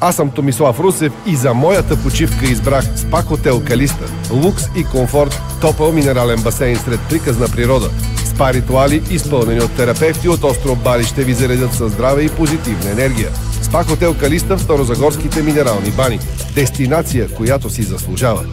Аз 0.00 0.16
съм 0.16 0.30
Томислав 0.30 0.80
Русев 0.80 1.12
и 1.26 1.36
за 1.36 1.54
моята 1.54 1.96
почивка 1.96 2.46
избрах 2.46 2.84
СПА 2.96 3.22
Хотел 3.22 3.64
Калиста. 3.64 4.04
Лукс 4.30 4.64
и 4.76 4.84
комфорт, 4.84 5.40
топъл 5.60 5.92
минерален 5.92 6.42
басейн 6.42 6.76
сред 6.76 7.00
приказна 7.08 7.48
природа. 7.48 7.90
Спа 8.24 8.52
ритуали, 8.52 9.02
изпълнени 9.10 9.60
от 9.60 9.76
терапевти 9.76 10.28
от 10.28 10.44
остров 10.44 10.82
Бали, 10.82 11.04
ще 11.04 11.24
ви 11.24 11.34
заредят 11.34 11.74
със 11.74 11.92
здраве 11.92 12.22
и 12.22 12.28
позитивна 12.28 12.90
енергия. 12.90 13.30
СПА 13.62 13.84
Хотел 13.84 14.14
Калиста 14.14 14.56
в 14.56 14.62
Старозагорските 14.62 15.42
минерални 15.42 15.90
бани. 15.90 16.18
Дестинация, 16.54 17.28
която 17.28 17.70
си 17.70 17.82
заслужава. 17.82 18.44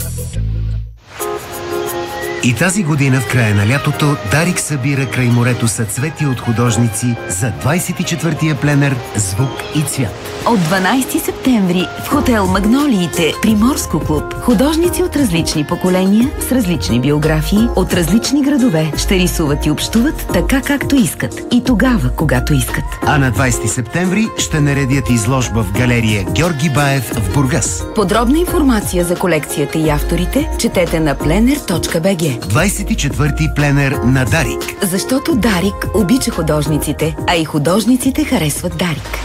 И 2.46 2.54
тази 2.54 2.84
година 2.84 3.22
в 3.22 3.28
края 3.28 3.56
на 3.56 3.68
лятото 3.68 4.16
Дарик 4.32 4.60
събира 4.60 5.06
край 5.06 5.26
морето 5.26 5.68
съцвети 5.68 6.26
от 6.26 6.39
художници 6.39 7.16
за 7.30 7.52
24-я 7.66 8.56
пленер 8.56 8.96
Звук 9.16 9.50
и 9.76 9.82
цвят. 9.82 10.36
От 10.46 10.60
12 10.60 11.26
септември 11.26 11.88
в 12.06 12.10
хотел 12.10 12.48
Магнолиите 12.48 13.34
при 13.41 13.56
Морско 13.56 14.00
клуб 14.00 14.34
художници 14.34 15.04
от 15.04 15.16
различни 15.16 15.66
поколения 15.66 16.32
с 16.50 16.52
различни 16.52 17.00
биографии 17.00 17.68
от 17.76 17.93
различни 17.93 18.43
градове 18.43 18.91
ще 18.98 19.16
рисуват 19.16 19.66
и 19.66 19.72
общуват 19.72 20.28
така 20.34 20.62
както 20.62 20.96
искат 20.96 21.41
и 21.52 21.64
тогава, 21.64 22.10
когато 22.16 22.54
искат. 22.54 22.86
А 23.02 23.18
на 23.18 23.32
20 23.32 23.66
септември 23.66 24.28
ще 24.38 24.60
наредят 24.60 25.10
изложба 25.10 25.64
в 25.64 25.72
галерия 25.72 26.26
Георги 26.32 26.70
Баев 26.70 27.12
в 27.16 27.34
Бургас. 27.34 27.84
Подробна 27.96 28.39
информация 28.39 29.06
за 29.06 29.16
колекцията 29.16 29.78
и 29.78 29.89
авторите 29.89 30.50
четете 30.60 31.00
на 31.00 31.16
plener.bg. 31.16 32.35
24-ти 32.42 33.50
пленер 33.56 33.92
на 33.92 34.26
Дарик. 34.26 34.76
Защото 34.82 35.36
Дарик 35.36 35.88
обича 35.94 36.32
художниците, 36.32 37.16
а 37.28 37.36
и 37.36 37.46
художниците 37.46 38.24
харесват 38.24 38.78
Дарик. 38.78 39.20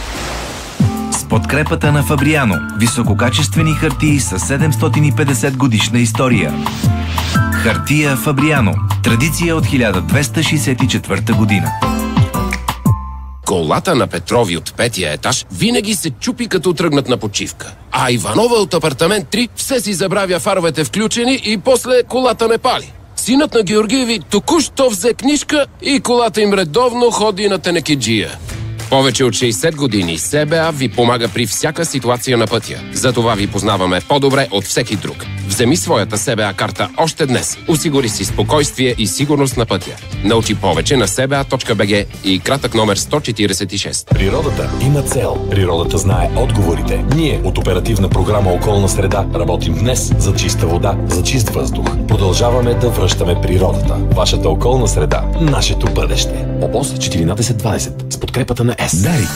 С 1.11 1.25
подкрепата 1.25 1.91
на 1.91 2.03
Фабриано. 2.03 2.55
Висококачествени 2.79 3.71
хартии 3.71 4.19
с 4.19 4.39
750 4.39 5.57
годишна 5.57 5.99
история. 5.99 6.53
Хартия 7.53 8.15
Фабриано. 8.15 8.73
Традиция 9.03 9.55
от 9.55 9.65
1264 9.65 11.37
година. 11.37 11.71
Колата 13.45 13.95
на 13.95 14.07
Петрови 14.07 14.57
от 14.57 14.73
петия 14.73 15.13
етаж 15.13 15.45
винаги 15.51 15.95
се 15.95 16.09
чупи 16.09 16.47
като 16.47 16.73
тръгнат 16.73 17.09
на 17.09 17.17
почивка. 17.17 17.73
А 17.91 18.11
Иванова 18.11 18.55
от 18.55 18.73
апартамент 18.73 19.27
3 19.27 19.49
все 19.55 19.79
си 19.79 19.93
забравя 19.93 20.39
фаровете 20.39 20.83
включени 20.83 21.41
и 21.45 21.57
после 21.57 22.03
колата 22.03 22.47
не 22.47 22.57
пали. 22.57 22.91
Синът 23.21 23.53
на 23.53 23.63
Георгиеви 23.63 24.19
току-що 24.19 24.89
взе 24.89 25.13
книжка 25.13 25.65
и 25.81 25.99
колата 25.99 26.41
им 26.41 26.53
редовно 26.53 27.11
ходи 27.11 27.49
на 27.49 27.59
тенекиджия. 27.59 28.31
Повече 28.91 29.23
от 29.23 29.33
60 29.33 29.75
години 29.75 30.17
СБА 30.17 30.71
ви 30.71 30.89
помага 30.89 31.27
при 31.27 31.45
всяка 31.45 31.85
ситуация 31.85 32.37
на 32.37 32.47
пътя. 32.47 32.79
Затова 32.93 33.35
ви 33.35 33.47
познаваме 33.47 34.01
по-добре 34.07 34.47
от 34.51 34.63
всеки 34.63 34.95
друг. 34.95 35.25
Вземи 35.47 35.77
своята 35.77 36.17
СБА 36.17 36.53
карта 36.53 36.89
още 36.97 37.25
днес. 37.25 37.57
Осигури 37.67 38.09
си 38.09 38.25
спокойствие 38.25 38.95
и 38.97 39.07
сигурност 39.07 39.57
на 39.57 39.65
пътя. 39.65 39.91
Научи 40.23 40.55
повече 40.55 40.97
на 40.97 41.07
sba.bg 41.07 42.05
и 42.23 42.39
кратък 42.39 42.73
номер 42.73 42.99
146. 42.99 44.09
Природата 44.13 44.69
има 44.81 45.01
цел. 45.01 45.47
Природата 45.51 45.97
знае 45.97 46.29
отговорите. 46.35 47.03
Ние 47.15 47.41
от 47.43 47.57
оперативна 47.57 48.09
програма 48.09 48.51
Околна 48.51 48.89
среда 48.89 49.25
работим 49.35 49.73
днес 49.73 50.11
за 50.17 50.35
чиста 50.35 50.67
вода, 50.67 50.97
за 51.07 51.23
чист 51.23 51.49
въздух. 51.49 51.85
Продължаваме 52.07 52.73
да 52.73 52.89
връщаме 52.89 53.35
природата. 53.41 53.93
Вашата 54.15 54.49
околна 54.49 54.87
среда, 54.87 55.23
нашето 55.41 55.93
бъдеще. 55.93 56.45
ОПОС 56.61 56.93
1420 56.93 58.13
с 58.13 58.19
подкрепата 58.19 58.63
на 58.63 58.75
ЕС. 58.85 59.01
Дарик. 59.01 59.29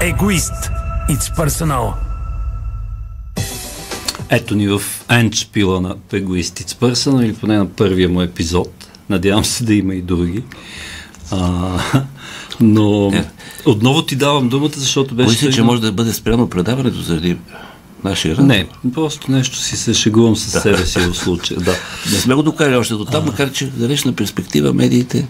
Егоист. 0.00 0.52
It's 1.08 1.36
personal. 1.36 1.92
Ето 4.30 4.54
ни 4.54 4.68
в 4.68 4.82
Енчпила 5.10 5.80
на 5.80 5.96
Егоист 6.12 6.58
It's 6.58 6.72
personal, 6.72 7.24
или 7.24 7.34
поне 7.34 7.58
на 7.58 7.66
първия 7.68 8.08
му 8.08 8.22
епизод. 8.22 8.72
Надявам 9.10 9.44
се 9.44 9.64
да 9.64 9.74
има 9.74 9.94
и 9.94 10.02
други. 10.02 10.44
А, 11.30 11.78
но 12.60 13.10
Не. 13.10 13.24
отново 13.66 14.02
ти 14.02 14.16
давам 14.16 14.48
думата, 14.48 14.72
защото 14.76 15.14
беше... 15.14 15.30
Мисля, 15.30 15.52
че 15.52 15.62
може 15.62 15.82
да 15.82 15.92
бъде 15.92 16.12
спрямо 16.12 16.48
предаването 16.50 17.00
заради 17.00 17.36
нашия 18.04 18.36
разговор. 18.36 18.54
Не, 18.54 18.66
просто 18.94 19.30
нещо 19.30 19.58
си 19.58 19.76
се 19.76 19.94
шегувам 19.94 20.36
със 20.36 20.62
себе 20.62 20.86
си 20.86 20.98
в 21.00 21.14
случая. 21.14 21.60
Да. 21.60 21.74
Не 22.12 22.18
сме 22.18 22.34
го 22.34 22.42
докарали 22.42 22.76
още 22.76 22.94
до 22.94 23.04
там, 23.04 23.24
макар 23.24 23.52
че 23.52 23.66
в 23.66 23.78
далечна 23.78 24.12
перспектива 24.12 24.72
медиите 24.72 25.28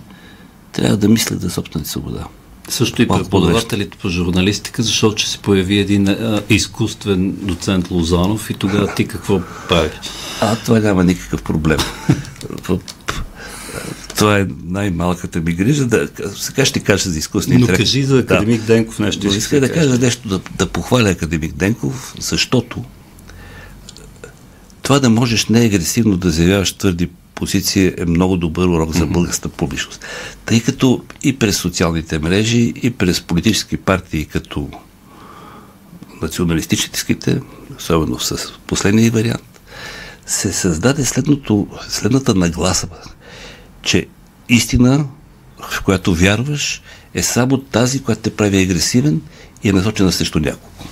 трябва 0.73 0.97
да 0.97 1.09
мислят 1.09 1.41
за 1.41 1.51
собствената 1.51 1.91
свобода. 1.91 2.25
Също 2.69 3.03
и 3.03 3.09
преподавателите 3.09 3.99
по 3.99 4.09
журналистика, 4.09 4.83
защото 4.83 5.15
че 5.15 5.31
се 5.31 5.39
появи 5.39 5.79
един 5.79 6.09
а, 6.09 6.43
изкуствен 6.51 7.33
доцент 7.33 7.91
Лозанов 7.91 8.51
и 8.51 8.55
тогава 8.55 8.95
ти 8.95 9.09
какво 9.09 9.41
правиш? 9.69 9.93
А, 10.41 10.57
това 10.57 10.81
няма 10.81 11.05
никакъв 11.05 11.43
проблем. 11.43 11.79
това 14.17 14.39
е 14.39 14.47
най-малката 14.65 15.41
ми 15.41 15.53
грижа. 15.53 15.87
Да, 15.87 16.09
сега 16.37 16.65
ще 16.65 16.81
кажа 16.81 17.11
за 17.11 17.19
изкуствения 17.19 17.59
Но 17.59 17.65
интелект. 17.65 17.81
кажи 17.81 18.03
за 18.03 18.19
академик 18.19 18.63
Денков 18.63 18.99
нещо 18.99 19.27
Но 19.27 19.33
искам 19.33 19.61
да 19.61 19.69
да 19.69 19.75
кажа 19.75 19.99
нещо, 19.99 20.29
да, 20.29 20.41
да 20.59 20.67
похваля 20.67 21.09
академик 21.09 21.55
Денков, 21.55 22.15
защото 22.21 22.85
това 24.83 24.99
да 24.99 25.11
можеш 25.11 25.47
неагресивно 25.47 26.17
да 26.17 26.31
заявяваш 26.31 26.73
твърди 26.73 27.09
позиции 27.35 27.93
е 27.99 28.05
много 28.05 28.37
добър 28.37 28.67
урок 28.67 28.93
за 28.93 29.07
българската 29.07 29.49
публичност. 29.49 30.05
Тъй 30.47 30.61
като 30.61 31.05
и 31.23 31.39
през 31.39 31.57
социалните 31.57 32.19
мрежи, 32.19 32.73
и 32.83 32.91
през 32.91 33.21
политически 33.21 33.77
партии, 33.77 34.25
като 34.25 34.69
националистическите, 36.23 37.41
особено 37.79 38.19
с 38.19 38.53
последния 38.67 39.11
вариант, 39.11 39.61
се 40.27 40.53
създаде 40.53 41.05
следното, 41.05 41.67
следната 41.89 42.35
нагласа, 42.35 42.89
че 43.85 44.07
истина, 44.49 45.07
в 45.71 45.83
която 45.83 46.15
вярваш, 46.15 46.83
е 47.15 47.23
само 47.23 47.59
тази, 47.59 48.03
която 48.03 48.23
те 48.23 48.37
прави 48.37 48.63
агресивен 48.63 49.21
и 49.65 49.69
е 49.69 49.73
насочена 49.73 50.13
срещу 50.13 50.39
някого. 50.39 50.89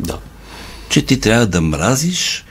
Да. 0.00 0.18
Че 0.88 1.02
ти 1.02 1.20
трябва 1.20 1.46
да 1.46 1.60
мразиш 1.60 2.44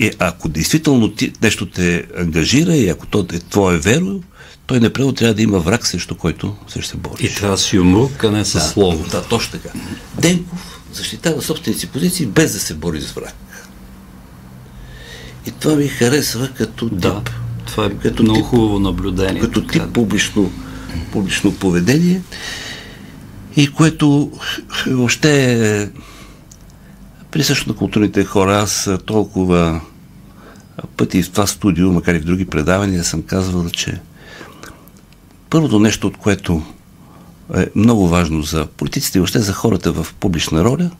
и 0.00 0.10
ако 0.18 0.48
действително 0.48 1.10
ти, 1.12 1.32
нещо 1.42 1.66
те 1.66 2.04
ангажира 2.18 2.76
и 2.76 2.88
ако 2.88 3.06
то 3.06 3.26
е 3.32 3.38
твое 3.38 3.78
веро, 3.78 4.20
той 4.66 4.80
непременно 4.80 5.14
трябва 5.14 5.34
да 5.34 5.42
има 5.42 5.58
враг, 5.58 5.86
срещу 5.86 6.14
който 6.14 6.56
ще 6.68 6.82
се 6.82 6.96
бори. 6.96 7.26
И 7.26 7.34
трябва 7.34 7.58
с 7.58 7.72
юмрук, 7.72 8.24
а 8.24 8.30
не 8.30 8.44
с 8.44 8.52
Да, 8.52 8.60
слово. 8.60 9.06
Да, 9.10 9.22
точно 9.22 9.52
така. 9.52 9.78
Денков 10.18 10.74
защитава 10.94 11.42
собствените 11.42 11.80
си 11.80 11.86
позиции 11.86 12.26
без 12.26 12.52
да 12.52 12.60
се 12.60 12.74
бори 12.74 13.00
с 13.00 13.12
враг. 13.12 13.34
И 15.46 15.50
това 15.50 15.76
ми 15.76 15.88
харесва 15.88 16.48
като 16.48 16.88
тип. 16.90 17.30
Това 17.74 17.86
е 17.86 17.90
като 17.90 18.22
много 18.22 18.38
тип, 18.38 18.46
хубаво 18.46 18.78
наблюдение. 18.78 19.40
Като 19.40 19.66
тип 19.66 19.82
публично, 19.92 20.52
публично 21.12 21.54
поведение 21.54 22.22
и 23.56 23.72
което 23.72 24.32
въобще 24.86 25.52
е 25.52 25.88
присъщо 27.30 27.68
на 27.68 27.76
културните 27.76 28.24
хора. 28.24 28.56
Аз 28.58 28.90
толкова 29.06 29.80
пъти 30.96 31.22
в 31.22 31.30
това 31.30 31.46
студио, 31.46 31.92
макар 31.92 32.14
и 32.14 32.18
в 32.18 32.24
други 32.24 32.44
предавания, 32.44 33.04
съм 33.04 33.22
казвал, 33.22 33.70
че 33.70 34.00
първото 35.50 35.78
нещо, 35.78 36.06
от 36.06 36.16
което 36.16 36.62
е 37.56 37.66
много 37.74 38.08
важно 38.08 38.42
за 38.42 38.66
политиците 38.66 39.18
и 39.18 39.20
въобще 39.20 39.38
за 39.38 39.52
хората 39.52 39.92
в 39.92 40.06
публична 40.20 40.64
роля, 40.64 40.90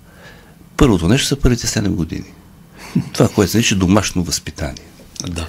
първото 0.77 1.09
нещо 1.09 1.27
са 1.27 1.37
първите 1.37 1.67
7 1.67 1.89
години. 1.89 2.33
Това, 3.13 3.29
което 3.29 3.51
се 3.51 3.57
нарича 3.57 3.77
домашно 3.77 4.23
възпитание. 4.23 4.85
Да. 5.29 5.47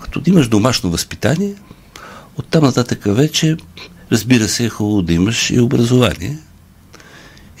Като 0.00 0.20
имаш 0.26 0.48
домашно 0.48 0.90
възпитание, 0.90 1.54
оттам 2.36 2.64
нататък 2.64 3.02
вече, 3.06 3.56
разбира 4.12 4.48
се, 4.48 4.64
е 4.64 4.68
хубаво 4.68 5.02
да 5.02 5.12
имаш 5.12 5.50
и 5.50 5.60
образование. 5.60 6.38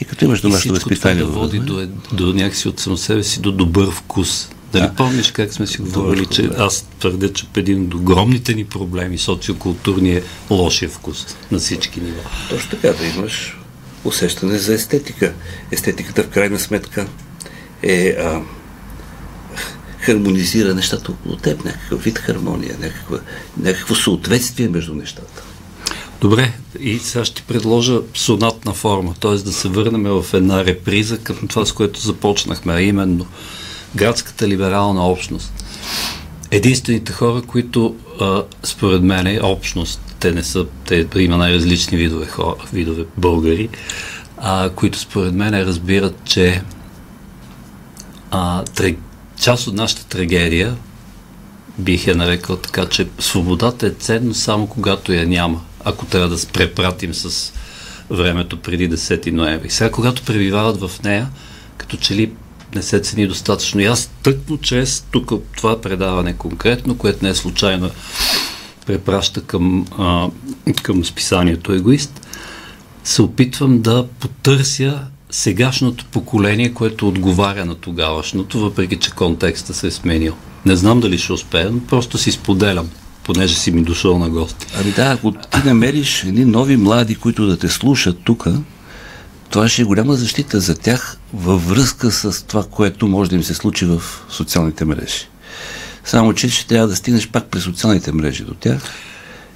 И 0.00 0.04
като 0.04 0.24
имаш 0.24 0.40
домашно 0.40 0.74
възпитание. 0.74 1.22
Това 1.22 1.34
да 1.34 1.40
води 1.40 1.58
до, 1.58 1.80
е- 1.80 1.88
до 2.12 2.32
някакси 2.32 2.68
от 2.68 2.80
само 2.80 2.96
себе 2.96 3.22
си 3.22 3.40
до 3.40 3.52
добър 3.52 3.90
вкус. 3.90 4.48
Дали 4.72 4.82
да. 4.82 4.94
помниш 4.94 5.32
как 5.32 5.52
сме 5.52 5.66
си 5.66 5.78
говорили, 5.78 6.26
че 6.26 6.50
аз 6.58 6.88
твърдя, 6.98 7.32
че 7.32 7.46
един 7.56 7.86
от 7.86 7.94
огромните 7.94 8.54
ни 8.54 8.64
проблеми, 8.64 9.18
социокултурния, 9.18 10.18
е 10.18 10.22
лошия 10.50 10.88
вкус 10.88 11.26
на 11.50 11.58
всички 11.58 12.00
нива. 12.00 12.20
Точно 12.50 12.70
така, 12.70 12.92
да 12.92 13.06
имаш 13.06 13.58
усещане 14.04 14.58
за 14.58 14.74
естетика. 14.74 15.32
Естетиката 15.70 16.22
в 16.22 16.28
крайна 16.28 16.58
сметка 16.58 17.06
е 17.82 18.08
а, 18.08 18.42
хармонизира 20.06 20.74
нещата 20.74 21.12
около 21.12 21.36
теб, 21.36 21.64
някакъв 21.64 22.04
вид 22.04 22.18
хармония, 22.18 22.76
някаква, 22.80 23.18
някакво 23.60 23.94
съответствие 23.94 24.68
между 24.68 24.94
нещата. 24.94 25.42
Добре, 26.20 26.52
и 26.80 26.98
сега 26.98 27.24
ще 27.24 27.42
предложа 27.42 27.98
сонатна 28.14 28.74
форма, 28.74 29.14
т.е. 29.20 29.34
да 29.34 29.52
се 29.52 29.68
върнем 29.68 30.02
в 30.02 30.34
една 30.34 30.64
реприза 30.64 31.18
към 31.18 31.36
това, 31.48 31.66
с 31.66 31.72
което 31.72 32.00
започнахме, 32.00 32.72
а 32.72 32.80
именно 32.80 33.26
градската 33.96 34.48
либерална 34.48 35.06
общност. 35.06 35.52
Единствените 36.50 37.12
хора, 37.12 37.42
които 37.42 37.96
а, 38.20 38.42
според 38.62 39.02
мен 39.02 39.26
е 39.26 39.40
общност, 39.42 40.00
те 40.20 40.32
не 40.32 40.42
са, 40.42 40.66
те 40.84 41.08
има 41.18 41.36
най-различни 41.36 41.98
видове 41.98 42.26
хора, 42.26 42.56
видове 42.72 43.04
българи, 43.16 43.68
а, 44.38 44.70
които 44.70 44.98
според 44.98 45.34
мен 45.34 45.54
разбират, 45.54 46.14
че 46.24 46.62
а, 48.30 48.64
траг, 48.64 48.96
част 49.40 49.66
от 49.66 49.74
нашата 49.74 50.04
трагедия 50.04 50.76
бих 51.78 52.06
я 52.06 52.16
нарекал 52.16 52.56
така, 52.56 52.86
че 52.86 53.08
свободата 53.18 53.86
е 53.86 53.90
ценна 53.90 54.34
само 54.34 54.66
когато 54.66 55.12
я 55.12 55.26
няма, 55.26 55.60
ако 55.84 56.06
трябва 56.06 56.28
да 56.28 56.46
препратим 56.52 57.14
с 57.14 57.52
времето 58.10 58.56
преди 58.56 58.90
10 58.90 59.30
ноември. 59.30 59.70
Сега, 59.70 59.90
когато 59.90 60.22
пребивават 60.22 60.80
в 60.80 61.02
нея, 61.02 61.28
като 61.76 61.96
че 61.96 62.14
ли 62.14 62.32
не 62.74 62.82
се 62.82 63.00
цени 63.00 63.26
достатъчно. 63.26 63.80
И 63.80 63.84
аз 63.84 64.10
тъкно 64.22 64.58
чрез 64.58 65.04
тук 65.10 65.32
това 65.56 65.80
предаване 65.80 66.36
конкретно, 66.36 66.98
което 66.98 67.24
не 67.24 67.30
е 67.30 67.34
случайно 67.34 67.90
препраща 68.86 69.40
към, 69.40 69.86
а, 69.98 70.28
към 70.82 71.04
списанието 71.04 71.72
Егоист, 71.72 72.26
се 73.04 73.22
опитвам 73.22 73.80
да 73.80 74.06
потърся 74.20 75.00
сегашното 75.36 76.04
поколение, 76.04 76.74
което 76.74 77.08
отговаря 77.08 77.64
на 77.64 77.74
тогавашното, 77.74 78.60
въпреки 78.60 78.96
че 78.96 79.10
контекста 79.10 79.74
се 79.74 79.86
е 79.86 79.90
сменил. 79.90 80.34
Не 80.66 80.76
знам 80.76 81.00
дали 81.00 81.18
ще 81.18 81.32
успея, 81.32 81.70
но 81.70 81.80
просто 81.80 82.18
си 82.18 82.32
споделям, 82.32 82.88
понеже 83.24 83.54
си 83.54 83.70
ми 83.70 83.82
дошъл 83.82 84.18
на 84.18 84.30
гости. 84.30 84.66
Ами 84.80 84.92
да, 84.92 85.12
ако 85.12 85.32
ти 85.32 85.58
намериш 85.64 86.24
едни 86.24 86.44
нови 86.44 86.76
млади, 86.76 87.14
които 87.14 87.46
да 87.46 87.56
те 87.58 87.68
слушат 87.68 88.18
тук, 88.24 88.46
това 89.50 89.68
ще 89.68 89.82
е 89.82 89.84
голяма 89.84 90.14
защита 90.14 90.60
за 90.60 90.78
тях 90.78 91.18
във 91.32 91.68
връзка 91.68 92.10
с 92.10 92.46
това, 92.46 92.64
което 92.64 93.08
може 93.08 93.30
да 93.30 93.36
им 93.36 93.42
се 93.42 93.54
случи 93.54 93.84
в 93.84 94.02
социалните 94.30 94.84
мрежи. 94.84 95.28
Само, 96.04 96.32
че 96.32 96.48
ще 96.48 96.66
трябва 96.66 96.88
да 96.88 96.96
стигнеш 96.96 97.28
пак 97.28 97.46
през 97.46 97.62
социалните 97.62 98.12
мрежи 98.12 98.44
до 98.44 98.54
тях. 98.54 98.82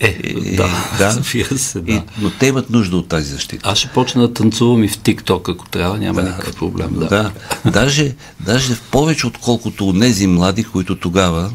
Е, 0.00 0.20
е 0.24 0.56
да, 0.56 0.68
да. 0.98 1.24
се, 1.58 1.80
да. 1.80 1.92
И, 1.92 2.02
но 2.20 2.30
те 2.30 2.46
имат 2.46 2.70
нужда 2.70 2.96
от 2.96 3.08
тази 3.08 3.32
защита. 3.32 3.70
Аз 3.70 3.78
ще 3.78 3.88
почна 3.88 4.22
да 4.22 4.34
танцувам 4.34 4.84
и 4.84 4.88
в 4.88 4.98
ТикТок, 4.98 5.48
ако 5.48 5.68
трябва, 5.68 5.98
няма 5.98 6.22
да, 6.22 6.28
никакъв 6.28 6.56
проблем. 6.56 6.94
Да. 6.94 7.08
да. 7.08 7.32
даже, 7.70 8.14
даже 8.40 8.74
в 8.74 8.82
повече 8.82 9.26
отколкото 9.26 9.88
от 9.88 10.00
тези 10.00 10.26
млади, 10.26 10.64
които 10.64 10.96
тогава, 10.96 11.50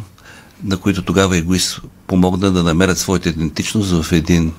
на 0.63 0.77
които 0.77 1.01
тогава 1.01 1.37
егоист 1.37 1.81
помогна 2.07 2.51
да 2.51 2.63
намерят 2.63 2.97
своята 2.97 3.29
идентичност 3.29 4.03
в 4.03 4.11
един 4.11 4.53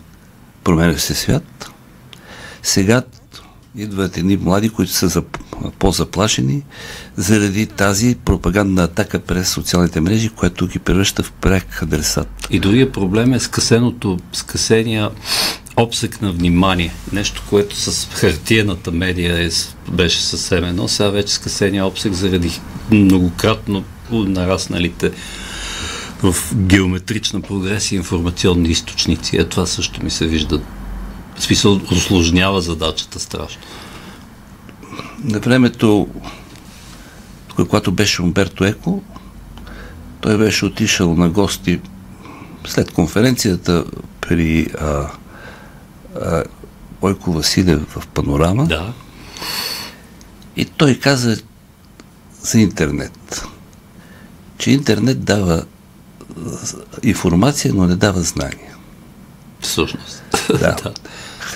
променящ 0.65 1.01
се 1.01 1.15
свят. 1.15 1.71
Сега 2.63 3.03
идват 3.77 4.17
едни 4.17 4.37
млади, 4.37 4.69
които 4.69 4.93
са 4.93 5.23
по-заплашени 5.79 6.63
заради 7.17 7.67
тази 7.67 8.17
пропагандна 8.25 8.85
атака 8.85 9.19
през 9.19 9.49
социалните 9.49 10.01
мрежи, 10.01 10.29
което 10.29 10.67
ги 10.67 10.79
превръща 10.79 11.23
в 11.23 11.33
пряк 11.33 11.83
адресат. 11.83 12.29
И 12.51 12.61
другия 12.61 12.93
проблем 12.93 13.33
е 13.33 13.41
скъсеното, 13.41 14.19
скъсения 14.33 15.11
обсек 15.77 16.23
на 16.23 16.33
внимание. 16.33 16.93
Нещо, 17.13 17.43
което 17.51 17.77
с 17.77 18.09
хартиената 18.13 18.93
медия 18.93 19.47
е, 19.47 19.49
беше 19.91 20.23
съвсем 20.23 20.65
едно, 20.65 20.89
сега 20.89 21.09
вече 21.09 21.35
скъсения 21.35 21.87
обсек 21.87 22.13
заради 22.13 22.61
многократно 22.91 23.85
нарасналите 24.11 25.13
в 26.23 26.35
геометрична 26.55 27.41
прогресия 27.41 27.97
информационни 27.97 28.69
източници. 28.69 29.37
Е, 29.37 29.45
това 29.45 29.67
също 29.67 30.05
ми 30.05 30.11
се 30.11 30.27
вижда 30.27 30.61
в 31.39 31.43
смисъл, 31.43 31.81
осложнява 31.91 32.61
задачата 32.61 33.21
страшно. 33.21 33.63
На 35.25 35.39
времето, 35.39 36.09
когато 37.57 37.93
беше 37.93 38.23
Умберто 38.23 38.65
Еко, 38.65 39.03
той 40.21 40.39
беше 40.39 40.65
отишъл 40.65 41.15
на 41.15 41.29
гости 41.29 41.81
след 42.67 42.93
конференцията 42.93 43.85
при 44.21 44.67
а, 44.81 45.11
а, 46.23 46.45
Ойко 47.03 47.33
Василев 47.33 47.83
в 47.89 48.07
Панорама. 48.07 48.67
Да. 48.67 48.93
И 50.57 50.65
той 50.65 50.99
каза 50.99 51.37
за 52.43 52.61
интернет, 52.61 53.47
че 54.59 54.71
интернет 54.71 55.25
дава 55.25 55.65
информация, 57.03 57.75
но 57.75 57.87
не 57.87 57.97
дава 57.97 58.21
знания. 58.21 58.76
Всъщност. 59.67 60.23
Да. 60.49 60.59
да. 60.83 60.93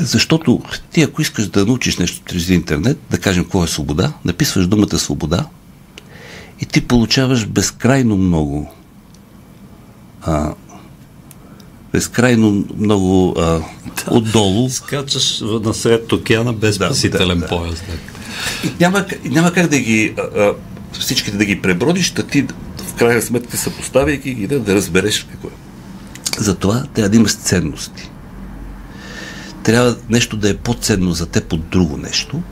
Защото 0.00 0.62
ти 0.92 1.02
ако 1.02 1.22
искаш 1.22 1.46
да 1.46 1.66
научиш 1.66 1.96
нещо 1.96 2.22
чрез 2.26 2.48
интернет, 2.48 2.98
да 3.10 3.18
кажем 3.18 3.44
какво 3.44 3.64
е 3.64 3.68
свобода, 3.68 4.12
написваш 4.24 4.66
думата 4.66 4.98
свобода 4.98 5.46
и 6.60 6.66
ти 6.66 6.80
получаваш 6.80 7.46
безкрайно 7.46 8.16
много 8.16 8.72
а, 10.22 10.54
безкрайно 11.92 12.64
много 12.76 13.34
а, 13.38 13.42
да, 13.42 13.62
отдолу. 14.10 14.70
Скачаш 14.70 15.40
насред 15.42 16.12
океана 16.12 16.52
без 16.52 16.78
да, 16.78 16.86
спасителен 16.86 17.38
да, 17.38 17.46
да. 17.46 17.46
пояс. 17.46 17.80
Да. 17.80 18.68
И 18.68 18.72
няма, 18.80 19.06
няма 19.24 19.52
как 19.52 19.66
да 19.66 19.78
ги 19.78 20.14
а, 20.18 20.40
а, 20.40 20.54
всичките 20.92 21.36
да 21.36 21.44
ги 21.44 21.62
пребродиш, 21.62 22.10
да 22.10 22.22
ти 22.22 22.46
в 22.86 22.94
крайна 22.94 23.22
сметка 23.22 23.56
съпоставяйки 23.56 24.34
ги 24.34 24.46
да, 24.46 24.60
да 24.60 24.74
разбереш 24.74 25.26
какво 25.30 25.48
е. 25.48 25.69
Затова 26.40 26.84
трябва 26.94 27.08
да 27.08 27.16
имаш 27.16 27.34
ценности 27.34 28.10
трябва 29.62 29.96
нещо 30.08 30.36
да 30.36 30.50
е 30.50 30.56
по-ценно 30.56 31.12
за 31.12 31.26
теб 31.26 31.52
от 31.52 31.68
друго 31.68 31.96
нещо. 31.96 32.42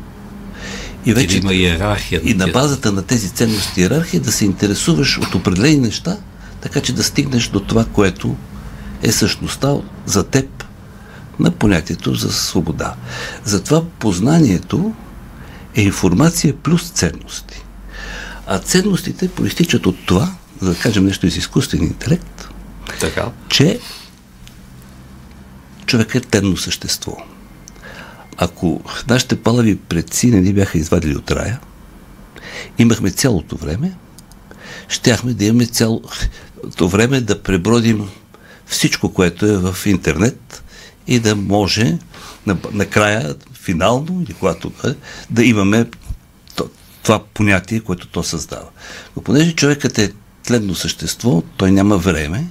И 1.07 1.15
вече 1.15 1.39
има 1.39 1.55
иерархия. 1.55 2.21
И 2.25 2.35
на 2.35 2.49
базата 2.49 2.93
на 2.93 3.03
тези 3.03 3.31
ценности 3.31 3.81
иерархия 3.81 4.21
да 4.21 4.33
се 4.33 4.45
интересуваш 4.45 5.19
от 5.19 5.35
определени 5.35 5.77
неща, 5.77 6.17
така 6.61 6.81
че 6.81 6.93
да 6.93 7.05
стигнеш 7.05 7.49
до 7.49 7.61
това, 7.61 7.85
което 7.85 8.37
е 9.03 9.13
същността 9.13 9.77
за 10.07 10.25
теб 10.25 10.65
на 11.39 11.51
понятието 11.51 12.15
за 12.15 12.33
свобода. 12.33 12.95
Затова 13.45 13.83
познанието 13.99 14.93
е 15.75 15.83
информация 15.83 16.57
плюс 16.57 16.91
ценности. 16.91 17.63
А 18.47 18.59
ценностите 18.59 19.29
проистичат 19.29 19.87
от 19.87 19.97
това, 20.07 20.33
за 20.61 20.71
да 20.71 20.79
кажем 20.79 21.05
нещо 21.05 21.27
из 21.27 21.37
изкуствен 21.37 21.83
интелект, 21.83 22.49
така. 23.01 23.31
че 23.49 23.81
човек 25.87 26.15
е 26.15 26.21
тенно 26.21 26.57
същество. 26.57 27.17
Ако 28.37 28.83
нашите 29.09 29.43
палави 29.43 29.77
предци 29.77 30.27
не 30.27 30.41
ни 30.41 30.53
бяха 30.53 30.79
извадили 30.79 31.17
от 31.17 31.31
рая, 31.31 31.61
имахме 32.79 33.11
цялото 33.11 33.57
време, 33.57 33.93
щяхме 34.89 35.33
да 35.33 35.45
имаме 35.45 35.67
цялото 35.67 36.89
време 36.89 37.21
да 37.21 37.43
пребродим 37.43 38.09
всичко, 38.67 39.13
което 39.13 39.47
е 39.47 39.59
в 39.59 39.77
интернет 39.87 40.63
и 41.07 41.19
да 41.21 41.37
може 41.37 41.99
накрая, 42.73 43.35
финално, 43.53 44.23
или 44.23 44.33
когато 44.33 44.73
е, 44.85 44.89
да 45.31 45.45
имаме 45.45 45.87
това 47.03 47.25
понятие, 47.35 47.81
което 47.81 48.09
то 48.09 48.23
създава. 48.23 48.69
Но 49.17 49.23
понеже 49.23 49.53
човекът 49.53 49.99
е 49.99 50.13
тленно 50.43 50.75
същество, 50.75 51.43
той 51.57 51.73
няма 51.73 51.99
време 51.99 52.47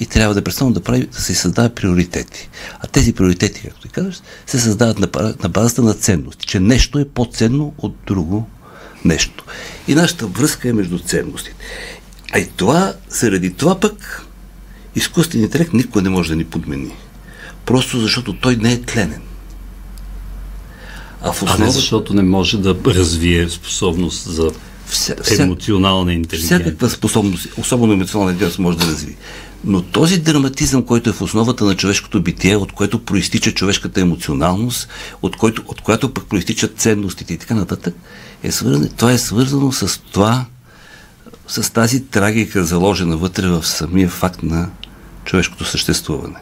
и 0.00 0.06
трябва 0.06 0.34
да 0.34 0.44
престана 0.44 0.72
да 0.72 0.80
прави, 0.80 1.06
да 1.06 1.20
се 1.20 1.34
създава 1.34 1.68
приоритети. 1.68 2.48
А 2.80 2.86
тези 2.86 3.12
приоритети, 3.12 3.62
както 3.62 3.80
ти 3.80 3.88
казваш, 3.88 4.20
се 4.46 4.60
създават 4.60 4.98
на, 4.98 5.34
на 5.42 5.48
базата 5.48 5.82
на 5.82 5.94
ценности, 5.94 6.46
че 6.46 6.60
нещо 6.60 6.98
е 6.98 7.08
по-ценно 7.08 7.74
от 7.78 7.96
друго 8.06 8.48
нещо. 9.04 9.44
И 9.88 9.94
нашата 9.94 10.26
връзка 10.26 10.68
е 10.68 10.72
между 10.72 10.98
ценностите. 10.98 11.56
А 12.32 12.38
и 12.38 12.48
това, 12.56 12.94
заради 13.08 13.54
това 13.54 13.80
пък, 13.80 14.26
изкуственият 14.96 15.54
интелект 15.54 15.72
никой 15.72 16.02
не 16.02 16.08
може 16.08 16.30
да 16.30 16.36
ни 16.36 16.44
подмени. 16.44 16.92
Просто 17.66 18.00
защото 18.00 18.32
той 18.32 18.56
не 18.56 18.72
е 18.72 18.82
тленен. 18.82 19.22
А 21.22 21.32
в 21.32 21.42
основа... 21.42 21.62
А 21.62 21.66
не 21.66 21.70
защото 21.70 22.14
не 22.14 22.22
може 22.22 22.58
да 22.58 22.76
развие 22.86 23.48
способност 23.48 24.32
за 24.32 24.50
вся, 24.90 25.42
емоционална 25.42 26.12
интелигентност. 26.12 26.62
Всякаква 26.62 26.90
способност, 26.90 27.48
особено 27.58 27.92
емоционална 27.92 28.32
интелигентност, 28.32 28.58
може 28.58 28.78
да 28.78 28.84
развие. 28.84 29.16
Но 29.64 29.82
този 29.82 30.18
драматизъм, 30.18 30.82
който 30.82 31.10
е 31.10 31.12
в 31.12 31.22
основата 31.22 31.64
на 31.64 31.76
човешкото 31.76 32.22
битие, 32.22 32.56
от 32.56 32.72
което 32.72 33.04
проистича 33.04 33.52
човешката 33.52 34.00
емоционалност, 34.00 34.88
от, 35.22 35.36
който, 35.36 35.62
от 35.66 35.80
която 35.80 36.14
пък 36.14 36.24
проистичат 36.24 36.78
ценностите 36.78 37.34
и 37.34 37.38
така 37.38 37.54
нататък, 37.54 37.94
е 38.42 38.52
свързано, 38.52 38.88
това 38.96 39.12
е 39.12 39.18
свързано 39.18 39.72
с 39.72 40.00
това, 40.12 40.46
с 41.48 41.72
тази 41.72 42.04
трагика, 42.04 42.64
заложена 42.64 43.16
вътре 43.16 43.48
в 43.48 43.66
самия 43.66 44.08
факт 44.08 44.42
на 44.42 44.70
човешкото 45.24 45.64
съществуване. 45.64 46.36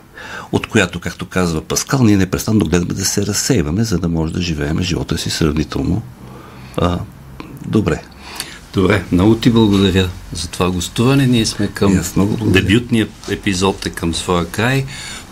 От 0.52 0.66
която, 0.66 1.00
както 1.00 1.26
казва 1.26 1.60
Паскал, 1.60 2.02
ние 2.02 2.16
непрестанно 2.16 2.64
гледаме 2.64 2.94
да 2.94 3.04
се 3.04 3.26
разсейваме, 3.26 3.84
за 3.84 3.98
да 3.98 4.08
може 4.08 4.32
да 4.32 4.42
живеем 4.42 4.82
живота 4.82 5.18
си 5.18 5.30
сравнително 5.30 6.02
а, 6.76 6.98
добре. 7.66 8.02
Добре, 8.74 9.04
много 9.12 9.34
ти 9.34 9.50
благодаря 9.50 10.08
за 10.32 10.48
това 10.48 10.70
гостуване. 10.70 11.26
Ние 11.26 11.46
сме 11.46 11.66
към 11.66 12.00
дебютния 12.46 13.08
епизод 13.30 13.86
е 13.86 13.90
към 13.90 14.14
своя 14.14 14.46
край. 14.46 14.84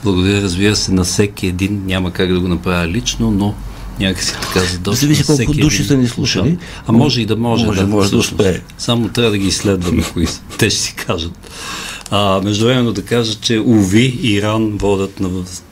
Благодаря, 0.05 0.43
разбира 0.43 0.77
се, 0.77 0.93
на 0.93 1.05
всеки 1.05 1.47
един. 1.47 1.83
Няма 1.87 2.13
как 2.13 2.33
да 2.33 2.41
го 2.41 2.49
направя 2.49 2.89
лично, 2.89 3.31
но 3.31 3.55
някакси 4.01 4.33
така 4.33 4.61
за 4.61 4.79
доста. 4.79 5.01
Зависи 5.01 5.25
колко 5.27 5.53
души 5.53 5.85
са 5.85 5.97
ни 5.97 6.09
слушали. 6.09 6.59
А 6.87 6.93
може 6.93 7.21
и 7.21 7.27
да 7.27 7.37
може. 7.37 7.67
Може, 7.67 7.81
да, 7.81 7.87
може 7.87 8.11
да 8.11 8.17
успее. 8.17 8.61
Само 8.79 9.09
трябва 9.09 9.31
да 9.31 9.39
ги 9.39 9.47
изследваме, 9.47 10.03
кои. 10.13 10.27
Те 10.59 10.71
ще 10.71 10.81
си 10.81 10.95
кажат. 10.95 11.51
А, 12.11 12.41
междувременно 12.41 12.93
да 12.93 13.03
кажа, 13.03 13.35
че 13.35 13.61
Уви 13.61 14.19
Иран 14.23 14.77
водят 14.77 15.21
на, 15.21 15.29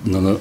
на, 0.06 0.20
на 0.20 0.36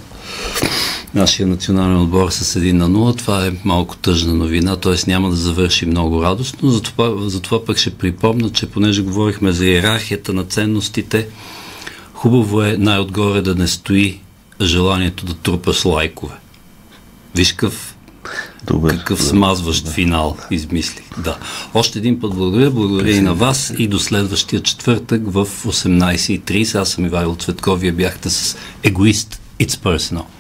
нашия 1.16 1.48
национален 1.48 2.02
отбор 2.02 2.30
с 2.30 2.60
1 2.60 2.72
на 2.72 2.90
0. 2.90 3.18
Това 3.18 3.48
е 3.48 3.52
малко 3.64 3.98
тъжна 3.98 4.34
новина, 4.34 4.76
т.е. 4.76 4.96
няма 5.08 5.30
да 5.30 5.36
завърши 5.36 5.86
много 5.86 6.24
радостно. 6.24 6.70
Затова, 6.70 7.30
затова 7.30 7.66
пък 7.66 7.78
ще 7.78 7.90
припомня, 7.90 8.50
че 8.50 8.66
понеже 8.66 9.02
говорихме 9.02 9.52
за 9.52 9.66
иерархията 9.66 10.34
на 10.34 10.44
ценностите, 10.44 11.28
хубаво 12.14 12.62
е 12.62 12.78
най-отгоре 12.78 13.42
да 13.42 13.56
не 13.56 13.68
стои 13.68 14.20
желанието 14.62 15.26
да 15.26 15.34
трупаш 15.34 15.86
лайкове. 15.86 16.36
Виж 17.36 17.52
какъв, 17.52 17.96
Добър, 18.68 18.98
какъв 18.98 19.20
да, 19.20 19.26
смазващ 19.26 19.86
да. 19.86 19.92
финал 19.92 20.38
измислих. 20.52 21.06
Да. 21.24 21.38
Още 21.74 22.00
един 22.00 22.20
път 22.20 22.36
благодаря. 22.36 22.72
Благодаря 22.72 23.12
и 23.12 23.22
на 23.22 23.34
вас 23.34 23.74
и 23.78 23.88
до 23.88 24.00
следващия 24.00 24.64
четвъртък 24.64 25.22
в 25.26 25.48
18.30. 25.66 26.76
Аз 26.76 26.90
съм 26.90 27.06
Ивайло 27.06 27.36
Цветков. 27.36 27.80
Вие 27.80 27.92
бяхте 27.92 28.30
с 28.30 28.58
Егоист. 28.84 29.40
It's 29.60 29.76
personal. 29.76 30.24